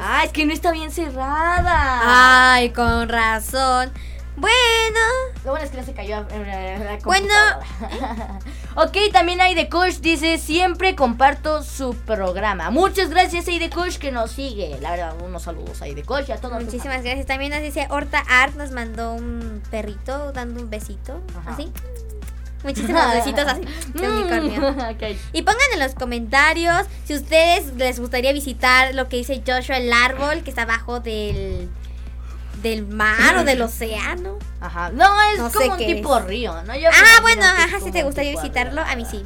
Ah, 0.00 0.22
es 0.24 0.30
que 0.32 0.46
no 0.46 0.52
está 0.52 0.72
bien 0.72 0.90
cerrada. 0.90 2.52
Ay, 2.54 2.70
con 2.70 3.08
razón. 3.08 3.92
Bueno, 4.36 5.00
Lo 5.44 5.50
bueno 5.50 5.64
es 5.64 5.70
que 5.70 5.76
no 5.76 5.84
se 5.84 5.92
cayó 5.92 6.26
la, 6.30 6.74
en 6.74 6.84
la 6.84 6.98
Bueno. 7.04 7.34
ok, 8.76 8.96
también 9.12 9.40
Aide 9.40 9.68
Kush 9.68 9.98
dice, 9.98 10.38
siempre 10.38 10.94
comparto 10.96 11.62
su 11.62 11.94
programa. 11.94 12.70
Muchas 12.70 13.10
gracias 13.10 13.46
Aide 13.48 13.68
Kush 13.68 13.98
que 13.98 14.10
nos 14.10 14.30
sigue. 14.30 14.78
La 14.80 14.92
verdad, 14.92 15.14
unos 15.22 15.42
saludos 15.42 15.82
a 15.82 15.84
Aide 15.84 16.02
Kush 16.02 16.28
y 16.28 16.32
a 16.32 16.36
todos. 16.38 16.62
muchísimas 16.62 17.02
gracias. 17.02 17.26
También 17.26 17.52
nos 17.52 17.60
dice 17.60 17.86
Horta 17.90 18.22
Art, 18.26 18.54
nos 18.54 18.70
mandó 18.70 19.12
un 19.12 19.62
perrito 19.70 20.32
dando 20.32 20.62
un 20.62 20.70
besito. 20.70 21.20
Ajá. 21.38 21.52
Así. 21.52 21.70
Muchísimos 22.64 23.02
besitos 23.14 23.44
así. 23.46 23.62
de 23.94 24.08
unicornio. 24.08 24.68
ok. 24.90 25.16
Y 25.32 25.42
pongan 25.42 25.72
en 25.74 25.80
los 25.80 25.94
comentarios 25.94 26.86
si 27.04 27.14
ustedes 27.14 27.74
les 27.74 28.00
gustaría 28.00 28.32
visitar 28.32 28.94
lo 28.94 29.08
que 29.08 29.16
dice 29.16 29.42
Joshua, 29.46 29.76
el 29.76 29.92
árbol 29.92 30.42
que 30.42 30.50
está 30.50 30.62
abajo 30.62 31.00
del, 31.00 31.68
del 32.62 32.86
mar 32.86 33.36
o 33.38 33.44
del 33.44 33.60
océano. 33.62 34.38
Ajá. 34.60 34.90
No, 34.90 35.10
es 35.32 35.38
No 35.38 35.50
como 35.50 35.72
un 35.72 35.78
tipo 35.78 36.18
es. 36.18 36.24
río, 36.24 36.62
¿no? 36.62 36.76
Yo 36.76 36.88
Ah, 36.90 37.20
bueno, 37.22 37.42
ajá, 37.44 37.80
si 37.80 37.90
te 37.90 38.02
gustaría 38.02 38.30
visitarlo, 38.32 38.80
a 38.82 38.94
mí 38.96 39.04
sí. 39.10 39.24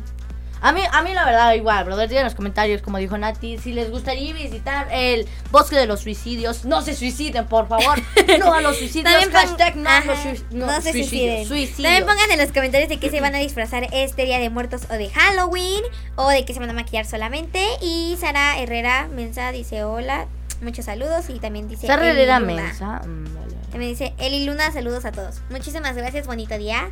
A 0.62 0.72
mí, 0.72 0.80
a 0.90 1.02
mí 1.02 1.12
la 1.12 1.26
verdad 1.26 1.52
igual, 1.52 1.84
brother, 1.84 2.08
digan 2.08 2.22
en 2.22 2.24
los 2.28 2.34
comentarios, 2.34 2.80
como 2.80 2.96
dijo 2.96 3.16
Nati, 3.18 3.58
si 3.58 3.72
les 3.74 3.90
gustaría 3.90 4.32
visitar 4.32 4.88
el 4.90 5.28
bosque 5.50 5.76
de 5.76 5.86
los 5.86 6.00
suicidios, 6.00 6.64
no 6.64 6.80
se 6.80 6.94
suiciden, 6.94 7.46
por 7.46 7.68
favor. 7.68 8.00
No 8.38 8.54
a 8.54 8.62
los 8.62 8.78
suicidios, 8.78 9.12
También 9.12 9.30
hashtag 9.32 9.76
no, 9.76 9.88
ajá, 9.90 10.14
no 10.50 10.66
no 10.66 10.80
se 10.80 10.92
suiciden. 10.92 11.46
suicidios. 11.46 11.82
También 11.82 12.06
pongan 12.06 12.30
en 12.32 12.38
los 12.38 12.52
comentarios 12.52 12.88
de 12.88 12.98
qué 12.98 13.10
se 13.10 13.20
van 13.20 13.34
a 13.34 13.38
disfrazar 13.38 13.86
este 13.92 14.24
día 14.24 14.38
de 14.38 14.48
muertos 14.48 14.82
o 14.90 14.94
de 14.94 15.10
Halloween 15.10 15.82
o 16.16 16.28
de 16.30 16.44
qué 16.46 16.54
se 16.54 16.58
van 16.60 16.70
a 16.70 16.72
maquillar 16.72 17.04
solamente. 17.04 17.62
Y 17.82 18.16
Sara 18.18 18.58
Herrera 18.58 19.08
Mensa 19.12 19.52
dice 19.52 19.84
hola, 19.84 20.26
muchos 20.62 20.84
saludos 20.86 21.28
y 21.28 21.38
también 21.38 21.68
dice 21.68 21.86
Eli 21.86 22.26
Luna. 22.40 22.62
Mensa. 22.62 23.00
mm, 23.06 23.24
vale. 23.34 23.54
También 23.70 23.92
dice 23.92 24.14
Eli 24.18 24.44
Luna, 24.44 24.70
saludos 24.72 25.04
a 25.04 25.12
todos. 25.12 25.40
Muchísimas 25.50 25.96
gracias, 25.96 26.26
bonito 26.26 26.56
día. 26.58 26.90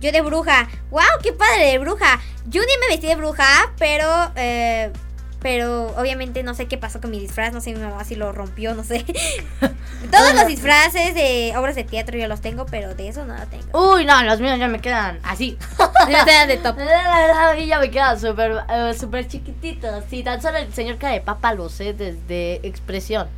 Yo 0.00 0.12
de 0.12 0.20
bruja. 0.20 0.68
¡Wow! 0.90 1.02
¡Qué 1.22 1.32
padre 1.32 1.72
de 1.72 1.78
bruja! 1.78 2.20
Yo 2.46 2.60
un 2.60 2.66
día 2.66 2.76
me 2.80 2.88
vestí 2.88 3.06
de 3.08 3.16
bruja, 3.16 3.72
pero. 3.78 4.06
eh, 4.36 4.92
pero 5.40 5.94
obviamente 5.96 6.42
no 6.42 6.54
sé 6.54 6.66
qué 6.66 6.78
pasó 6.78 7.00
con 7.00 7.10
mi 7.10 7.20
disfraz. 7.20 7.52
No 7.52 7.60
sé 7.60 7.72
mi 7.72 7.80
mamá 7.80 8.04
si 8.04 8.16
lo 8.16 8.32
rompió, 8.32 8.74
no 8.74 8.84
sé. 8.84 9.04
Todos 10.10 10.34
los 10.34 10.46
disfraces 10.46 11.14
de 11.14 11.52
obras 11.56 11.76
de 11.76 11.84
teatro 11.84 12.18
yo 12.18 12.28
los 12.28 12.40
tengo, 12.40 12.66
pero 12.66 12.94
de 12.94 13.08
eso 13.08 13.24
no 13.24 13.36
lo 13.36 13.46
tengo. 13.46 13.92
Uy, 13.92 14.04
no, 14.04 14.22
los 14.22 14.40
míos 14.40 14.58
ya 14.58 14.68
me 14.68 14.80
quedan 14.80 15.18
así. 15.22 15.58
No 16.08 16.24
te 16.24 16.30
dan 16.30 16.48
de 16.48 16.56
top. 16.56 16.76
La 16.78 16.84
verdad, 17.20 17.50
a 17.50 17.54
mí 17.54 17.66
ya 17.66 17.78
me 17.78 17.90
quedan 17.90 18.18
súper 18.18 18.64
eh, 18.70 18.94
súper 18.98 19.28
chiquititos. 19.28 20.04
Sí, 20.08 20.22
tan 20.22 20.40
solo 20.40 20.56
el 20.58 20.72
señor 20.72 20.96
cara 20.96 21.12
de 21.12 21.20
papa 21.20 21.52
lo 21.52 21.68
sé 21.68 21.92
desde 21.92 22.66
expresión. 22.66 23.28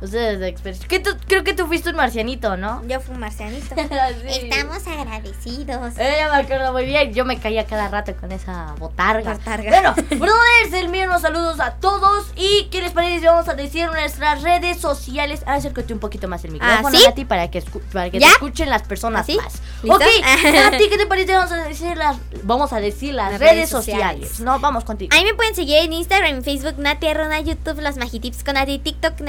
Ustedes 0.00 0.38
de. 0.40 0.54
¿Qué 0.88 1.00
tú- 1.00 1.16
creo 1.26 1.42
que 1.42 1.54
tú 1.54 1.66
fuiste 1.66 1.88
un 1.90 1.96
marcianito, 1.96 2.56
¿no? 2.56 2.82
Yo 2.86 3.00
fui 3.00 3.14
un 3.14 3.20
marcianito. 3.20 3.74
Sí. 4.26 4.48
Estamos 4.50 4.86
agradecidos. 4.86 5.98
Eh, 5.98 6.16
ya 6.18 6.30
me 6.30 6.36
acuerdo 6.42 6.72
muy 6.72 6.84
bien. 6.84 7.12
Yo 7.14 7.24
me 7.24 7.38
caía 7.38 7.64
cada 7.66 7.88
rato 7.88 8.14
con 8.16 8.30
esa 8.32 8.74
botarga. 8.78 9.34
Botarga. 9.34 9.70
Bueno, 9.70 9.94
brothers, 10.10 10.72
el 10.74 10.88
mío 10.88 11.04
unos 11.06 11.22
saludos 11.22 11.60
a 11.60 11.72
todos. 11.74 12.26
¿Y 12.36 12.68
qué 12.70 12.82
les 12.82 12.92
parece? 12.92 13.26
Vamos 13.26 13.48
a 13.48 13.54
decir 13.54 13.86
nuestras 13.86 14.42
redes 14.42 14.78
sociales. 14.80 15.42
Acércate 15.46 15.92
un 15.92 16.00
poquito 16.00 16.28
más 16.28 16.44
el 16.44 16.52
micrófono, 16.52 16.88
¿Ah, 16.88 17.12
sí? 17.14 17.24
Para 17.24 17.50
que, 17.50 17.62
para 17.92 18.10
que 18.10 18.18
¿Ya? 18.18 18.26
te 18.26 18.32
escuchen 18.32 18.68
las 18.70 18.82
personas 18.82 19.22
¿Así? 19.22 19.36
más. 19.36 19.54
¿Listo? 19.82 19.96
Ok, 19.96 20.02
Nati, 20.52 20.88
¿qué 20.88 20.98
te 20.98 21.06
parece? 21.06 21.32
Vamos 21.34 21.52
a 21.52 21.56
decir 21.68 21.96
las, 21.96 22.16
vamos 22.42 22.72
a 22.72 22.80
decir 22.80 23.14
las, 23.14 23.32
Las 23.32 23.40
redes, 23.40 23.54
redes 23.54 23.70
sociales. 23.70 24.28
sociales. 24.28 24.40
No, 24.40 24.58
vamos 24.60 24.84
contigo. 24.84 25.14
Ahí 25.14 25.24
me 25.24 25.34
pueden 25.34 25.54
seguir 25.54 25.78
en 25.78 25.92
Instagram, 25.92 26.36
en 26.36 26.44
Facebook, 26.44 26.74
Nati 26.78 27.06
Arrona, 27.08 27.40
YouTube, 27.40 27.80
Los 27.80 27.96
Magitips 27.96 28.44
con 28.44 28.54
Nati, 28.54 28.78
TikTok, 28.78 29.20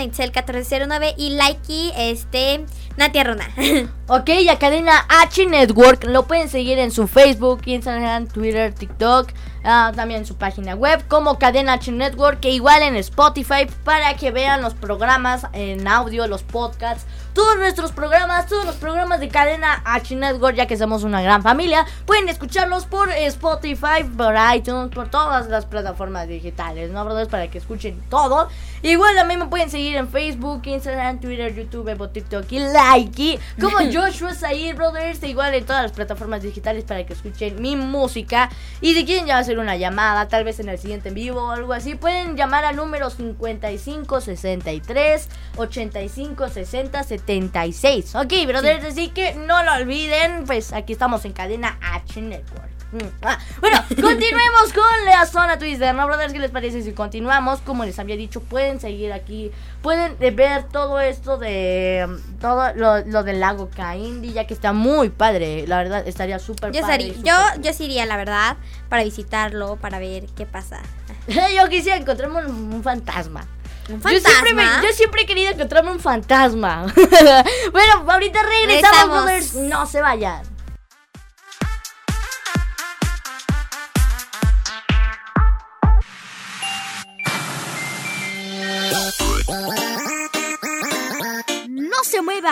Naitzel1409 0.57 1.13
y 1.17 1.29
Likey, 1.31 1.91
este, 1.97 2.65
Nati 2.97 3.19
Arrona. 3.19 3.47
Ok, 4.09 4.29
y 4.29 4.47
a 4.47 4.57
Cadena 4.57 5.05
H 5.09 5.45
Network 5.47 6.05
lo 6.05 6.27
pueden 6.27 6.47
seguir 6.47 6.79
en 6.79 6.91
su 6.91 7.09
Facebook, 7.09 7.63
Instagram, 7.65 8.27
Twitter, 8.27 8.73
TikTok, 8.73 9.33
ah, 9.65 9.91
también 9.93 10.21
en 10.21 10.25
su 10.25 10.37
página 10.37 10.75
web 10.75 11.05
como 11.09 11.37
Cadena 11.37 11.73
H 11.73 11.91
Network, 11.91 12.39
que 12.39 12.51
igual 12.51 12.83
en 12.83 12.95
Spotify 12.95 13.67
para 13.83 14.13
que 14.13 14.31
vean 14.31 14.61
los 14.61 14.75
programas 14.75 15.45
en 15.51 15.85
audio, 15.89 16.25
los 16.27 16.43
podcasts, 16.43 17.05
todos 17.33 17.57
nuestros 17.57 17.91
programas, 17.91 18.47
todos 18.47 18.65
los 18.65 18.77
programas 18.77 19.19
de 19.19 19.27
Cadena 19.27 19.81
H 19.83 20.15
Network, 20.15 20.55
ya 20.55 20.67
que 20.67 20.77
somos 20.77 21.03
una 21.03 21.21
gran 21.21 21.43
familia, 21.43 21.85
pueden 22.05 22.29
escucharlos 22.29 22.85
por 22.85 23.11
Spotify, 23.11 24.05
por 24.17 24.35
iTunes, 24.55 24.89
por 24.95 25.09
todas 25.09 25.47
las 25.49 25.65
plataformas 25.65 26.29
digitales, 26.29 26.91
¿no, 26.91 27.03
brothers? 27.03 27.27
Para 27.27 27.49
que 27.51 27.57
escuchen 27.57 28.01
todo. 28.09 28.47
Igual 28.83 29.15
también 29.15 29.41
me 29.41 29.47
pueden 29.47 29.69
seguir 29.69 29.97
en 29.97 30.07
Facebook, 30.07 30.61
Instagram, 30.65 31.19
Twitter, 31.19 31.53
YouTube, 31.53 32.09
TikTok 32.11 32.49
y 32.53 32.59
Likey, 32.87 33.39
como 33.61 33.77
Joshua 33.79 34.33
Zahir 34.33 34.75
Brothers, 34.75 35.23
igual 35.23 35.53
en 35.53 35.65
todas 35.65 35.83
las 35.83 35.91
plataformas 35.91 36.41
digitales 36.41 36.83
para 36.83 37.05
que 37.05 37.13
escuchen 37.13 37.61
mi 37.61 37.75
música. 37.75 38.49
Y 38.81 38.93
si 38.93 39.05
quieren 39.05 39.25
ya 39.25 39.37
hacer 39.37 39.59
una 39.59 39.77
llamada, 39.77 40.27
tal 40.27 40.43
vez 40.43 40.59
en 40.59 40.69
el 40.69 40.77
siguiente 40.77 41.09
en 41.09 41.15
vivo 41.15 41.43
o 41.43 41.51
algo 41.51 41.73
así, 41.73 41.95
pueden 41.95 42.35
llamar 42.35 42.65
al 42.65 42.75
número 42.75 43.09
55 43.09 44.21
63 44.21 45.29
85 45.57 46.49
60 46.49 47.03
76. 47.03 48.15
Ok, 48.15 48.33
brothers, 48.47 48.85
así 48.85 49.09
que 49.09 49.35
no 49.35 49.63
lo 49.63 49.73
olviden, 49.73 50.45
pues 50.45 50.73
aquí 50.73 50.93
estamos 50.93 51.25
en 51.25 51.33
cadena 51.33 51.77
H 51.81 52.21
Network. 52.21 52.76
Mm, 52.91 52.97
ah, 53.23 53.37
Bueno, 53.59 53.77
continuemos 54.01 54.71
con 54.73 55.05
la 55.05 55.25
zona 55.25 55.57
Twister, 55.59 55.93
¿no, 55.93 56.05
brothers? 56.07 56.31
¿Qué 56.31 56.39
les 56.39 56.51
parece 56.51 56.81
si 56.83 56.93
continuamos? 56.93 57.59
Como 57.59 57.83
les 57.83 57.99
había 57.99 58.15
dicho, 58.15 58.39
pueden 58.41 58.79
seguir 58.79 59.11
aquí, 59.11 59.51
pueden 59.81 60.15
eh, 60.21 60.31
ver 60.31 60.63
todo 60.63 60.99
esto 61.01 61.37
de 61.37 62.05
um, 62.07 62.39
todo 62.39 62.73
lo, 62.75 62.99
lo 63.05 63.23
del 63.23 63.39
lago 63.41 63.69
Kaindi, 63.75 64.31
ya 64.31 64.47
que 64.47 64.53
está 64.53 64.71
muy 64.73 65.09
padre. 65.09 65.65
La 65.67 65.77
verdad, 65.79 66.07
estaría 66.07 66.39
súper 66.39 66.71
Yo, 66.71 66.81
padre. 66.81 67.13
yo, 67.23 67.33
cool. 67.53 67.61
yo 67.63 67.73
sí 67.73 67.85
iría, 67.85 68.05
la 68.05 68.15
verdad, 68.15 68.55
para 68.89 69.03
visitarlo, 69.03 69.75
para 69.75 69.99
ver 69.99 70.25
qué 70.37 70.45
pasa. 70.45 70.79
yo 71.27 71.67
quisiera 71.69 71.97
encontrarme 71.97 72.45
un, 72.45 72.73
un 72.73 72.83
fantasma. 72.83 73.45
¿Un 73.89 74.01
Yo 74.01 74.19
siempre, 74.19 74.53
me- 74.53 74.63
yo 74.81 74.93
siempre 74.93 75.21
he 75.21 75.25
querido 75.25 75.51
encontrarme 75.51 75.91
un 75.91 75.99
fantasma. 75.99 76.85
bueno, 77.71 78.05
ahorita 78.11 78.39
regresamos, 78.43 78.67
Regresamos. 78.67 79.23
brothers. 79.23 79.53
No 79.55 79.85
se 79.85 80.01
vayan. 80.01 80.56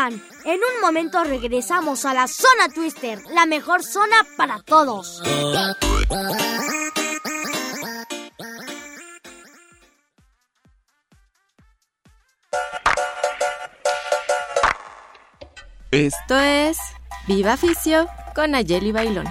En 0.08 0.60
un 0.60 0.82
momento 0.82 1.24
regresamos 1.24 2.06
a 2.06 2.14
la 2.14 2.28
zona 2.28 2.70
Twister, 2.74 3.20
la 3.34 3.48
mejor 3.48 3.84
zona 3.84 4.16
para 4.38 4.62
todos. 4.62 5.24
Esto 15.90 16.38
es 16.38 16.78
Viva 17.28 17.58
Ficio 17.58 18.08
con 18.36 18.54
Ayeli 18.54 18.92
Bailón. 18.92 19.26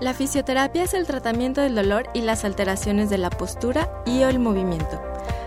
La 0.00 0.14
fisioterapia 0.14 0.82
es 0.82 0.94
el 0.94 1.06
tratamiento 1.06 1.60
del 1.60 1.76
dolor 1.76 2.08
y 2.12 2.22
las 2.22 2.44
alteraciones 2.44 3.08
de 3.08 3.18
la 3.18 3.30
postura 3.30 4.02
y 4.04 4.24
o 4.24 4.28
el 4.28 4.40
movimiento 4.40 5.11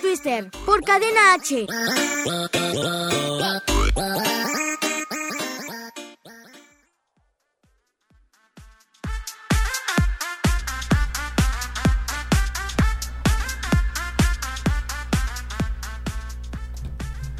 Twister 0.00 0.50
por 0.64 0.82
Cadena 0.84 1.34
H. 1.34 1.66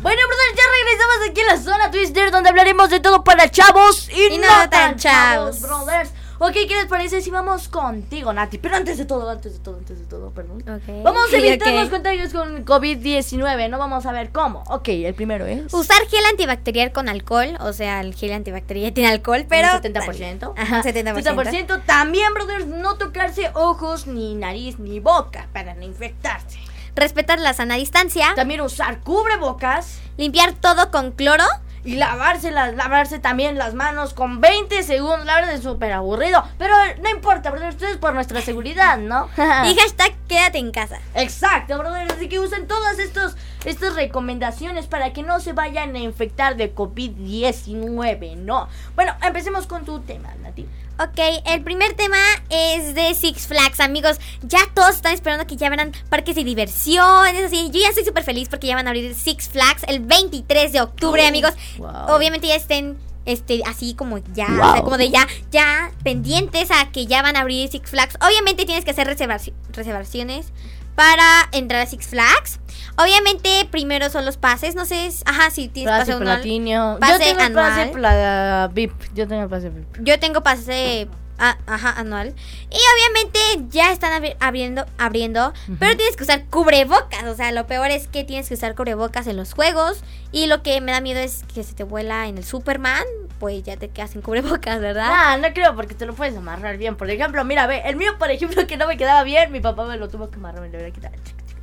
Bueno, 0.00 0.20
brothers, 0.26 0.56
ya 0.56 0.64
regresamos 0.82 1.30
aquí 1.30 1.40
en 1.42 1.46
la 1.46 1.58
zona 1.58 1.90
Twister 1.90 2.30
donde 2.32 2.48
hablaremos 2.48 2.90
de 2.90 2.98
todo 2.98 3.22
para 3.22 3.48
chavos 3.50 4.08
y, 4.08 4.34
Y 4.34 4.38
no, 4.38 4.46
tan 4.68 4.96
chavos, 4.98 5.60
chavos. 5.60 5.60
brothers. 5.60 6.11
Ok, 6.44 6.54
¿qué 6.54 6.74
les 6.74 6.86
parece 6.86 7.20
si 7.22 7.30
vamos 7.30 7.68
contigo, 7.68 8.32
Nati? 8.32 8.58
Pero 8.58 8.74
antes 8.74 8.98
de 8.98 9.04
todo, 9.04 9.30
antes 9.30 9.52
de 9.52 9.58
todo, 9.60 9.76
antes 9.78 10.00
de 10.00 10.06
todo, 10.06 10.32
perdón. 10.32 10.64
Vamos 11.04 11.32
a 11.32 11.36
evitar 11.36 11.68
Ok. 11.72 11.80
los 11.80 11.88
contagios 11.88 12.32
con 12.32 12.64
COVID-19, 12.64 13.70
no 13.70 13.78
vamos 13.78 14.06
a 14.06 14.12
ver 14.12 14.32
cómo. 14.32 14.64
Ok, 14.66 14.88
el 14.88 15.14
primero 15.14 15.46
es... 15.46 15.72
Usar 15.72 16.04
gel 16.08 16.24
antibacterial 16.28 16.90
con 16.90 17.08
alcohol, 17.08 17.56
o 17.60 17.72
sea, 17.72 18.00
el 18.00 18.16
gel 18.16 18.32
antibacterial 18.32 18.92
tiene 18.92 19.10
alcohol, 19.10 19.46
pero... 19.48 19.68
Un 19.76 19.82
70%. 19.82 20.54
Ajá, 20.56 20.76
un 20.78 20.82
70%. 20.82 21.22
70%. 21.22 21.84
También, 21.86 22.34
brothers, 22.34 22.66
no 22.66 22.96
tocarse 22.96 23.52
ojos, 23.54 24.08
ni 24.08 24.34
nariz, 24.34 24.80
ni 24.80 24.98
boca 24.98 25.46
para 25.52 25.74
no 25.74 25.84
infectarse. 25.84 26.58
Respetar 26.96 27.38
la 27.38 27.54
sana 27.54 27.76
distancia. 27.76 28.32
También 28.34 28.62
usar 28.62 28.98
cubrebocas. 28.98 30.00
Limpiar 30.16 30.54
todo 30.54 30.90
con 30.90 31.12
cloro. 31.12 31.44
Y 31.84 31.96
lavarse, 31.96 32.52
las, 32.52 32.74
lavarse 32.74 33.18
también 33.18 33.58
las 33.58 33.74
manos 33.74 34.14
con 34.14 34.40
20 34.40 34.82
segundos. 34.84 35.26
La 35.26 35.36
verdad 35.36 35.54
es 35.54 35.62
súper 35.62 35.92
aburrido. 35.92 36.44
Pero 36.58 36.74
no 37.02 37.10
importa, 37.10 37.50
brothers, 37.50 37.74
esto 37.74 37.86
es 37.86 37.96
por 37.96 38.14
nuestra 38.14 38.40
seguridad, 38.40 38.98
¿no? 38.98 39.28
y 39.36 39.74
hashtag 39.78 40.14
quédate 40.28 40.58
en 40.58 40.70
casa. 40.70 41.00
Exacto, 41.14 41.78
brothers. 41.78 42.14
Así 42.14 42.28
que 42.28 42.38
usen 42.38 42.68
todas 42.68 42.98
estos, 42.98 43.36
estas 43.64 43.94
recomendaciones 43.94 44.86
para 44.86 45.12
que 45.12 45.22
no 45.22 45.40
se 45.40 45.52
vayan 45.52 45.96
a 45.96 45.98
infectar 45.98 46.56
de 46.56 46.74
COVID-19, 46.74 48.36
¿no? 48.36 48.68
Bueno, 48.94 49.14
empecemos 49.22 49.66
con 49.66 49.84
tu 49.84 50.00
tema, 50.00 50.28
Nati. 50.40 50.66
Ok, 50.98 51.18
el 51.46 51.62
primer 51.62 51.94
tema 51.94 52.18
es 52.50 52.94
de 52.94 53.14
Six 53.14 53.46
Flags, 53.48 53.80
amigos. 53.80 54.18
Ya 54.42 54.60
todos 54.74 54.90
están 54.96 55.14
esperando 55.14 55.46
que 55.46 55.56
ya 55.56 55.68
verán 55.70 55.92
parques 56.10 56.36
de 56.36 56.44
diversión. 56.44 57.26
Es 57.34 57.44
así, 57.46 57.70
yo 57.72 57.80
ya 57.80 57.88
estoy 57.88 58.04
súper 58.04 58.22
feliz 58.22 58.48
porque 58.48 58.66
ya 58.68 58.76
van 58.76 58.86
a 58.86 58.90
abrir 58.90 59.14
Six 59.14 59.48
Flags 59.48 59.82
el 59.88 60.00
23 60.00 60.72
de 60.72 60.80
octubre, 60.80 61.22
Oh, 61.24 61.28
amigos. 61.28 61.52
wow. 61.78 62.14
Obviamente 62.14 62.46
ya 62.46 62.54
estén 62.56 62.96
este 63.24 63.62
así 63.66 63.94
como 63.94 64.18
ya, 64.34 64.46
o 64.46 64.72
sea, 64.74 64.82
como 64.82 64.98
de 64.98 65.08
ya, 65.10 65.26
ya 65.50 65.92
pendientes 66.04 66.70
a 66.70 66.90
que 66.92 67.06
ya 67.06 67.22
van 67.22 67.36
a 67.36 67.40
abrir 67.40 67.68
Six 67.70 67.90
Flags. 67.90 68.16
Obviamente 68.20 68.64
tienes 68.64 68.84
que 68.84 68.90
hacer 68.92 69.08
reservaci- 69.08 69.54
reservaciones 69.72 70.46
para 70.94 71.48
entrar 71.52 71.80
a 71.82 71.86
Six 71.86 72.08
Flags. 72.08 72.60
Obviamente 72.96 73.66
primero 73.70 74.10
son 74.10 74.26
los 74.26 74.36
pases, 74.36 74.74
no 74.74 74.84
sé, 74.84 75.08
ajá, 75.24 75.50
si 75.50 75.68
tienes 75.68 75.92
Pase 75.92 76.12
pase 76.12 76.24
platino. 76.24 76.98
Pase 77.00 77.12
Yo 77.12 77.18
tengo 77.18 77.54
pase 77.54 77.80
anual. 77.80 77.90
pla- 77.92 78.70
VIP. 78.72 78.92
Yo 79.14 79.26
tengo 79.28 79.48
pase 79.48 79.70
VIP. 79.70 79.96
Yo 80.02 80.20
tengo 80.20 80.42
pase 80.42 81.08
ah, 81.42 81.58
ajá, 81.66 81.90
anual. 81.98 82.34
Y 82.70 82.78
obviamente 82.94 83.38
ya 83.76 83.92
están 83.92 84.12
abri- 84.22 84.36
abriendo, 84.40 84.86
abriendo. 84.96 85.52
Pero 85.78 85.96
tienes 85.96 86.16
que 86.16 86.22
usar 86.22 86.44
cubrebocas. 86.46 87.24
O 87.24 87.34
sea, 87.34 87.52
lo 87.52 87.66
peor 87.66 87.90
es 87.90 88.08
que 88.08 88.24
tienes 88.24 88.48
que 88.48 88.54
usar 88.54 88.74
cubrebocas 88.74 89.26
en 89.26 89.36
los 89.36 89.52
juegos. 89.52 90.02
Y 90.32 90.46
lo 90.46 90.62
que 90.62 90.80
me 90.80 90.92
da 90.92 91.00
miedo 91.00 91.20
es 91.20 91.44
que 91.54 91.62
se 91.64 91.74
te 91.74 91.84
vuela 91.84 92.26
en 92.28 92.38
el 92.38 92.44
Superman. 92.44 93.04
Pues 93.38 93.62
ya 93.64 93.76
te 93.76 93.88
quedas 93.90 94.10
sin 94.12 94.22
cubrebocas, 94.22 94.80
¿verdad? 94.80 95.08
Ah, 95.10 95.36
no 95.36 95.52
creo 95.52 95.74
porque 95.74 95.94
te 95.94 96.06
lo 96.06 96.14
puedes 96.14 96.36
amarrar 96.36 96.78
bien. 96.78 96.96
Por 96.96 97.10
ejemplo, 97.10 97.44
mira, 97.44 97.66
ve, 97.66 97.82
el 97.84 97.96
mío, 97.96 98.16
por 98.18 98.30
ejemplo, 98.30 98.66
que 98.66 98.76
no 98.76 98.86
me 98.86 98.96
quedaba 98.96 99.24
bien, 99.24 99.50
mi 99.52 99.60
papá 99.60 99.84
me 99.84 99.96
lo 99.96 100.08
tuvo 100.08 100.30
que 100.30 100.36
amarrar, 100.36 100.62
me 100.62 100.68
lo 100.70 100.78
voy 100.78 100.88
a 100.88 100.92
quitar. 100.92 101.12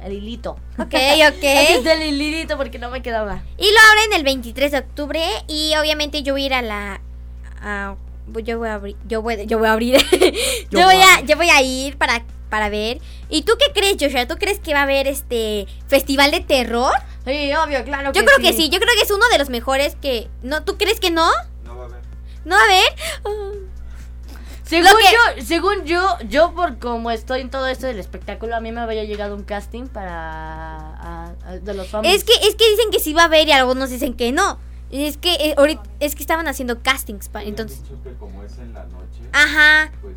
El 0.04 0.14
hilito. 0.14 0.52
Ok, 0.78 0.94
ok. 0.94 1.44
está 1.44 1.94
el 1.94 2.04
hilito 2.22 2.58
porque 2.58 2.80
no 2.80 2.90
me 2.90 3.02
quedaba. 3.02 3.42
Y 3.58 3.64
lo 3.66 3.78
abren 3.92 4.14
el 4.14 4.24
23 4.24 4.72
de 4.72 4.78
octubre. 4.78 5.22
Y 5.48 5.74
obviamente 5.80 6.22
yo 6.24 6.34
voy 6.34 6.44
a 6.44 6.46
ir 6.46 6.54
a 6.54 6.62
la. 6.62 7.02
a- 7.62 7.96
yo 8.44 8.58
voy 8.60 8.70
a 8.70 8.76
abrir. 8.76 8.96
Yo 9.08 9.22
voy, 9.22 9.46
yo 9.46 9.58
voy 9.58 9.68
a 9.68 9.74
abrir. 9.74 9.98
yo, 10.72 10.80
Yo 10.80 10.86
voy 10.86 10.96
a, 10.96 11.16
a- 11.18 11.22
yo 11.22 11.36
voy 11.36 11.50
a 11.50 11.62
ir 11.62 11.98
para, 11.98 12.24
para 12.50 12.70
ver. 12.70 13.00
¿Y 13.30 13.42
tú 13.44 13.54
qué 13.60 13.72
crees, 13.74 13.98
Joshua? 14.00 14.28
¿Tú 14.28 14.36
crees 14.38 14.60
que 14.60 14.74
va 14.74 14.82
a 14.82 14.84
haber 14.84 15.08
este 15.08 15.68
festival 15.88 16.32
de 16.32 16.40
terror? 16.42 16.92
Sí, 17.26 17.52
obvio, 17.54 17.84
claro 17.84 18.12
Yo 18.14 18.24
creo 18.26 18.38
que 18.40 18.54
sí, 18.54 18.70
yo 18.70 18.80
creo 18.80 18.94
que 18.96 19.02
es 19.04 19.12
uno 19.12 19.26
de 19.32 19.38
los 19.38 19.50
mejores 19.50 19.96
que. 20.02 20.30
¿No? 20.42 20.64
¿Tú 20.64 20.78
crees 20.78 21.00
que 21.00 21.12
no? 21.12 21.30
No 21.66 21.76
va 21.78 21.84
a 21.84 21.86
haber. 21.88 22.02
¿No 22.46 22.56
va 22.56 22.62
a 22.62 22.66
haber? 22.66 23.70
Según 24.64 24.92
que- 24.98 25.40
yo, 25.40 25.46
según 25.46 25.86
yo, 25.86 26.18
yo 26.28 26.54
por 26.54 26.78
como 26.78 27.10
estoy 27.10 27.42
en 27.42 27.50
todo 27.50 27.66
esto 27.68 27.88
del 27.88 28.00
espectáculo, 28.00 28.56
a 28.56 28.60
mí 28.62 28.72
me 28.72 28.82
había 28.82 29.04
llegado 29.04 29.36
un 29.36 29.44
casting 29.44 29.88
para 29.88 30.14
a- 30.16 31.34
a- 31.46 31.58
de 31.58 31.74
los 31.74 31.88
famosos. 31.88 32.16
Es 32.16 32.24
que, 32.24 32.34
es 32.48 32.54
que 32.56 32.70
dicen 32.70 32.92
que 32.92 33.00
sí 33.00 33.14
va 33.14 33.24
a 33.24 33.26
haber 33.26 33.48
y 33.48 33.52
algunos 33.52 33.90
dicen 33.90 34.14
que 34.14 34.32
no. 34.32 34.60
Es 34.92 35.18
que 35.18 35.34
eh, 35.36 35.54
ahorita 35.58 35.84
es 36.00 36.16
que 36.16 36.22
estaban 36.22 36.48
haciendo 36.48 36.82
castings, 36.82 37.30
pa- 37.30 37.44
entonces. 37.44 37.84
Dicho 37.84 38.02
que 38.04 38.14
como 38.14 38.44
es 38.44 38.58
en 38.58 38.74
la 38.74 38.84
noche, 38.86 39.22
Ajá. 39.34 39.92
pues, 40.02 40.16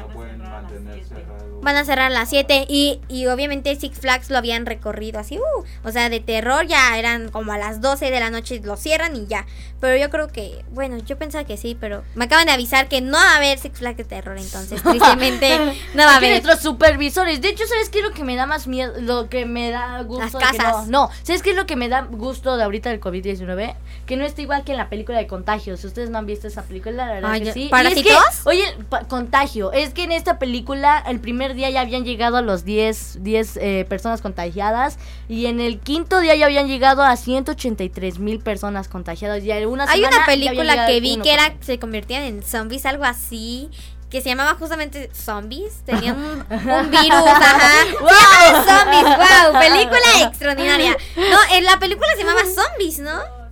y 0.00 0.02
no 0.02 0.08
pueden 0.08 0.38
mantener 0.42 1.04
cerrado. 1.04 1.60
Van 1.62 1.76
a 1.76 1.84
cerrar 1.84 2.06
a 2.06 2.14
las 2.14 2.28
7 2.28 2.66
y, 2.68 3.00
y 3.08 3.26
obviamente 3.26 3.74
Six 3.76 3.98
Flags 4.00 4.30
lo 4.30 4.38
habían 4.38 4.66
recorrido 4.66 5.18
así, 5.18 5.38
uh, 5.38 5.64
o 5.88 5.90
sea, 5.92 6.08
de 6.10 6.20
terror 6.20 6.66
ya 6.66 6.98
eran 6.98 7.30
como 7.30 7.52
a 7.52 7.58
las 7.58 7.80
12 7.80 8.10
de 8.10 8.20
la 8.20 8.30
noche 8.30 8.60
lo 8.62 8.76
cierran 8.76 9.16
y 9.16 9.26
ya. 9.26 9.46
Pero 9.80 9.96
yo 9.96 10.08
creo 10.10 10.28
que, 10.28 10.64
bueno, 10.70 10.96
yo 10.98 11.18
pensaba 11.18 11.44
que 11.44 11.56
sí, 11.56 11.76
pero 11.78 12.02
me 12.14 12.24
acaban 12.24 12.46
de 12.46 12.52
avisar 12.52 12.88
que 12.88 13.00
no 13.00 13.18
va 13.18 13.32
a 13.34 13.36
haber 13.36 13.58
Six 13.58 13.78
Flags 13.78 13.96
de 13.98 14.04
terror, 14.04 14.36
entonces 14.38 14.82
tristemente 15.18 15.58
no 15.94 16.04
va 16.04 16.14
a 16.14 16.16
haber. 16.16 16.30
nuestros 16.30 16.60
supervisores. 16.60 17.40
De 17.40 17.48
hecho, 17.48 17.66
¿sabes 17.66 17.88
qué 17.90 17.98
es 17.98 18.04
lo 18.04 18.12
que 18.12 18.24
me 18.24 18.36
da 18.36 18.46
más 18.46 18.66
miedo? 18.66 18.92
Lo 19.00 19.28
que 19.28 19.46
me 19.46 19.70
da 19.70 20.02
gusto. 20.02 20.38
Las 20.38 20.52
casas. 20.56 20.88
No, 20.88 21.06
no. 21.06 21.10
¿sabes 21.22 21.42
qué 21.42 21.50
es 21.50 21.56
lo 21.56 21.66
que 21.66 21.76
me 21.76 21.88
da 21.88 22.02
gusto 22.02 22.56
de 22.56 22.64
ahorita 22.64 22.90
del 22.90 23.00
COVID-19? 23.00 23.74
Que 24.06 24.16
no 24.16 24.24
está 24.24 24.42
igual 24.42 24.64
que 24.64 24.72
en 24.72 24.78
la 24.78 24.88
película 24.88 25.18
de 25.18 25.26
Contagios. 25.26 25.82
Ustedes 25.84 26.10
no 26.10 26.18
han 26.18 26.26
visto 26.26 26.46
esa 26.46 26.62
película, 26.62 27.06
la 27.06 27.12
verdad 27.14 27.30
Ay, 27.32 27.42
que 27.42 27.52
sí. 27.52 27.60
Y 27.62 27.64
es 27.66 27.70
¿Parásitos? 27.70 28.12
que, 28.42 28.48
oye, 28.48 28.64
pa- 28.88 29.04
Contagio. 29.04 29.72
Es 29.84 29.92
que 29.92 30.04
en 30.04 30.12
esta 30.12 30.38
película, 30.38 31.04
el 31.06 31.20
primer 31.20 31.54
día 31.54 31.68
ya 31.68 31.82
habían 31.82 32.04
llegado 32.04 32.38
a 32.38 32.42
los 32.42 32.64
10, 32.64 33.22
10 33.22 33.56
eh, 33.58 33.86
personas 33.86 34.22
contagiadas. 34.22 34.98
Y 35.28 35.44
en 35.44 35.60
el 35.60 35.78
quinto 35.78 36.20
día 36.20 36.34
ya 36.34 36.46
habían 36.46 36.68
llegado 36.68 37.02
a 37.02 37.14
183 37.16 38.18
mil 38.18 38.40
personas 38.40 38.88
contagiadas. 38.88 39.44
Y 39.44 39.50
en 39.50 39.68
una 39.68 39.84
Hay 39.84 40.00
una 40.00 40.24
película 40.24 40.86
que 40.86 41.00
vi 41.00 41.18
que 41.18 41.34
era 41.34 41.54
se 41.60 41.78
convertían 41.78 42.22
en 42.22 42.42
zombies, 42.42 42.86
algo 42.86 43.04
así. 43.04 43.68
Que 44.08 44.22
se 44.22 44.30
llamaba 44.30 44.54
justamente 44.54 45.10
Zombies. 45.12 45.82
Tenían 45.84 46.16
un, 46.16 46.40
un 46.48 46.90
virus, 46.90 47.26
ajá. 47.26 47.84
Se 47.84 48.54
llama 48.54 48.64
Zombies, 48.64 49.16
wow. 49.16 49.60
Película 49.60 50.28
extraordinaria. 50.28 50.96
No, 51.16 51.56
en 51.56 51.64
la 51.64 51.78
película 51.78 52.08
se 52.16 52.22
llamaba 52.22 52.42
Zombies, 52.46 53.00
¿no? 53.00 53.43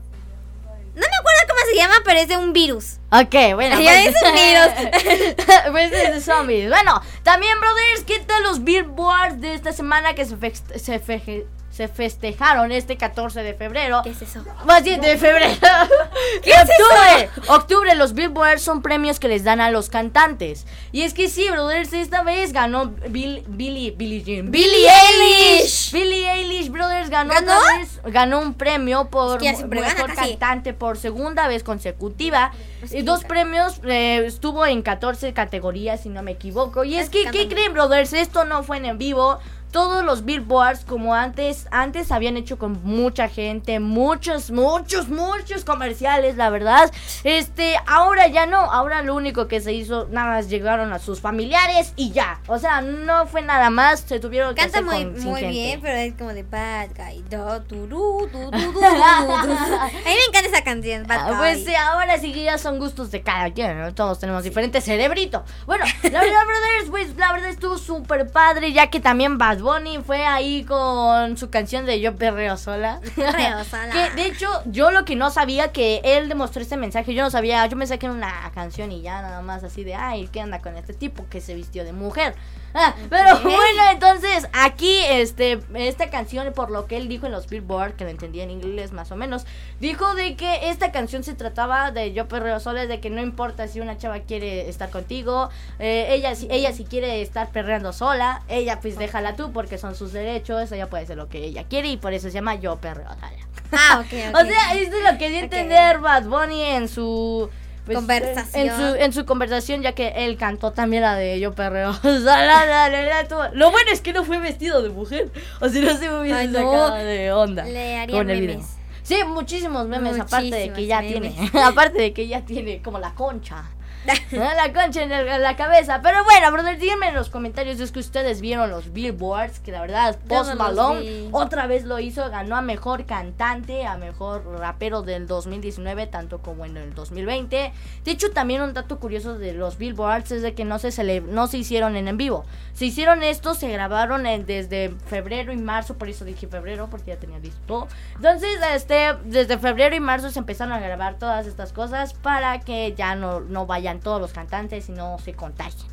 No 0.95 1.01
me 1.01 1.17
acuerdo 1.19 1.41
cómo 1.49 1.61
se 1.71 1.77
llama, 1.77 1.95
pero 2.05 2.21
es 2.21 2.29
de 2.29 2.37
un 2.37 2.53
virus. 2.53 2.99
Ok, 3.11 3.55
bueno. 3.55 3.81
Ya 3.81 3.93
pues- 4.03 4.09
es 4.09 4.15
un 4.23 4.35
virus. 4.35 5.35
pues 5.73 5.93
es 5.93 6.15
de 6.15 6.21
zombies. 6.21 6.69
Bueno, 6.69 7.01
también, 7.23 7.59
brothers, 7.61 8.05
¿qué 8.07 8.21
tal 8.21 8.43
los 8.43 8.63
billboards 8.65 9.41
de 9.41 9.55
esta 9.55 9.73
semana 9.73 10.15
que 10.15 10.25
se, 10.27 10.37
fex- 10.37 10.79
se, 10.79 11.01
feje- 11.01 11.47
se 11.73 11.89
festejaron 11.89 12.71
este 12.71 12.97
14 12.99 13.43
de 13.43 13.55
febrero? 13.55 14.03
¿Qué 14.05 14.11
es 14.11 14.21
eso? 14.23 14.45
Más 14.67 14.85
bien 14.85 15.01
de 15.01 15.17
febrero. 15.17 15.57
¿Qué 16.43 16.51
De 16.51 16.57
es 16.57 16.69
octubre. 16.69 17.31
Octubre, 17.49 17.95
los 17.95 18.13
billboards 18.13 18.61
son 18.61 18.83
premios 18.83 19.19
que 19.19 19.27
les 19.29 19.43
dan 19.43 19.61
a 19.61 19.71
los 19.71 19.89
cantantes. 19.89 20.67
Y 20.93 21.03
es 21.03 21.15
que 21.15 21.29
sí, 21.31 21.49
brothers, 21.51 21.93
esta 21.95 22.23
vez 22.23 22.53
ganó 22.53 22.93
Bill, 23.09 23.43
Billy, 23.49 23.91
Billy 23.91 24.23
Jean. 24.23 24.51
Billie 24.51 24.87
Eilish. 24.87 25.93
Billie 25.93 26.31
Eilish, 26.31 26.69
brothers, 26.71 27.09
ganó, 27.09 27.33
¿Ganó? 27.33 27.53
vez- 27.79 28.01
ganó 28.05 28.41
un 28.41 28.53
premio 28.55 29.09
por 29.09 29.43
Es 29.43 29.59
que 29.61 29.65
mejor 29.67 30.15
cantante 30.15 30.75
por 30.75 30.99
segunda 30.99 31.49
vez 31.49 31.63
consecutiva. 31.63 32.53
Pues 32.81 32.93
Y 32.93 33.01
dos 33.03 33.25
premios, 33.25 33.81
eh, 33.85 34.23
estuvo 34.27 34.67
en 34.67 34.83
14 34.83 35.33
categorías, 35.33 36.03
si 36.03 36.11
no 36.11 36.23
me 36.23 36.33
equivoco. 36.33 36.85
Y 36.85 36.97
es 36.97 37.05
Es 37.05 37.11
que, 37.11 37.25
que 37.25 37.31
¿qué 37.31 37.49
creen, 37.49 37.73
brothers? 37.73 38.13
Esto 38.13 38.45
no 38.45 38.63
fue 38.63 38.77
en 38.79 38.99
vivo. 38.99 39.39
Todos 39.73 40.05
los 40.05 40.25
billboards, 40.25 40.85
como 40.85 41.15
antes, 41.15 41.67
antes 41.71 42.13
habían 42.13 42.37
hecho 42.37 42.59
con 42.59 42.79
mucha 42.85 43.29
gente, 43.29 43.81
muchos, 43.81 44.51
muchos, 44.51 45.09
muchos 45.09 45.65
comerciales, 45.65 46.37
la 46.37 46.51
verdad. 46.51 46.93
Este, 47.25 47.75
ahora 47.87 48.29
ya 48.29 48.45
no, 48.47 48.59
ahora 48.61 49.03
lo 49.03 49.15
único 49.15 49.49
que 49.49 49.61
se 49.63 49.73
hizo, 49.73 50.07
nada 50.11 50.27
más 50.37 50.51
llegaron 50.51 50.93
a 50.93 50.99
sus 50.99 51.21
familiares 51.23 51.95
y 51.97 52.11
ya. 52.13 52.41
O 52.49 52.59
sea, 52.59 52.83
no 52.83 53.27
fue 53.27 53.41
nada 53.43 53.71
más, 53.71 54.01
se 54.01 54.21
tuvieron 54.21 54.55
que 54.55 54.61
Canta 54.61 54.81
hacer 54.81 54.85
muy, 54.85 55.07
muy 55.07 55.41
gente. 55.41 55.49
bien, 55.49 55.81
pero 55.81 55.97
es 55.97 56.13
como 56.15 56.35
de 56.35 56.43
Bad 56.43 56.91
Guy. 56.95 57.23
Do, 57.31 57.63
turú, 57.63 58.29
du, 58.31 58.39
du, 58.39 58.51
du, 58.51 58.73
du, 58.73 58.81
du. 58.81 58.83
A 58.83 59.87
mí 59.87 59.93
me 60.05 60.25
encanta 60.29 60.49
esa 60.49 60.63
canción, 60.65 61.07
Bad 61.07 61.19
Ah, 61.21 61.29
Guy. 61.31 61.37
Pues 61.39 61.65
sí, 61.65 61.75
ahora 61.75 62.19
sí 62.19 62.33
que 62.33 62.45
ya 62.45 62.59
son 62.59 62.79
gustos 62.79 63.11
de 63.11 63.23
cada 63.23 63.51
quien, 63.53 63.81
¿no? 63.81 63.95
Todos 63.95 64.19
tenemos 64.19 64.43
diferente 64.45 64.83
cerebrito. 64.83 65.45
Bueno, 65.67 65.85
la 66.03 66.21
verdad, 66.21 66.45
brothers, 66.47 66.91
pues 66.91 67.17
la 67.17 67.33
verdad 67.33 67.49
estuvo 67.49 67.79
súper 67.79 68.31
padre, 68.31 68.73
ya 68.73 68.89
que 68.91 69.01
también 69.01 69.39
Bad 69.39 69.62
Bunny 69.63 69.99
fue 69.99 70.27
ahí 70.27 70.65
con 70.65 71.37
su 71.37 71.49
canción 71.49 71.87
de 71.87 72.01
Yo 72.01 72.17
Perreo 72.17 72.57
Sola. 72.57 73.01
Perreo 73.17 73.65
sola. 73.65 73.91
que 73.93 74.11
de 74.11 74.27
hecho, 74.27 74.49
yo 74.67 74.91
lo 74.91 75.05
que 75.05 75.17
no 75.17 75.31
sabía 75.31 75.73
que 75.73 76.01
él 76.05 76.29
demostró 76.29 76.63
este 76.63 76.77
mensaje, 76.77 77.15
yo 77.15 77.23
no 77.23 77.31
sabía, 77.31 77.65
yo 77.67 77.79
pensé 77.79 77.99
que 77.99 78.07
era 78.07 78.15
una 78.15 78.51
canción 78.55 78.93
y 78.93 79.03
ya 79.03 79.23
nada 79.23 79.41
más 79.41 79.65
así 79.65 79.85
de, 79.85 79.95
ay, 79.95 80.29
¿qué 80.33 80.41
anda 80.41 80.61
con 80.61 80.77
este 80.77 80.93
tipo 80.95 81.27
que 81.31 81.41
se 81.41 81.55
vistió 81.55 81.85
de 81.85 81.93
mujer? 81.93 82.35
Ah, 82.75 82.95
pero 83.11 83.39
bueno, 83.43 83.83
entonces 83.93 84.49
aquí 84.53 85.01
este 85.11 85.61
esta 85.75 86.09
canción 86.09 86.53
por 86.55 86.71
lo 86.71 86.87
que 86.87 86.97
él 86.97 87.07
dijo 87.07 87.27
en 87.27 87.33
los 87.33 87.47
Billboard, 87.47 87.95
que 87.95 88.05
lo 88.05 88.11
entendía 88.11 88.45
en 88.45 88.51
inglés 88.51 88.93
más 88.93 89.13
o 89.13 89.17
menos, 89.17 89.45
dijo 89.79 90.15
de 90.15 90.37
que 90.37 90.71
esta 90.71 90.91
canción 90.91 91.23
se 91.23 91.35
trataba 91.35 91.91
de 91.91 92.15
yo 92.15 92.29
perreo 92.29 92.61
sola, 92.61 92.87
de 92.87 92.99
que 92.99 93.11
no 93.11 93.21
importa 93.21 93.69
si 93.69 93.81
una 93.81 93.99
chava 93.99 94.21
quiere 94.21 94.71
estar 94.71 94.89
contigo, 94.89 95.51
eh, 95.79 96.07
ella 96.11 96.35
si 96.35 96.49
ella 96.51 96.73
si 96.73 96.85
quiere 96.85 97.21
estar 97.21 97.51
perreando 97.51 97.93
sola, 97.93 98.43
ella 98.49 98.81
pues 98.81 98.97
déjala 98.97 99.37
tú 99.37 99.52
porque 99.53 99.79
son 99.79 99.95
sus 99.95 100.13
derechos, 100.13 100.71
ella 100.73 100.89
puede 100.91 101.05
hacer 101.05 101.17
lo 101.17 101.29
que 101.29 101.45
ella 101.45 101.65
quiere 101.65 101.89
y 101.89 101.97
por 101.97 102.13
eso 102.13 102.29
se 102.29 102.35
llama 102.35 102.55
yo 102.57 102.77
perreo 102.77 103.09
sola. 103.09 103.31
Ah, 103.73 104.01
ok, 104.05 104.13
ok. 104.31 104.41
O 104.43 104.45
sea, 104.47 104.75
esto 104.75 104.97
es 104.97 105.13
lo 105.13 105.19
que 105.19 105.29
dio 105.31 105.39
a 105.39 105.43
entender 105.43 105.99
Bad 106.01 106.25
Bunny 106.25 106.63
en 106.63 106.89
su 106.89 107.49
pues, 107.87 107.97
Conversación. 107.97 108.69
En 108.69 108.77
su, 108.77 108.95
en 108.97 109.13
su 109.13 109.25
conversación, 109.27 109.83
ya 109.83 109.93
que 109.93 110.09
él 110.15 110.37
cantó 110.37 110.73
también 110.73 111.03
la 111.03 111.17
de 111.17 111.41
Yo 111.41 111.53
Perreo. 111.53 111.91
O 112.05 112.21
sea, 112.21 112.45
la- 112.45 112.65
la- 112.67 112.89
la-. 112.89 113.51
Lo 113.55 113.71
bueno 113.71 113.91
es 113.93 114.01
que 114.01 114.13
no 114.13 114.25
fue 114.25 114.39
vestido 114.39 114.83
de 114.83 114.91
mujer. 114.91 115.31
O 115.61 115.69
si 115.69 115.81
no 115.81 115.97
se 115.97 116.09
me 116.09 116.21
hubiese 116.21 116.37
Ay, 116.39 116.49
no. 116.49 116.59
sacado 116.59 116.95
de 116.97 117.33
onda. 117.33 117.65
Le 117.65 117.97
haría 117.99 118.17
con 118.17 118.31
el 118.31 118.41
memes. 118.41 118.57
video. 118.57 118.69
Sí, 119.03 119.17
muchísimos 119.27 119.89
memes, 119.89 120.19
aparte 120.21 120.55
de 120.55 120.73
que 120.73 120.87
ya 120.87 121.03
memes. 121.03 121.35
tiene. 121.35 121.51
aparte 121.65 122.01
de 122.01 122.13
que 122.13 122.29
ya 122.29 122.43
tiene 122.43 122.81
como 122.83 122.99
la 123.01 123.15
concha. 123.15 123.65
La 124.33 124.73
concha 124.73 125.03
en, 125.03 125.11
la 125.43 125.57
cabeza. 125.57 126.01
Pero 126.03 126.25
bueno, 126.25 126.51
brother, 126.51 126.79
díganme 126.79 127.09
en 127.09 127.15
los 127.15 127.29
comentarios 127.31 127.79
es 127.81 127.93
que 127.93 128.01
ustedes 128.01 128.41
vieron 128.41 128.71
los 128.71 128.93
billboards. 128.93 129.61
Que 129.61 129.73
la 129.73 129.81
verdad, 129.81 130.17
Post 130.29 130.51
Malone 130.59 131.01
otra 131.33 131.67
vez 131.67 131.85
lo 131.85 131.99
hizo. 132.01 132.29
Ganó 132.31 132.57
a 132.57 132.63
mejor 132.63 133.05
cantante, 133.07 133.87
a 133.87 133.97
mejor 133.97 134.45
rapero 134.59 135.03
del 135.03 135.27
2019, 135.27 136.07
tanto 136.09 136.39
como 136.41 136.65
en 136.65 136.77
el 136.77 136.95
2020. 136.95 137.73
De 138.05 138.11
hecho, 138.11 138.31
también 138.33 138.63
un 138.63 138.73
dato 138.75 138.99
curioso 138.99 139.39
de 139.39 139.53
los 139.53 139.79
billboards 139.79 140.33
es 140.33 140.43
de 140.43 140.55
que 140.55 140.65
no 140.65 140.79
se, 140.79 140.89
cele- 140.89 141.23
no 141.23 141.47
se 141.47 141.59
hicieron 141.59 141.95
en, 141.97 142.09
en 142.09 142.17
vivo. 142.17 142.45
Se 142.75 142.87
hicieron 142.87 143.23
estos, 143.23 143.59
se 143.59 143.69
grabaron 143.71 144.27
en- 144.27 144.47
desde 144.47 144.91
febrero 145.07 145.53
y 145.53 145.57
marzo. 145.59 145.95
Por 145.99 146.09
eso 146.09 146.25
dije 146.25 146.47
febrero, 146.49 146.89
porque 146.91 147.13
ya 147.13 147.17
tenía 147.19 147.39
listo. 147.39 147.87
Entonces, 148.17 148.59
este, 148.75 149.15
desde 149.25 149.59
febrero 149.59 149.95
y 149.95 150.01
marzo 150.01 150.31
se 150.31 150.39
empezaron 150.39 150.73
a 150.73 150.81
grabar 150.81 151.15
todas 151.19 151.47
estas 151.47 151.73
cosas 151.73 152.15
para 152.15 152.61
que 152.61 152.95
ya 152.97 153.15
no, 153.15 153.41
no 153.41 153.67
vayan 153.93 154.01
todos 154.01 154.21
los 154.21 154.33
cantantes 154.33 154.89
y 154.89 154.93
no 154.93 155.19
se 155.25 155.35
contagien. 155.35 155.87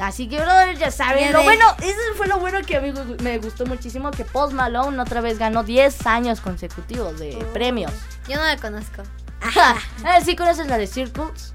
Así 0.00 0.28
que, 0.28 0.40
brother, 0.40 0.76
ya 0.76 0.90
saben. 0.90 1.32
Lo 1.32 1.42
bueno, 1.44 1.64
eso 1.80 1.98
fue 2.16 2.26
lo 2.26 2.38
bueno 2.38 2.60
que 2.66 2.76
a 2.76 2.80
mí 2.80 2.92
me 3.22 3.38
gustó 3.38 3.64
muchísimo: 3.64 4.10
que 4.10 4.24
Post 4.24 4.52
Malone 4.52 5.00
otra 5.00 5.20
vez 5.20 5.38
ganó 5.38 5.62
10 5.62 6.06
años 6.06 6.40
consecutivos 6.40 7.18
de 7.18 7.36
premios. 7.52 7.92
Yo 8.28 8.36
no 8.36 8.42
la 8.42 8.56
conozco. 8.56 9.02
Ah, 9.56 9.76
¿Sí 10.24 10.34
conoces 10.36 10.66
la 10.66 10.78
de 10.78 10.86
Circles? 10.86 11.54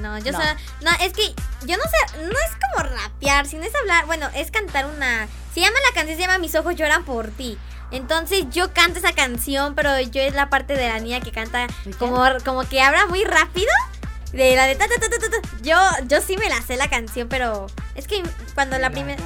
No, 0.00 0.16
yo 0.18 0.32
No. 0.32 0.38
solo. 0.38 0.50
No, 0.82 0.90
es 1.00 1.12
que 1.12 1.34
yo 1.66 1.76
no 1.76 1.82
sé. 1.82 2.18
No 2.24 2.30
es 2.30 2.56
como 2.76 2.88
rapear, 2.88 3.46
sino 3.46 3.64
es 3.64 3.74
hablar. 3.74 4.06
Bueno, 4.06 4.28
es 4.34 4.50
cantar 4.50 4.86
una. 4.86 5.26
Se 5.52 5.60
llama 5.60 5.76
la 5.88 5.94
canción, 5.94 6.16
se 6.16 6.22
llama 6.22 6.38
Mis 6.38 6.54
ojos 6.54 6.76
lloran 6.76 7.04
por 7.04 7.28
ti. 7.30 7.58
Entonces 7.90 8.44
yo 8.50 8.72
canto 8.72 9.00
esa 9.00 9.12
canción, 9.12 9.74
pero 9.74 9.98
yo 10.00 10.22
es 10.22 10.34
la 10.34 10.48
parte 10.50 10.76
de 10.76 10.88
la 10.88 10.98
niña 11.00 11.20
que 11.20 11.30
canta 11.32 11.66
como, 11.98 12.24
como 12.44 12.62
que 12.66 12.80
habla 12.80 13.06
muy 13.06 13.24
rápido. 13.24 13.70
De 14.32 14.56
la 14.56 14.66
de 14.66 14.74
ta, 14.76 14.86
ta, 14.88 14.94
ta, 14.98 15.08
ta, 15.08 15.18
ta, 15.18 15.40
ta. 15.40 15.48
Yo, 15.62 15.76
yo 16.08 16.20
sí 16.22 16.36
me 16.38 16.48
la 16.48 16.60
sé 16.62 16.76
la 16.76 16.88
canción, 16.88 17.28
pero 17.28 17.66
es 17.94 18.06
que 18.06 18.22
cuando 18.54 18.78
la 18.78 18.90
primera. 18.90 19.22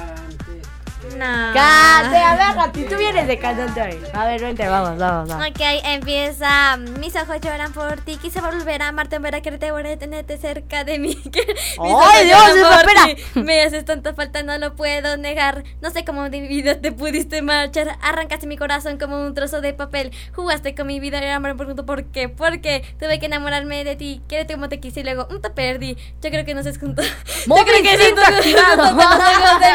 No. 1.15 1.53
Cante, 1.53 2.17
a 2.17 2.35
ver, 2.35 2.55
Rati, 2.55 2.83
tú 2.83 2.95
vienes 2.97 3.27
de 3.27 3.37
cantante 3.37 3.81
hoy. 3.81 3.99
A 4.13 4.25
ver, 4.25 4.41
vente, 4.41 4.67
vamos, 4.67 4.97
vamos, 4.97 5.29
vamos. 5.29 5.47
Ok, 5.47 5.61
empieza. 5.83 6.77
Mis 6.77 7.15
ojos 7.15 7.37
lloran 7.41 7.73
por 7.73 8.01
ti. 8.01 8.17
Quise 8.17 8.41
volver 8.41 8.81
a 8.81 8.89
amarte, 8.89 9.19
ver 9.19 9.35
a 9.35 9.41
quererte, 9.41 9.71
volver 9.71 9.93
a 9.93 9.97
tenerte 9.97 10.37
cerca 10.37 10.83
de 10.83 10.99
mí. 10.99 11.15
que 11.31 11.55
¡Ay, 11.79 12.25
Dios, 12.25 12.41
espera! 12.79 13.07
Me 13.35 13.61
haces 13.61 13.85
tanta 13.85 14.13
falta, 14.13 14.43
no 14.43 14.57
lo 14.57 14.75
puedo 14.75 15.17
negar. 15.17 15.63
No 15.81 15.89
sé 15.91 16.03
cómo 16.05 16.29
de 16.29 16.41
mi 16.41 16.47
vida 16.47 16.79
te 16.81 16.91
pudiste 16.91 17.41
marchar. 17.41 17.97
Arrancaste 18.01 18.47
mi 18.47 18.57
corazón 18.57 18.97
como 18.97 19.21
un 19.21 19.33
trozo 19.33 19.61
de 19.61 19.73
papel. 19.73 20.11
Jugaste 20.33 20.75
con 20.75 20.87
mi 20.87 20.99
vida 20.99 21.19
y 21.19 21.25
ahora 21.25 21.39
me 21.39 21.55
pregunto 21.55 21.85
por 21.85 22.05
qué. 22.05 22.29
Porque 22.29 22.83
tuve 22.99 23.19
que 23.19 23.27
enamorarme 23.27 23.83
de 23.83 23.95
ti. 23.95 24.21
Quédate 24.27 24.53
como 24.53 24.69
te 24.69 24.79
quise 24.79 24.99
y 25.01 25.03
luego 25.03 25.27
mm, 25.29 25.41
te 25.41 25.49
perdí. 25.49 25.97
Yo 26.21 26.29
creo 26.29 26.45
que 26.45 26.53
nos 26.53 26.65
es 26.65 26.79
juntos. 26.79 27.05
Yo 27.47 27.55
creo 27.55 27.81
que 27.81 27.97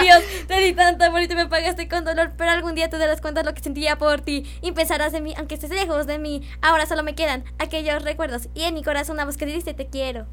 Dios. 0.03 0.22
Te 0.47 0.61
di 0.61 0.72
tanto 0.72 1.11
te 1.28 1.34
me 1.34 1.46
pagaste 1.46 1.88
con 1.88 2.04
dolor, 2.04 2.32
pero 2.36 2.50
algún 2.50 2.74
día 2.74 2.88
te 2.88 2.98
darás 2.98 3.20
cuenta 3.20 3.42
de 3.42 3.46
lo 3.48 3.54
que 3.54 3.62
sentía 3.62 3.98
por 3.98 4.20
ti 4.20 4.44
y 4.60 4.72
pensarás 4.72 5.14
en 5.14 5.24
mí, 5.24 5.34
aunque 5.36 5.54
estés 5.54 5.70
lejos 5.70 6.06
de 6.06 6.18
mí. 6.18 6.48
Ahora 6.60 6.86
solo 6.86 7.02
me 7.02 7.14
quedan 7.14 7.44
aquellos 7.58 8.02
recuerdos 8.02 8.48
y 8.54 8.62
en 8.64 8.74
mi 8.74 8.82
corazón 8.82 9.14
una 9.14 9.24
voz 9.24 9.36
que 9.36 9.46
dice 9.46 9.74
te 9.74 9.88
quiero. 9.88 10.26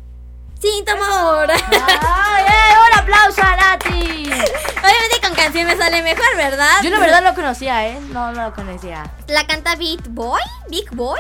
Amor. 0.92 1.52
¡Ay, 2.02 2.44
eh! 2.44 2.76
¡Un 2.92 3.00
aplauso 3.00 3.42
a 3.42 3.56
Nati! 3.56 4.26
Obviamente 4.26 5.22
con 5.22 5.34
canción 5.34 5.66
me 5.66 5.78
sale 5.78 6.02
mejor, 6.02 6.36
¿verdad? 6.36 6.82
Yo 6.84 6.90
la 6.90 7.00
verdad 7.00 7.22
no 7.22 7.34
conocía, 7.34 7.88
¿eh? 7.88 8.00
No, 8.12 8.32
no 8.34 8.50
lo 8.50 8.54
conocía. 8.54 9.04
La 9.28 9.48
canta 9.48 9.76
Beat 9.76 10.08
Boy, 10.10 10.42
Big 10.70 10.90
Boy. 10.92 11.20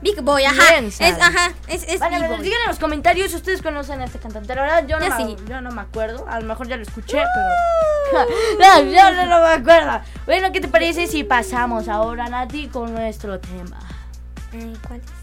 Big 0.00 0.20
Boy, 0.22 0.44
ajá. 0.44 0.78
Es, 0.78 1.00
ajá, 1.00 1.52
es, 1.66 1.82
es 1.88 2.00
Big 2.00 2.28
Boy. 2.28 2.42
digan 2.42 2.60
en 2.62 2.68
los 2.68 2.78
comentarios 2.78 3.30
si 3.30 3.36
ustedes 3.36 3.62
conocen 3.62 4.00
a 4.00 4.04
este 4.04 4.18
cantante. 4.18 4.54
La 4.54 4.62
verdad, 4.62 4.86
yo 4.86 4.98
no, 5.00 5.08
me, 5.08 5.16
sí. 5.16 5.36
yo 5.48 5.60
no 5.60 5.70
me 5.72 5.80
acuerdo. 5.80 6.26
A 6.28 6.40
lo 6.40 6.46
mejor 6.46 6.68
ya 6.68 6.76
lo 6.76 6.82
escuché, 6.82 7.18
pero. 7.18 8.26
no, 8.60 8.82
yo 8.84 9.10
no, 9.12 9.26
no 9.26 9.42
me 9.42 9.54
acuerdo. 9.54 10.00
Bueno, 10.26 10.52
¿qué 10.52 10.60
te 10.60 10.68
parece 10.68 11.06
si 11.06 11.24
pasamos 11.24 11.88
ahora, 11.88 12.28
Nati, 12.28 12.68
con 12.68 12.94
nuestro 12.94 13.40
tema? 13.40 13.78
Eh, 14.52 14.72
¿Cuál 14.86 15.00
es? 15.00 15.17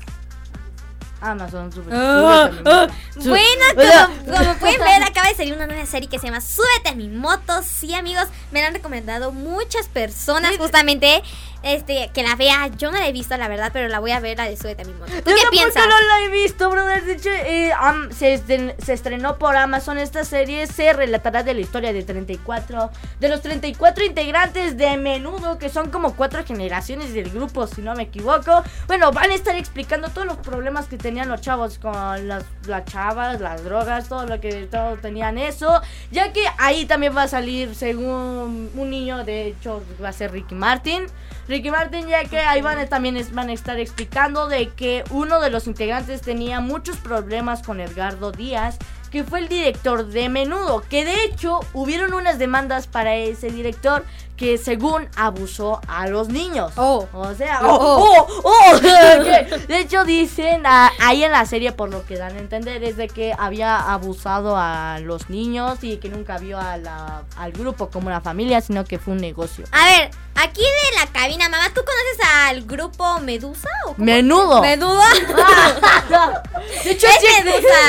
Amazon 1.21 1.71
Super. 1.71 1.93
Ah, 1.95 2.49
ah. 2.65 2.87
Su- 3.13 3.29
Bueno, 3.29 3.65
como, 3.75 4.35
como 4.37 4.53
pueden 4.59 4.79
ver, 4.79 5.03
acaba 5.03 5.27
de 5.29 5.35
salir 5.35 5.53
una 5.53 5.65
nueva 5.67 5.85
serie 5.85 6.09
que 6.09 6.19
se 6.19 6.27
llama 6.27 6.41
Súbete 6.41 6.89
a 6.89 6.95
mi 6.95 7.07
moto. 7.09 7.61
Sí, 7.63 7.93
amigos, 7.93 8.27
me 8.51 8.61
la 8.61 8.67
han 8.67 8.73
recomendado 8.73 9.31
muchas 9.31 9.87
personas 9.87 10.57
justamente 10.57 11.23
este 11.63 12.11
que 12.13 12.21
la 12.21 12.35
vea. 12.35 12.67
Yo 12.77 12.91
no 12.91 12.99
la 12.99 13.07
he 13.07 13.11
visto, 13.11 13.35
la 13.37 13.47
verdad, 13.47 13.71
pero 13.73 13.87
la 13.87 13.99
voy 13.99 14.11
a 14.11 14.19
ver, 14.19 14.37
la 14.37 14.43
de 14.45 14.55
Súbete 14.57 14.83
a 14.83 14.85
mi 14.85 14.93
moto. 14.93 15.05
¿Tú 15.05 15.13
Yo 15.15 15.23
qué 15.23 15.41
tampoco 15.41 15.49
piensas? 15.51 15.87
no 15.87 15.99
la 16.01 16.21
he 16.21 16.29
visto, 16.29 16.69
brother. 16.69 17.03
De 17.03 17.13
hecho, 17.13 17.29
eh, 17.31 17.71
se, 18.15 18.75
se 18.83 18.93
estrenó 18.93 19.37
por 19.39 19.55
Amazon. 19.57 19.97
Esta 19.97 20.23
serie 20.25 20.67
se 20.67 20.93
relatará 20.93 21.41
de 21.43 21.53
la 21.55 21.61
historia 21.61 21.91
de 21.93 22.03
34, 22.03 22.91
de 23.19 23.29
los 23.29 23.41
34 23.41 24.03
integrantes 24.05 24.77
de 24.77 24.95
Menudo, 24.97 25.57
que 25.57 25.69
son 25.69 25.89
como 25.89 26.15
cuatro 26.15 26.45
generaciones 26.45 27.13
del 27.13 27.31
grupo, 27.31 27.65
si 27.65 27.81
no 27.81 27.95
me 27.95 28.03
equivoco. 28.03 28.63
Bueno, 28.87 29.11
van 29.11 29.31
a 29.31 29.35
estar 29.35 29.55
explicando 29.55 30.09
todos 30.09 30.27
los 30.27 30.37
problemas 30.37 30.85
que 30.85 30.97
tenían 31.05 31.29
los 31.29 31.39
chavos 31.41 31.77
con 31.77 32.27
las, 32.27 32.43
las 32.65 32.83
chavas, 32.85 33.39
las 33.39 33.63
drogas, 33.63 34.09
todo 34.09 34.25
lo 34.25 34.41
que 34.41 34.63
todos 34.65 34.99
tenían 35.01 35.37
eso. 35.37 35.79
Ya 36.11 36.33
que 36.33 36.41
ahí 36.57 36.87
también 36.87 37.15
va 37.15 37.23
a 37.23 37.27
salir, 37.27 37.75
según 37.75 38.71
un 38.75 38.89
niño, 38.89 39.23
de 39.23 39.45
hecho, 39.49 39.83
va 40.03 40.09
a 40.09 40.13
ser 40.13 40.31
Ricky 40.31 40.55
Martin. 40.55 41.05
Ricky 41.47 41.69
Martin, 41.69 42.07
ya 42.07 42.23
que 42.25 42.39
ahí 42.39 42.63
van 42.63 42.87
también 42.89 43.17
es- 43.17 43.31
van 43.35 43.49
a 43.49 43.53
estar 43.53 43.79
explicando 43.79 44.47
de 44.47 44.69
que 44.69 45.03
uno 45.11 45.39
de 45.39 45.51
los 45.51 45.67
integrantes 45.67 46.21
tenía 46.21 46.59
muchos 46.59 46.97
problemas 46.97 47.61
con 47.61 47.79
Edgardo 47.79 48.31
Díaz, 48.31 48.79
que 49.15 49.23
fue 49.23 49.39
el 49.39 49.47
director 49.47 50.05
de 50.07 50.27
Menudo, 50.27 50.83
que 50.89 51.05
de 51.05 51.23
hecho 51.23 51.61
hubieron 51.71 52.13
unas 52.13 52.37
demandas 52.37 52.85
para 52.85 53.15
ese 53.15 53.47
director 53.49 54.03
que 54.35 54.57
según 54.57 55.07
abusó 55.15 55.79
a 55.87 56.07
los 56.07 56.27
niños. 56.27 56.73
Oh. 56.75 57.07
O 57.13 57.33
sea, 57.33 57.61
Oh, 57.63 57.69
oh, 57.69 58.27
oh, 58.43 58.71
oh, 58.73 58.79
de 59.69 59.79
hecho 59.79 60.03
dicen 60.03 60.63
ah, 60.65 60.91
ahí 60.99 61.23
en 61.23 61.31
la 61.31 61.45
serie 61.45 61.71
por 61.71 61.89
lo 61.91 62.05
que 62.05 62.17
dan 62.17 62.35
a 62.35 62.39
entender 62.39 62.83
es 62.83 62.97
de 62.97 63.07
que 63.07 63.33
había 63.39 63.77
abusado 63.93 64.57
a 64.57 64.99
los 65.01 65.29
niños 65.29 65.81
y 65.81 65.95
que 65.95 66.09
nunca 66.09 66.37
vio 66.37 66.59
a 66.59 66.75
la- 66.75 67.23
al 67.37 67.53
grupo 67.53 67.89
como 67.89 68.07
una 68.07 68.19
familia, 68.19 68.59
sino 68.59 68.83
que 68.83 68.99
fue 68.99 69.13
un 69.13 69.21
negocio. 69.21 69.63
A 69.71 69.85
ver, 69.85 70.11
aquí 70.35 70.61
de 70.61 70.99
la 70.99 71.07
cabina, 71.11 71.49
mamá, 71.49 71.69
¿tú 71.73 71.81
conoces 71.83 72.19
al 72.47 72.63
grupo 72.63 73.19
Medusa? 73.19 73.69
¿o 73.85 73.93
cómo? 73.93 74.05
Menudo. 74.05 74.61
¿Menudo? 74.61 75.01
De 76.83 76.91
hecho, 76.91 77.07
es 77.07 77.15
sí 77.19 77.43
Medusa. 77.43 77.79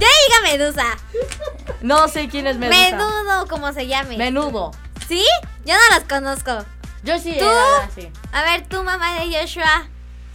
Ya 0.00 0.08
diga 0.08 0.40
Medusa. 0.42 0.84
No 1.82 2.08
sé 2.08 2.28
quién 2.28 2.46
es 2.46 2.56
Medusa. 2.56 2.96
Menudo, 2.96 3.46
como 3.48 3.72
se 3.72 3.86
llame. 3.86 4.16
Menudo. 4.16 4.72
¿Sí? 5.08 5.24
Yo 5.64 5.74
no 5.74 5.96
los 5.96 6.08
conozco. 6.08 6.64
Yo 7.02 7.18
sí, 7.18 7.36
¿Tú? 7.38 7.46
así. 7.82 8.10
A 8.32 8.42
ver, 8.42 8.66
tú, 8.66 8.82
mamá 8.82 9.20
de 9.20 9.38
Joshua. 9.38 9.88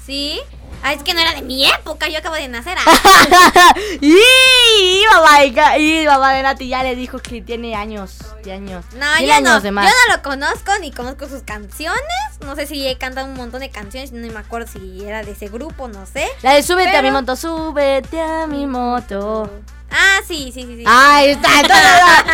¿Sí? 0.10 0.42
Ah, 0.82 0.94
es 0.94 1.04
que 1.04 1.14
no 1.14 1.20
era 1.20 1.34
de 1.34 1.44
mi 1.44 1.68
época, 1.70 2.08
yo 2.08 2.18
acabo 2.18 2.34
de 2.34 2.48
nacer. 2.48 2.76
ah. 2.84 3.74
y, 4.02 4.08
y 4.12 5.04
mamá, 5.14 5.42
de- 5.42 5.80
y 5.80 6.08
mamá 6.08 6.34
de 6.34 6.42
Nati 6.42 6.68
ya 6.68 6.82
le 6.82 6.96
dijo 6.96 7.20
que 7.20 7.44
tiene 7.44 7.76
años, 7.76 8.18
de 8.44 8.54
años. 8.54 8.84
No, 8.96 9.06
yo 9.20 9.40
no. 9.42 9.62
Yo 9.62 9.72
no 9.72 10.16
lo 10.16 10.24
conozco 10.24 10.72
ni 10.82 10.92
conozco 10.92 11.28
sus 11.28 11.44
canciones. 11.44 12.02
No 12.44 12.56
sé 12.56 12.66
si 12.66 12.88
he 12.88 12.98
cantado 12.98 13.28
un 13.28 13.36
montón 13.36 13.60
de 13.60 13.70
canciones. 13.70 14.12
No 14.12 14.26
me 14.34 14.40
acuerdo 14.40 14.68
si 14.72 15.06
era 15.06 15.22
de 15.22 15.34
ese 15.34 15.48
grupo, 15.50 15.88
no 15.90 16.08
sé. 16.08 16.28
La 16.42 16.56
de 16.56 16.64
súbete 16.64 16.98
a 16.98 17.04
mi 17.04 17.12
moto, 17.12 17.36
súbete 17.36 18.20
a 18.20 18.48
mi 18.48 18.66
moto. 18.66 19.48
Ah, 19.92 20.20
sí, 20.28 20.52
sí, 20.54 20.62
sí. 20.64 20.78
sí. 20.78 20.84
Ahí 20.88 21.30
está, 21.32 21.50
entonces, 21.62 21.92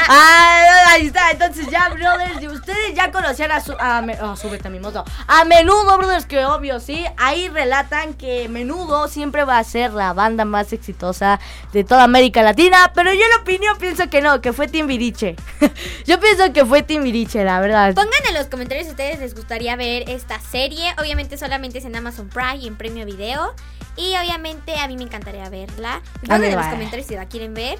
ah, 0.10 0.86
ahí 0.89 1.08
está, 1.08 1.32
entonces 1.32 1.68
ya, 1.70 1.89
brothers, 1.89 2.39
si 2.39 2.47
ustedes 2.47 2.93
ya 2.95 3.12
conocían 3.12 3.51
a 3.51 3.62
su, 3.62 3.74
a, 3.80 4.01
me- 4.01 4.20
oh, 4.22 4.36
súbete 4.36 4.68
a 4.68 4.72
mi 4.72 4.80
moto, 4.80 5.03
a 5.28 5.45
Menudo, 5.45 5.97
brothers, 5.97 6.26
que 6.26 6.45
obvio, 6.45 6.80
sí, 6.80 7.06
ahí 7.18 7.49
relatan 7.49 8.14
que 8.14 8.49
Menudo 8.49 9.08
siempre 9.08 9.43
va 9.45 9.58
a 9.58 9.64
ser 9.64 9.93
la 9.93 10.14
banda 10.14 10.45
más 10.45 10.74
exitosa 10.74 11.39
de 11.74 11.84
toda 11.84 12.03
América 12.03 12.41
Latina, 12.41 12.91
pero 12.93 13.14
yo 13.14 13.22
en 13.22 13.41
opinión 13.41 13.78
pienso 13.78 14.10
que 14.10 14.22
no, 14.22 14.41
que 14.41 14.53
fue 14.53 14.68
Timbiriche, 14.68 15.36
yo 16.06 16.20
pienso 16.20 16.51
que 16.53 16.66
fue 16.66 16.84
Timbiriche, 16.84 17.43
la 17.43 17.60
verdad. 17.60 17.93
Pongan 17.93 18.12
en 18.30 18.34
los 18.36 18.47
comentarios 18.47 18.86
si 18.86 18.91
ustedes 18.91 19.20
les 19.20 19.34
gustaría 19.36 19.76
ver 19.76 20.10
esta 20.10 20.39
serie. 20.39 20.93
Obviamente 20.99 21.38
solamente 21.38 21.78
es 21.80 21.86
en 21.86 21.95
Amazon 21.95 22.30
Prime 22.30 22.58
y 22.58 22.68
en 22.68 22.76
Premio 22.78 23.06
Video. 23.06 23.53
Y 23.97 24.15
obviamente 24.17 24.75
a 24.77 24.87
mí 24.87 24.97
me 24.97 25.03
encantaría 25.03 25.49
verla. 25.49 26.01
Pongan 26.21 26.41
mí 26.41 26.47
en 26.47 26.55
los 26.55 26.65
comentarios 26.67 27.07
si 27.07 27.15
la 27.15 27.25
quieren 27.27 27.53
ver. 27.53 27.77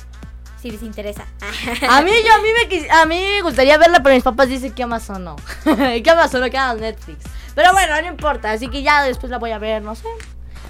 Si 0.61 0.72
les 0.72 0.82
interesa. 0.82 1.26
A 1.89 2.01
mí, 2.01 2.09
yo, 2.26 2.34
a 2.34 2.39
mí 2.39 2.47
me, 2.59 2.68
quis- 2.70 2.89
a 2.89 3.05
mí 3.05 3.20
me 3.36 3.41
gustaría 3.43 3.78
verla, 3.78 4.01
pero 4.01 4.16
mis 4.16 4.24
papás 4.24 4.49
dicen 4.49 4.72
que 4.74 4.82
Amazon 4.82 5.24
no, 5.24 5.36
que 5.63 6.09
Amazon 6.09 6.41
no, 6.41 6.49
que 6.49 6.57
Amazon 6.57 6.82
Netflix, 6.82 7.26
pero 7.53 7.72
bueno, 7.74 8.01
no 8.01 8.07
importa, 8.07 8.49
así 8.51 8.68
que 8.70 8.82
ya 8.82 9.03
después 9.03 9.30
la 9.30 9.38
voy 9.38 9.51
a 9.51 9.59
ver, 9.59 9.84
no 9.84 9.93
sé. 9.93 10.07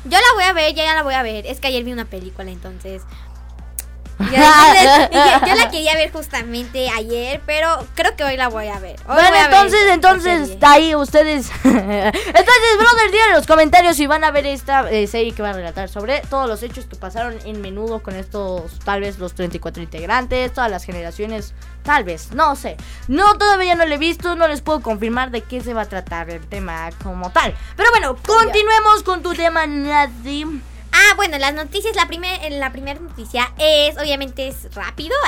Yo 0.04 0.18
la 0.18 0.34
voy 0.36 0.44
a 0.44 0.52
ver, 0.54 0.74
ya, 0.76 0.84
ya 0.84 0.96
la 0.96 1.04
voy 1.04 1.14
a 1.14 1.24
ver. 1.24 1.46
Es 1.48 1.60
que 1.62 1.68
ayer 1.68 1.84
vi 1.84 1.94
una 1.94 2.06
película, 2.06 2.52
entonces. 2.52 3.04
Entonces, 4.20 5.10
dije, 5.12 5.32
yo 5.48 5.56
la 5.56 5.70
quería 5.70 5.94
ver 5.96 6.12
justamente 6.12 6.90
ayer, 6.90 7.42
pero 7.46 7.86
creo 7.96 8.16
que 8.16 8.24
hoy 8.24 8.38
la 8.38 8.48
voy 8.48 8.68
a 8.68 8.80
ver. 8.80 8.96
Hoy 9.08 9.16
Bueno, 9.16 9.28
a 9.28 9.32
ver 9.32 9.44
entonces, 9.46 9.82
entonces, 9.92 10.58
ahí 10.62 10.96
ustedes. 10.96 11.52
entonces, 11.64 12.78
brother, 12.78 13.12
digan 13.12 13.30
en 13.30 13.36
los 13.36 13.48
comentarios 13.48 13.98
si 13.98 14.08
van 14.08 14.24
a 14.24 14.32
ver 14.32 14.46
esta 14.46 14.90
eh, 14.90 15.08
serie 15.08 15.34
que 15.34 15.42
va 15.42 15.50
a 15.50 15.54
relatar 15.54 15.90
sobre 15.90 16.22
todos 16.30 16.48
los 16.48 16.64
hechos 16.64 16.86
que 16.86 16.96
pasaron 16.96 17.38
en 17.46 17.62
menudo 17.62 18.02
con 18.02 18.16
estos, 18.16 18.80
tal 18.80 19.02
vez 19.02 19.20
los 19.20 19.34
34 19.34 19.84
integrantes, 19.84 20.54
todas 20.54 20.72
las 20.72 20.86
generaciones, 20.86 21.54
tal 21.84 22.04
vez, 22.04 22.32
no 22.32 22.56
sé. 22.56 22.78
No, 23.08 23.38
todavía 23.38 23.76
no 23.76 23.86
lo 23.86 23.96
he 23.96 23.98
visto, 23.98 24.36
no 24.36 24.48
les 24.48 24.62
puedo 24.62 24.82
confirmar 24.82 25.32
de 25.32 25.42
qué 25.42 25.62
se 25.62 25.74
va 25.74 25.82
a 25.82 25.90
tratar 25.90 26.30
el 26.30 26.46
tema 26.48 26.90
como 27.04 27.32
tal. 27.32 27.54
Pero 27.76 27.90
bueno, 27.92 28.16
continuemos 28.26 29.04
con 29.04 29.22
tu 29.22 29.34
tema, 29.34 29.68
Nati. 29.68 30.46
Ah, 30.98 31.14
bueno, 31.18 31.38
las 31.38 31.54
noticias, 31.54 31.94
la, 31.96 32.08
primer, 32.08 32.52
la 32.54 32.72
primera 32.72 33.00
noticia 33.00 33.52
es, 33.58 33.98
obviamente 33.98 34.48
es 34.48 34.74
rápido. 34.74 35.14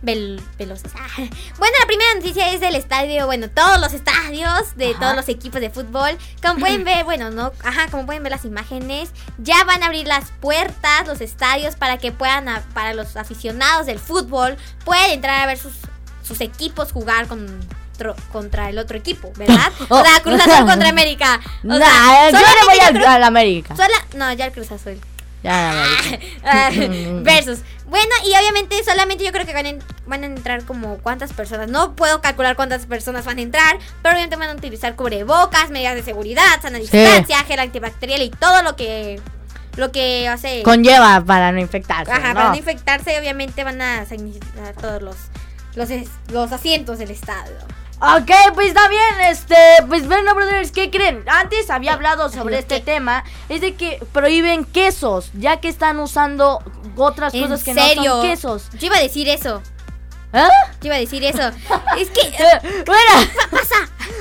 Vel- 0.00 0.40
veloces. 0.56 0.92
Ah. 0.96 1.08
Bueno, 1.16 1.74
la 1.80 1.86
primera 1.86 2.14
noticia 2.14 2.52
es 2.52 2.60
del 2.60 2.76
estadio, 2.76 3.26
bueno, 3.26 3.50
todos 3.50 3.80
los 3.80 3.92
estadios 3.92 4.76
de 4.76 4.90
Ajá. 4.92 5.00
todos 5.00 5.16
los 5.16 5.28
equipos 5.28 5.60
de 5.60 5.70
fútbol. 5.70 6.16
Como 6.40 6.60
pueden 6.60 6.84
ver, 6.90 7.04
bueno, 7.04 7.30
no, 7.30 7.52
ajá, 7.64 7.88
como 7.90 8.06
pueden 8.06 8.22
ver 8.22 8.30
las 8.30 8.44
imágenes, 8.44 9.10
ya 9.38 9.64
van 9.64 9.82
a 9.82 9.86
abrir 9.86 10.06
las 10.06 10.30
puertas, 10.40 11.06
los 11.08 11.20
estadios 11.20 11.74
para 11.74 11.98
que 11.98 12.12
puedan, 12.12 12.48
a- 12.48 12.62
para 12.74 12.94
los 12.94 13.16
aficionados 13.16 13.86
del 13.86 13.98
fútbol, 13.98 14.56
puedan 14.84 15.10
entrar 15.10 15.40
a 15.42 15.46
ver 15.46 15.58
sus, 15.58 15.74
sus 16.22 16.40
equipos 16.40 16.92
jugar 16.92 17.26
con 17.26 17.58
contra 18.32 18.68
el 18.70 18.78
otro 18.78 18.96
equipo, 18.96 19.32
¿verdad? 19.36 19.70
O 19.88 20.02
sea, 20.02 20.20
Cruz 20.22 20.40
Azul 20.40 20.66
contra 20.68 20.88
América. 20.88 21.40
O 21.64 21.66
Nah, 21.68 21.78
sea, 21.78 22.30
yo 22.30 22.38
le 22.38 22.64
voy 22.66 22.78
al- 22.80 22.94
creo- 22.94 23.08
a 23.08 23.18
la 23.18 23.26
América. 23.26 23.76
Sola, 23.76 24.06
no, 24.14 24.32
ya 24.32 24.46
el 24.46 24.52
Cruz 24.52 24.70
Azul. 24.72 24.98
Ya, 25.42 25.70
América. 25.70 26.26
Ah, 26.44 26.70
Versus. 27.22 27.60
Bueno, 27.86 28.10
y 28.26 28.36
obviamente 28.36 28.76
solamente 28.84 29.24
yo 29.24 29.32
creo 29.32 29.46
que 29.46 29.54
van 29.54 29.64
a, 29.66 29.68
en- 29.70 29.82
van 30.06 30.22
a 30.22 30.26
entrar 30.26 30.64
como 30.64 30.98
cuántas 30.98 31.32
personas. 31.32 31.68
No 31.68 31.94
puedo 31.94 32.20
calcular 32.20 32.54
cuántas 32.56 32.84
personas 32.86 33.24
van 33.24 33.38
a 33.38 33.42
entrar, 33.42 33.78
pero 34.02 34.14
obviamente 34.14 34.36
van 34.36 34.50
a 34.50 34.54
utilizar 34.54 34.94
cubrebocas, 34.96 35.70
medidas 35.70 35.94
de 35.94 36.02
seguridad, 36.02 36.42
sana 36.60 36.78
distancia, 36.78 37.38
gel 37.44 37.60
antibacterial 37.60 38.20
y 38.22 38.30
todo 38.30 38.62
lo 38.62 38.76
que 38.76 39.20
lo 39.76 39.92
que 39.92 40.26
hace 40.28 40.62
Conlleva 40.64 41.22
para 41.24 41.52
no 41.52 41.60
infectarse. 41.60 42.10
Ajá, 42.10 42.28
¿no? 42.28 42.34
para 42.34 42.48
no 42.50 42.56
infectarse, 42.56 43.16
obviamente 43.18 43.62
van 43.64 43.80
a 43.80 44.04
sanitizar 44.06 44.74
todos 44.80 45.00
los 45.00 45.16
los, 45.76 45.88
los 46.32 46.50
asientos 46.52 46.98
del 46.98 47.12
estadio. 47.12 47.54
Ok, 48.00 48.30
pues 48.54 48.68
está 48.68 48.88
bien, 48.88 49.20
este, 49.28 49.56
pues 49.88 50.06
bueno, 50.06 50.32
brothers, 50.34 50.70
¿qué 50.70 50.88
creen? 50.88 51.24
Antes 51.26 51.68
había 51.68 51.94
hablado 51.94 52.28
sobre 52.28 52.58
este 52.58 52.78
tema, 52.78 53.24
es 53.48 53.60
de 53.60 53.74
que 53.74 54.00
prohíben 54.12 54.64
quesos, 54.64 55.32
ya 55.34 55.60
que 55.60 55.68
están 55.68 55.98
usando 55.98 56.62
otras 56.96 57.34
¿En 57.34 57.42
cosas 57.42 57.64
que 57.64 57.74
serio? 57.74 58.04
no 58.04 58.10
son 58.20 58.30
quesos. 58.30 58.70
Yo 58.78 58.86
iba 58.86 58.98
a 58.98 59.02
decir 59.02 59.28
eso. 59.28 59.62
¿Ah? 60.32 60.48
Yo 60.80 60.86
iba 60.86 60.94
a 60.94 61.00
decir 61.00 61.24
eso. 61.24 61.42
es 61.98 62.10
que 62.10 62.84
bueno, 62.86 63.12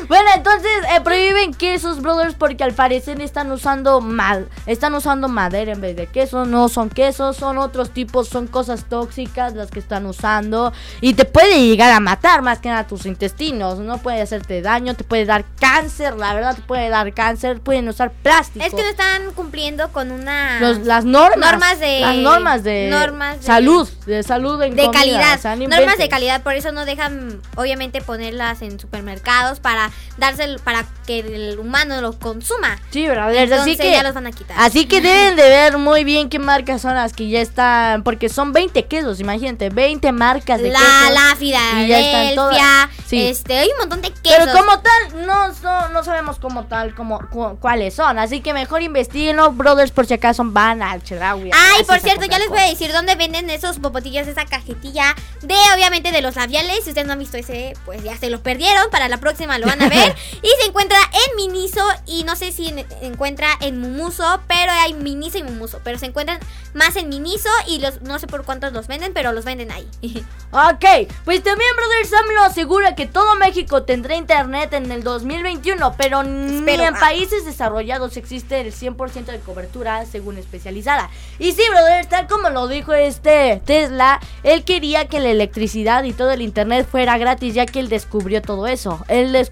Bueno, 0.07 0.29
entonces 0.35 0.71
eh, 0.95 1.01
prohíben 1.03 1.53
quesos, 1.53 2.01
brothers, 2.01 2.35
porque 2.35 2.63
al 2.63 2.73
parecer 2.73 3.19
están 3.21 3.51
usando 3.51 3.99
mal, 4.01 4.47
están 4.65 4.93
usando 4.95 5.27
madera 5.27 5.73
en 5.73 5.81
vez 5.81 5.95
de 5.95 6.07
queso, 6.07 6.45
no 6.45 6.69
son 6.69 6.89
quesos, 6.89 7.35
son 7.37 7.57
otros 7.57 7.91
tipos, 7.91 8.27
son 8.29 8.47
cosas 8.47 8.85
tóxicas 8.89 9.53
las 9.53 9.69
que 9.69 9.79
están 9.79 10.05
usando. 10.05 10.71
Y 11.01 11.13
te 11.13 11.25
puede 11.25 11.61
llegar 11.67 11.91
a 11.91 11.99
matar 11.99 12.41
más 12.41 12.59
que 12.59 12.69
nada 12.69 12.87
tus 12.87 13.05
intestinos, 13.05 13.79
no 13.79 13.97
puede 13.97 14.21
hacerte 14.21 14.61
daño, 14.61 14.95
te 14.95 15.03
puede 15.03 15.25
dar 15.25 15.43
cáncer, 15.59 16.15
la 16.15 16.33
verdad 16.33 16.55
te 16.55 16.61
puede 16.61 16.89
dar 16.89 17.13
cáncer, 17.13 17.59
pueden 17.59 17.87
usar 17.89 18.11
plástico. 18.11 18.65
es 18.65 18.73
que 18.73 18.81
no 18.81 18.87
están 18.89 19.31
cumpliendo 19.33 19.89
con 19.91 20.11
una 20.11 20.59
Los- 20.59 20.79
las 20.79 21.03
normas, 21.05 21.51
normas 21.51 21.79
de 21.79 21.99
las 21.99 22.15
normas 22.15 22.63
de, 22.63 22.87
normas 22.89 23.37
de- 23.39 23.43
salud, 23.45 23.89
de 24.05 24.23
salud 24.23 24.61
en 24.61 24.75
de 24.75 24.83
comida, 24.85 24.99
calidad, 25.01 25.37
o 25.37 25.41
sea, 25.41 25.55
no 25.55 25.67
normas 25.67 25.97
de 25.97 26.09
calidad, 26.09 26.41
por 26.43 26.53
eso 26.53 26.71
no 26.71 26.85
dejan 26.85 27.41
obviamente 27.55 28.01
ponerlas 28.01 28.61
en 28.61 28.79
supermercados 28.79 29.59
para 29.59 29.76
darse 30.17 30.57
para 30.63 30.85
que 31.05 31.19
el 31.19 31.59
humano 31.59 32.01
lo 32.01 32.17
consuma. 32.19 32.77
Sí, 32.91 33.07
brothers, 33.07 33.51
así 33.51 33.71
Entonces 33.71 33.77
que 33.77 33.91
ya 33.91 34.03
los 34.03 34.13
van 34.13 34.27
a 34.27 34.31
quitar. 34.31 34.57
Así 34.59 34.85
que 34.87 34.99
deben 35.01 35.35
de 35.35 35.43
ver 35.43 35.77
muy 35.77 36.03
bien 36.03 36.29
qué 36.29 36.39
marcas 36.39 36.81
son 36.81 36.95
las 36.95 37.13
que 37.13 37.29
ya 37.29 37.39
están, 37.41 38.03
porque 38.03 38.29
son 38.29 38.51
20 38.53 38.85
quesos, 38.85 39.19
imagínate, 39.19 39.69
20 39.69 40.11
marcas 40.11 40.61
de 40.61 40.69
la, 40.71 40.79
quesos. 40.79 41.13
la 41.13 41.35
y 41.39 41.87
ya 41.87 41.99
están 41.99 42.35
todas. 42.35 42.55
Filadelfia, 42.57 42.89
Sí. 43.07 43.27
este, 43.27 43.57
hay 43.59 43.67
un 43.69 43.77
montón 43.79 44.01
de 44.01 44.09
quesos. 44.11 44.37
Pero 44.45 44.51
como 44.57 44.79
tal, 44.79 45.25
no, 45.25 45.47
no, 45.63 45.89
no 45.89 46.03
sabemos 46.03 46.39
como 46.39 46.65
tal 46.65 46.93
como 46.95 47.19
cu- 47.29 47.57
cuáles 47.59 47.93
son. 47.93 48.19
Así 48.19 48.41
que 48.41 48.53
mejor 48.53 48.81
investiguenlo, 48.81 49.51
brothers, 49.51 49.91
por 49.91 50.05
si 50.07 50.13
acaso 50.15 50.43
van 50.45 50.81
al 50.81 51.01
Chedraui. 51.03 51.51
Ay, 51.53 51.83
por 51.85 51.99
cierto, 51.99 52.25
ya 52.25 52.39
les 52.39 52.49
voy 52.49 52.59
a 52.59 52.63
decir 52.69 52.91
dónde 52.91 53.15
venden 53.15 53.49
esos 53.49 53.79
popotillas, 53.79 54.27
esa 54.27 54.45
cajetilla 54.45 55.15
de, 55.41 55.55
obviamente, 55.75 56.11
de 56.11 56.21
los 56.21 56.35
labiales. 56.35 56.83
Si 56.83 56.89
ustedes 56.89 57.07
no 57.07 57.13
han 57.13 57.19
visto 57.19 57.37
ese, 57.37 57.73
pues 57.85 58.03
ya 58.03 58.17
se 58.17 58.29
los 58.29 58.41
perdieron. 58.41 58.89
Para 58.91 59.07
la 59.07 59.17
próxima 59.17 59.57
lo 59.57 59.66
van 59.67 59.81
a 59.81 59.89
ver. 59.89 60.15
y 60.41 60.49
se 60.61 60.67
encuentra 60.67 60.97
en 61.13 61.35
Miniso 61.35 61.83
y 62.05 62.23
no 62.23 62.35
sé 62.35 62.51
si 62.51 62.69
en- 62.69 62.85
encuentra 63.01 63.49
en 63.61 63.79
Mumuso, 63.79 64.41
pero 64.47 64.71
hay 64.71 64.93
Miniso 64.93 65.37
y 65.37 65.43
Mumuso. 65.43 65.79
Pero 65.83 65.99
se 65.99 66.07
encuentran 66.07 66.39
más 66.73 66.95
en 66.95 67.09
Miniso 67.09 67.49
y 67.67 67.79
los 67.79 68.01
no 68.01 68.19
sé 68.19 68.27
por 68.27 68.43
cuántos 68.45 68.73
los 68.73 68.87
venden, 68.87 69.13
pero 69.13 69.31
los 69.31 69.45
venden 69.45 69.71
ahí. 69.71 69.87
Ok, 70.49 71.11
pues 71.25 71.43
también 71.43 71.69
Brothers 71.75 72.13
AMLO 72.13 72.43
asegura 72.43 72.95
que 72.95 73.05
todo 73.05 73.35
México 73.35 73.83
tendrá 73.83 74.15
internet 74.15 74.71
en 74.71 74.89
el 74.93 75.03
2021, 75.03 75.95
pero 75.97 76.23
ni 76.23 76.71
en 76.71 76.95
ah. 76.95 76.97
países 76.97 77.43
desarrollados 77.43 78.15
existe 78.15 78.61
el 78.61 78.73
100% 78.73 79.25
de 79.25 79.39
cobertura 79.41 80.05
según 80.05 80.37
especializada. 80.37 81.09
Y 81.37 81.51
sí, 81.51 81.63
Brothers, 81.69 82.07
tal 82.07 82.27
como 82.27 82.49
lo 82.49 82.69
dijo 82.69 82.93
este 82.93 83.61
Tesla, 83.65 84.21
él 84.43 84.63
quería 84.63 85.09
que 85.09 85.19
la 85.19 85.29
electricidad 85.29 86.05
y 86.05 86.13
todo 86.13 86.31
el 86.31 86.41
internet 86.41 86.87
fuera 86.89 87.17
gratis 87.17 87.53
ya 87.53 87.65
que 87.65 87.81
él 87.81 87.89
descubrió 87.89 88.41
todo 88.41 88.67
eso. 88.67 89.03
Él 89.09 89.33
descubrió 89.33 89.46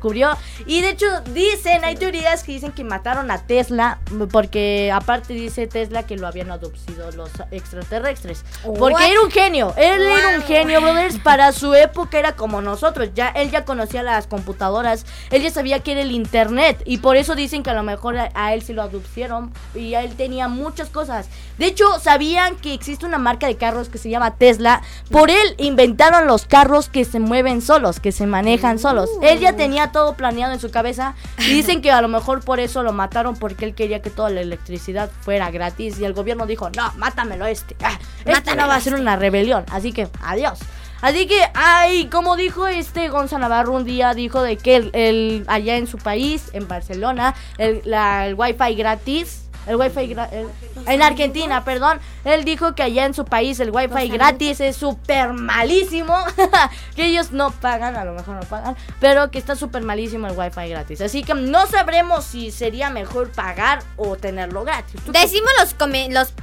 y 0.66 0.82
de 0.82 0.90
hecho 0.90 1.06
dicen, 1.34 1.84
hay 1.84 1.96
teorías 1.96 2.44
que 2.44 2.52
dicen 2.52 2.72
que 2.72 2.84
mataron 2.84 3.32
a 3.32 3.46
Tesla 3.46 4.00
porque 4.32 4.92
aparte 4.94 5.34
dice 5.34 5.68
Tesla 5.68 6.04
que 6.04 6.18
lo 6.18 6.28
habían 6.28 6.52
adoptado 6.52 7.12
los 7.12 7.30
extraterrestres. 7.52 8.44
Porque 8.78 9.12
era 9.12 9.22
un 9.22 9.32
genio, 9.32 9.74
él 9.78 10.02
era 10.02 10.38
un 10.38 10.44
genio, 10.44 10.82
brothers, 10.86 11.20
para 11.20 11.52
su 11.52 11.74
época 11.74 12.20
era 12.20 12.36
como 12.36 12.62
nosotros, 12.62 13.10
ya 13.14 13.30
él 13.30 13.52
ya 13.52 13.66
conocía 13.66 14.04
las 14.04 14.28
computadoras, 14.28 15.06
él 15.32 15.42
ya 15.42 15.52
sabía 15.52 15.80
que 15.80 15.94
era 15.94 16.02
el 16.02 16.12
internet 16.12 16.82
y 16.86 16.98
por 16.98 17.18
eso 17.18 17.36
dicen 17.36 17.64
que 17.64 17.70
a 17.70 17.74
lo 17.74 17.84
mejor 17.84 18.18
a, 18.18 18.30
a 18.34 18.54
él 18.54 18.62
se 18.62 18.74
lo 18.74 18.82
adoptaron 18.82 19.52
y 19.74 19.94
a 19.94 20.04
él 20.04 20.16
tenía 20.16 20.48
muchas 20.48 20.90
cosas. 20.90 21.28
De 21.58 21.68
hecho, 21.68 22.00
sabían 22.00 22.56
que 22.58 22.74
existe 22.74 23.06
una 23.06 23.18
marca 23.18 23.48
de 23.48 23.56
carros 23.56 23.90
que 23.90 23.98
se 23.98 24.10
llama 24.10 24.36
Tesla, 24.36 24.82
por 25.10 25.30
él 25.30 25.56
inventaron 25.58 26.28
los 26.28 26.46
carros 26.46 26.90
que 26.90 27.06
se 27.06 27.20
mueven 27.20 27.62
solos, 27.62 28.00
que 28.00 28.12
se 28.12 28.26
manejan 28.26 28.80
solos. 28.80 29.10
Él 29.22 29.40
ya 29.40 29.56
tenía 29.56 29.85
todo 29.92 30.16
planeado 30.16 30.54
en 30.54 30.60
su 30.60 30.72
cabeza 30.72 31.14
y 31.40 31.50
dicen 31.54 31.82
que 31.82 31.92
a 31.92 32.02
lo 32.02 32.08
mejor 32.08 32.44
por 32.44 32.60
eso 32.60 32.84
lo 32.84 32.94
mataron 32.94 33.36
porque 33.36 33.66
él 33.66 33.76
quería 33.76 34.02
que 34.02 34.10
toda 34.10 34.30
la 34.30 34.42
electricidad 34.42 35.10
fuera 35.22 35.52
gratis 35.52 36.00
y 36.00 36.06
el 36.06 36.14
gobierno 36.14 36.46
dijo, 36.46 36.70
"No, 36.72 36.92
mátamelo 36.98 37.46
este." 37.46 37.76
Ah, 37.84 37.98
este 38.26 38.56
no 38.56 38.68
va 38.68 38.76
a 38.76 38.80
ser 38.80 38.94
este. 38.94 39.02
una 39.02 39.16
rebelión, 39.16 39.66
así 39.72 39.92
que 39.94 40.08
adiós. 40.24 40.60
Así 41.02 41.28
que, 41.28 41.40
ay, 41.54 42.08
como 42.08 42.36
dijo 42.36 42.66
este 42.68 43.10
Gonzalo 43.10 43.42
Navarro 43.42 43.74
un 43.74 43.84
día, 43.84 44.14
dijo 44.14 44.42
de 44.42 44.58
que 44.58 44.78
el, 44.78 44.90
el- 44.94 45.44
allá 45.48 45.76
en 45.78 45.86
su 45.88 45.98
país, 45.98 46.50
en 46.54 46.68
Barcelona, 46.68 47.36
el, 47.58 47.82
la, 47.86 48.26
el 48.26 48.34
wifi 48.34 48.74
gratis, 48.76 49.45
el 49.68 49.76
wifi 49.76 50.14
gra- 50.14 50.30
el- 50.32 50.48
en 50.88 51.02
Argentina, 51.02 51.64
perdón, 51.64 52.00
él 52.24 52.44
dijo 52.46 52.76
que 52.76 52.84
allá 52.84 53.06
en 53.06 53.14
su 53.14 53.26
país 53.26 53.60
el 53.60 53.72
wifi 53.72 54.10
gratis 54.10 54.60
es 54.60 54.76
súper 54.76 55.34
malísimo, 55.34 56.16
que 56.96 57.06
ellos 57.06 57.32
no 57.32 57.52
pagan, 57.52 57.96
a 57.96 58.06
lo 58.06 58.14
mejor 58.14 58.36
no 58.36 58.42
pagan, 58.42 58.76
pero 59.00 59.32
que 59.32 59.40
está 59.40 59.56
súper 59.56 59.82
malísimo 59.84 60.28
el 60.28 60.38
wifi 60.38 60.70
gratis. 60.70 61.02
Así 61.02 61.24
que 61.24 61.34
no 61.34 61.66
sabremos 61.68 62.26
si 62.26 62.52
sería 62.52 62.90
mejor 62.90 63.32
pagar 63.32 63.80
o 63.98 64.16
tenerlo 64.16 64.64
gratis. 64.64 65.02
¿Tú 65.06 65.12
qué 65.12 65.20
Decimos 65.20 65.50
los, 65.60 65.74
come- 65.74 66.10
los, 66.12 66.34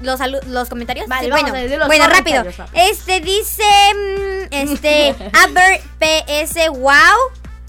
los, 0.47 0.69
comentarios. 0.69 1.07
Vale, 1.09 1.25
Sí, 1.27 1.31
vamos 1.31 1.43
bueno, 1.51 1.57
a 1.57 1.63
decir 1.63 1.79
los 1.79 1.87
bueno 1.89 2.07
rápido. 2.09 2.45
Este 2.75 3.21
dice. 3.21 3.63
mm, 3.95 4.47
Este. 4.51 5.15
Aber 5.45 5.81
PS. 5.99 6.69
Wow. 6.71 6.93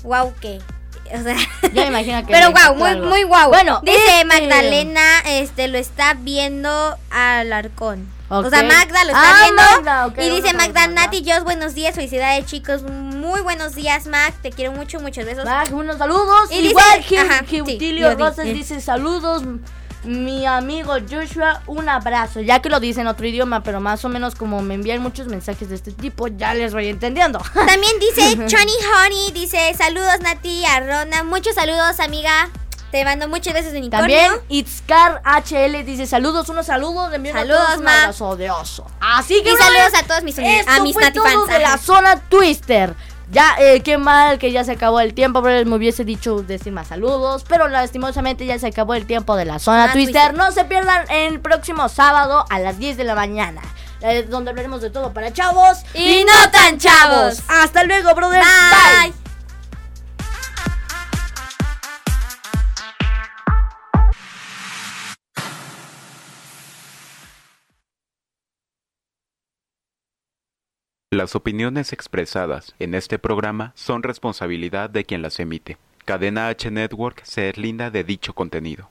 Wow, 0.03 0.33
¿qué? 0.41 0.59
O 1.13 1.21
sea. 1.23 1.35
Ya 1.73 1.83
me 1.83 1.87
imagino 1.87 2.25
que 2.25 2.31
Pero 2.33 2.51
wow, 2.51 2.75
muy, 2.75 2.89
algo. 2.89 3.05
muy 3.07 3.23
wow. 3.23 3.49
Bueno, 3.49 3.79
dice 3.83 3.97
este- 3.97 4.25
Magdalena, 4.25 5.01
este 5.25 5.67
lo 5.67 5.77
está 5.77 6.15
viendo 6.15 6.97
al 7.11 7.53
arcón. 7.53 8.11
O 8.29 8.49
sea, 8.49 8.63
Magda 8.63 9.03
lo 9.03 9.11
está 9.11 9.21
Ah, 9.21 9.43
viendo. 9.43 9.61
Magda, 9.91 10.23
y 10.25 10.29
dice 10.31 10.53
Magda. 10.55 10.87
Nati, 10.87 11.23
Jos, 11.23 11.43
buenos 11.43 11.75
días, 11.75 11.93
felicidades 11.93 12.47
chicos. 12.47 12.81
Muy 12.81 13.41
buenos 13.41 13.75
días, 13.75 14.07
Mag. 14.07 14.33
Te 14.41 14.49
quiero 14.49 14.71
mucho, 14.71 14.99
muchos 14.99 15.23
besos. 15.25 15.45
Mag, 15.45 15.71
unos 15.71 15.99
saludos. 15.99 16.49
Y 16.49 16.55
dice- 16.61 16.69
Igual 16.71 17.05
que, 17.07 17.19
ajá, 17.19 17.39
que 17.41 17.57
sí, 17.57 17.61
Utilio 17.61 18.09
yo 18.09 18.15
di- 18.15 18.23
Rosas 18.23 18.45
dice 18.45 18.81
saludos. 18.81 19.43
Mi 20.03 20.45
amigo 20.45 20.95
Joshua, 21.09 21.61
un 21.67 21.87
abrazo. 21.87 22.41
Ya 22.41 22.61
que 22.61 22.69
lo 22.69 22.79
dice 22.79 23.01
en 23.01 23.07
otro 23.07 23.25
idioma, 23.25 23.63
pero 23.63 23.79
más 23.79 24.03
o 24.03 24.09
menos 24.09 24.35
como 24.35 24.61
me 24.61 24.73
envían 24.73 25.01
muchos 25.01 25.27
mensajes 25.27 25.69
de 25.69 25.75
este 25.75 25.91
tipo, 25.91 26.27
ya 26.27 26.53
les 26.53 26.73
voy 26.73 26.87
entendiendo. 26.89 27.39
También 27.53 27.93
dice 27.99 28.45
Chani 28.47 28.73
Honey, 29.05 29.31
dice 29.31 29.73
saludos 29.77 30.19
Nati, 30.21 30.65
a 30.65 30.79
Rona, 30.81 31.23
muchos 31.23 31.55
saludos 31.55 31.99
amiga, 31.99 32.49
te 32.91 33.03
mando 33.05 33.27
muchos 33.27 33.53
besos 33.53 33.71
de 33.71 33.79
unicornio. 33.79 34.17
También 34.17 34.33
Itzcar 34.49 35.21
HL 35.25 35.83
dice 35.85 36.05
saludos, 36.05 36.47
unos 36.49 36.65
saludos, 36.65 37.09
le 37.09 37.15
envío 37.15 37.33
a 37.33 37.39
Saludos, 37.39 37.65
todos 37.65 37.79
un 37.79 37.87
abrazo 37.87 38.35
de 38.35 38.51
oso. 38.51 38.85
Así 38.99 39.41
que 39.41 39.51
Y 39.51 39.55
saludos 39.55 39.93
a 39.99 40.03
todos 40.05 40.23
mis 40.23 40.37
esto 40.37 40.71
a 40.71 40.79
mis 40.81 40.93
fue 40.93 41.03
Nati 41.03 41.17
todo 41.17 41.25
fans. 41.27 41.47
de 41.47 41.59
la 41.59 41.77
zona 41.77 42.19
Twister. 42.19 42.93
Ya, 43.33 43.55
eh, 43.59 43.81
qué 43.81 43.97
mal 43.97 44.37
que 44.37 44.51
ya 44.51 44.63
se 44.63 44.73
acabó 44.73 44.99
el 44.99 45.13
tiempo, 45.15 45.41
pero 45.41 45.67
me 45.67 45.75
hubiese 45.75 46.05
dicho 46.05 46.43
decir 46.43 46.71
más 46.71 46.87
saludos. 46.87 47.43
Pero 47.49 47.67
lastimosamente 47.67 48.45
ya 48.45 48.59
se 48.59 48.67
acabó 48.67 48.93
el 48.93 49.05
tiempo 49.07 49.35
de 49.35 49.45
la 49.45 49.57
zona 49.59 49.85
Ah, 49.85 49.91
Twister. 49.93 50.13
Twister. 50.29 50.33
No 50.37 50.51
se 50.51 50.65
pierdan 50.65 51.09
el 51.09 51.39
próximo 51.39 51.89
sábado 51.89 52.45
a 52.49 52.59
las 52.59 52.77
10 52.77 52.95
de 52.97 53.03
la 53.03 53.15
mañana. 53.15 53.61
eh, 54.05 54.23
donde 54.29 54.49
hablaremos 54.51 54.81
de 54.81 54.89
todo 54.89 55.13
para 55.13 55.31
chavos 55.31 55.77
Y 55.93 56.25
no 56.25 56.51
tan 56.51 56.77
chavos. 56.77 57.41
Hasta 57.47 57.85
luego, 57.85 58.13
brothers. 58.13 58.45
Bye. 58.45 59.11
Bye. 59.11 59.32
Las 71.13 71.35
opiniones 71.35 71.93
expresadas 71.93 72.73
en 72.79 72.95
este 72.95 73.19
programa 73.19 73.71
son 73.75 74.01
responsabilidad 74.01 74.89
de 74.89 75.05
quien 75.05 75.21
las 75.21 75.39
emite. 75.39 75.77
Cadena 76.05 76.47
H 76.47 76.71
Network 76.71 77.21
se 77.23 77.41
deslinda 77.41 77.91
de 77.91 78.03
dicho 78.03 78.33
contenido. 78.33 78.89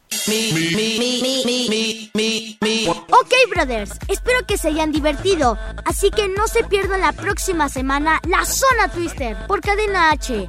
Ok, 3.09 3.35
brothers, 3.51 3.99
espero 4.07 4.47
que 4.47 4.57
se 4.57 4.69
hayan 4.69 4.93
divertido. 4.93 5.59
Así 5.85 6.13
que 6.13 6.29
no 6.29 6.47
se 6.47 6.63
pierdan 6.63 7.01
la 7.01 7.11
próxima 7.11 7.69
semana 7.69 8.21
la 8.29 8.45
Zona 8.45 8.87
Twister 8.89 9.37
por 9.49 9.61
Cadena 9.61 10.13
H. 10.13 10.49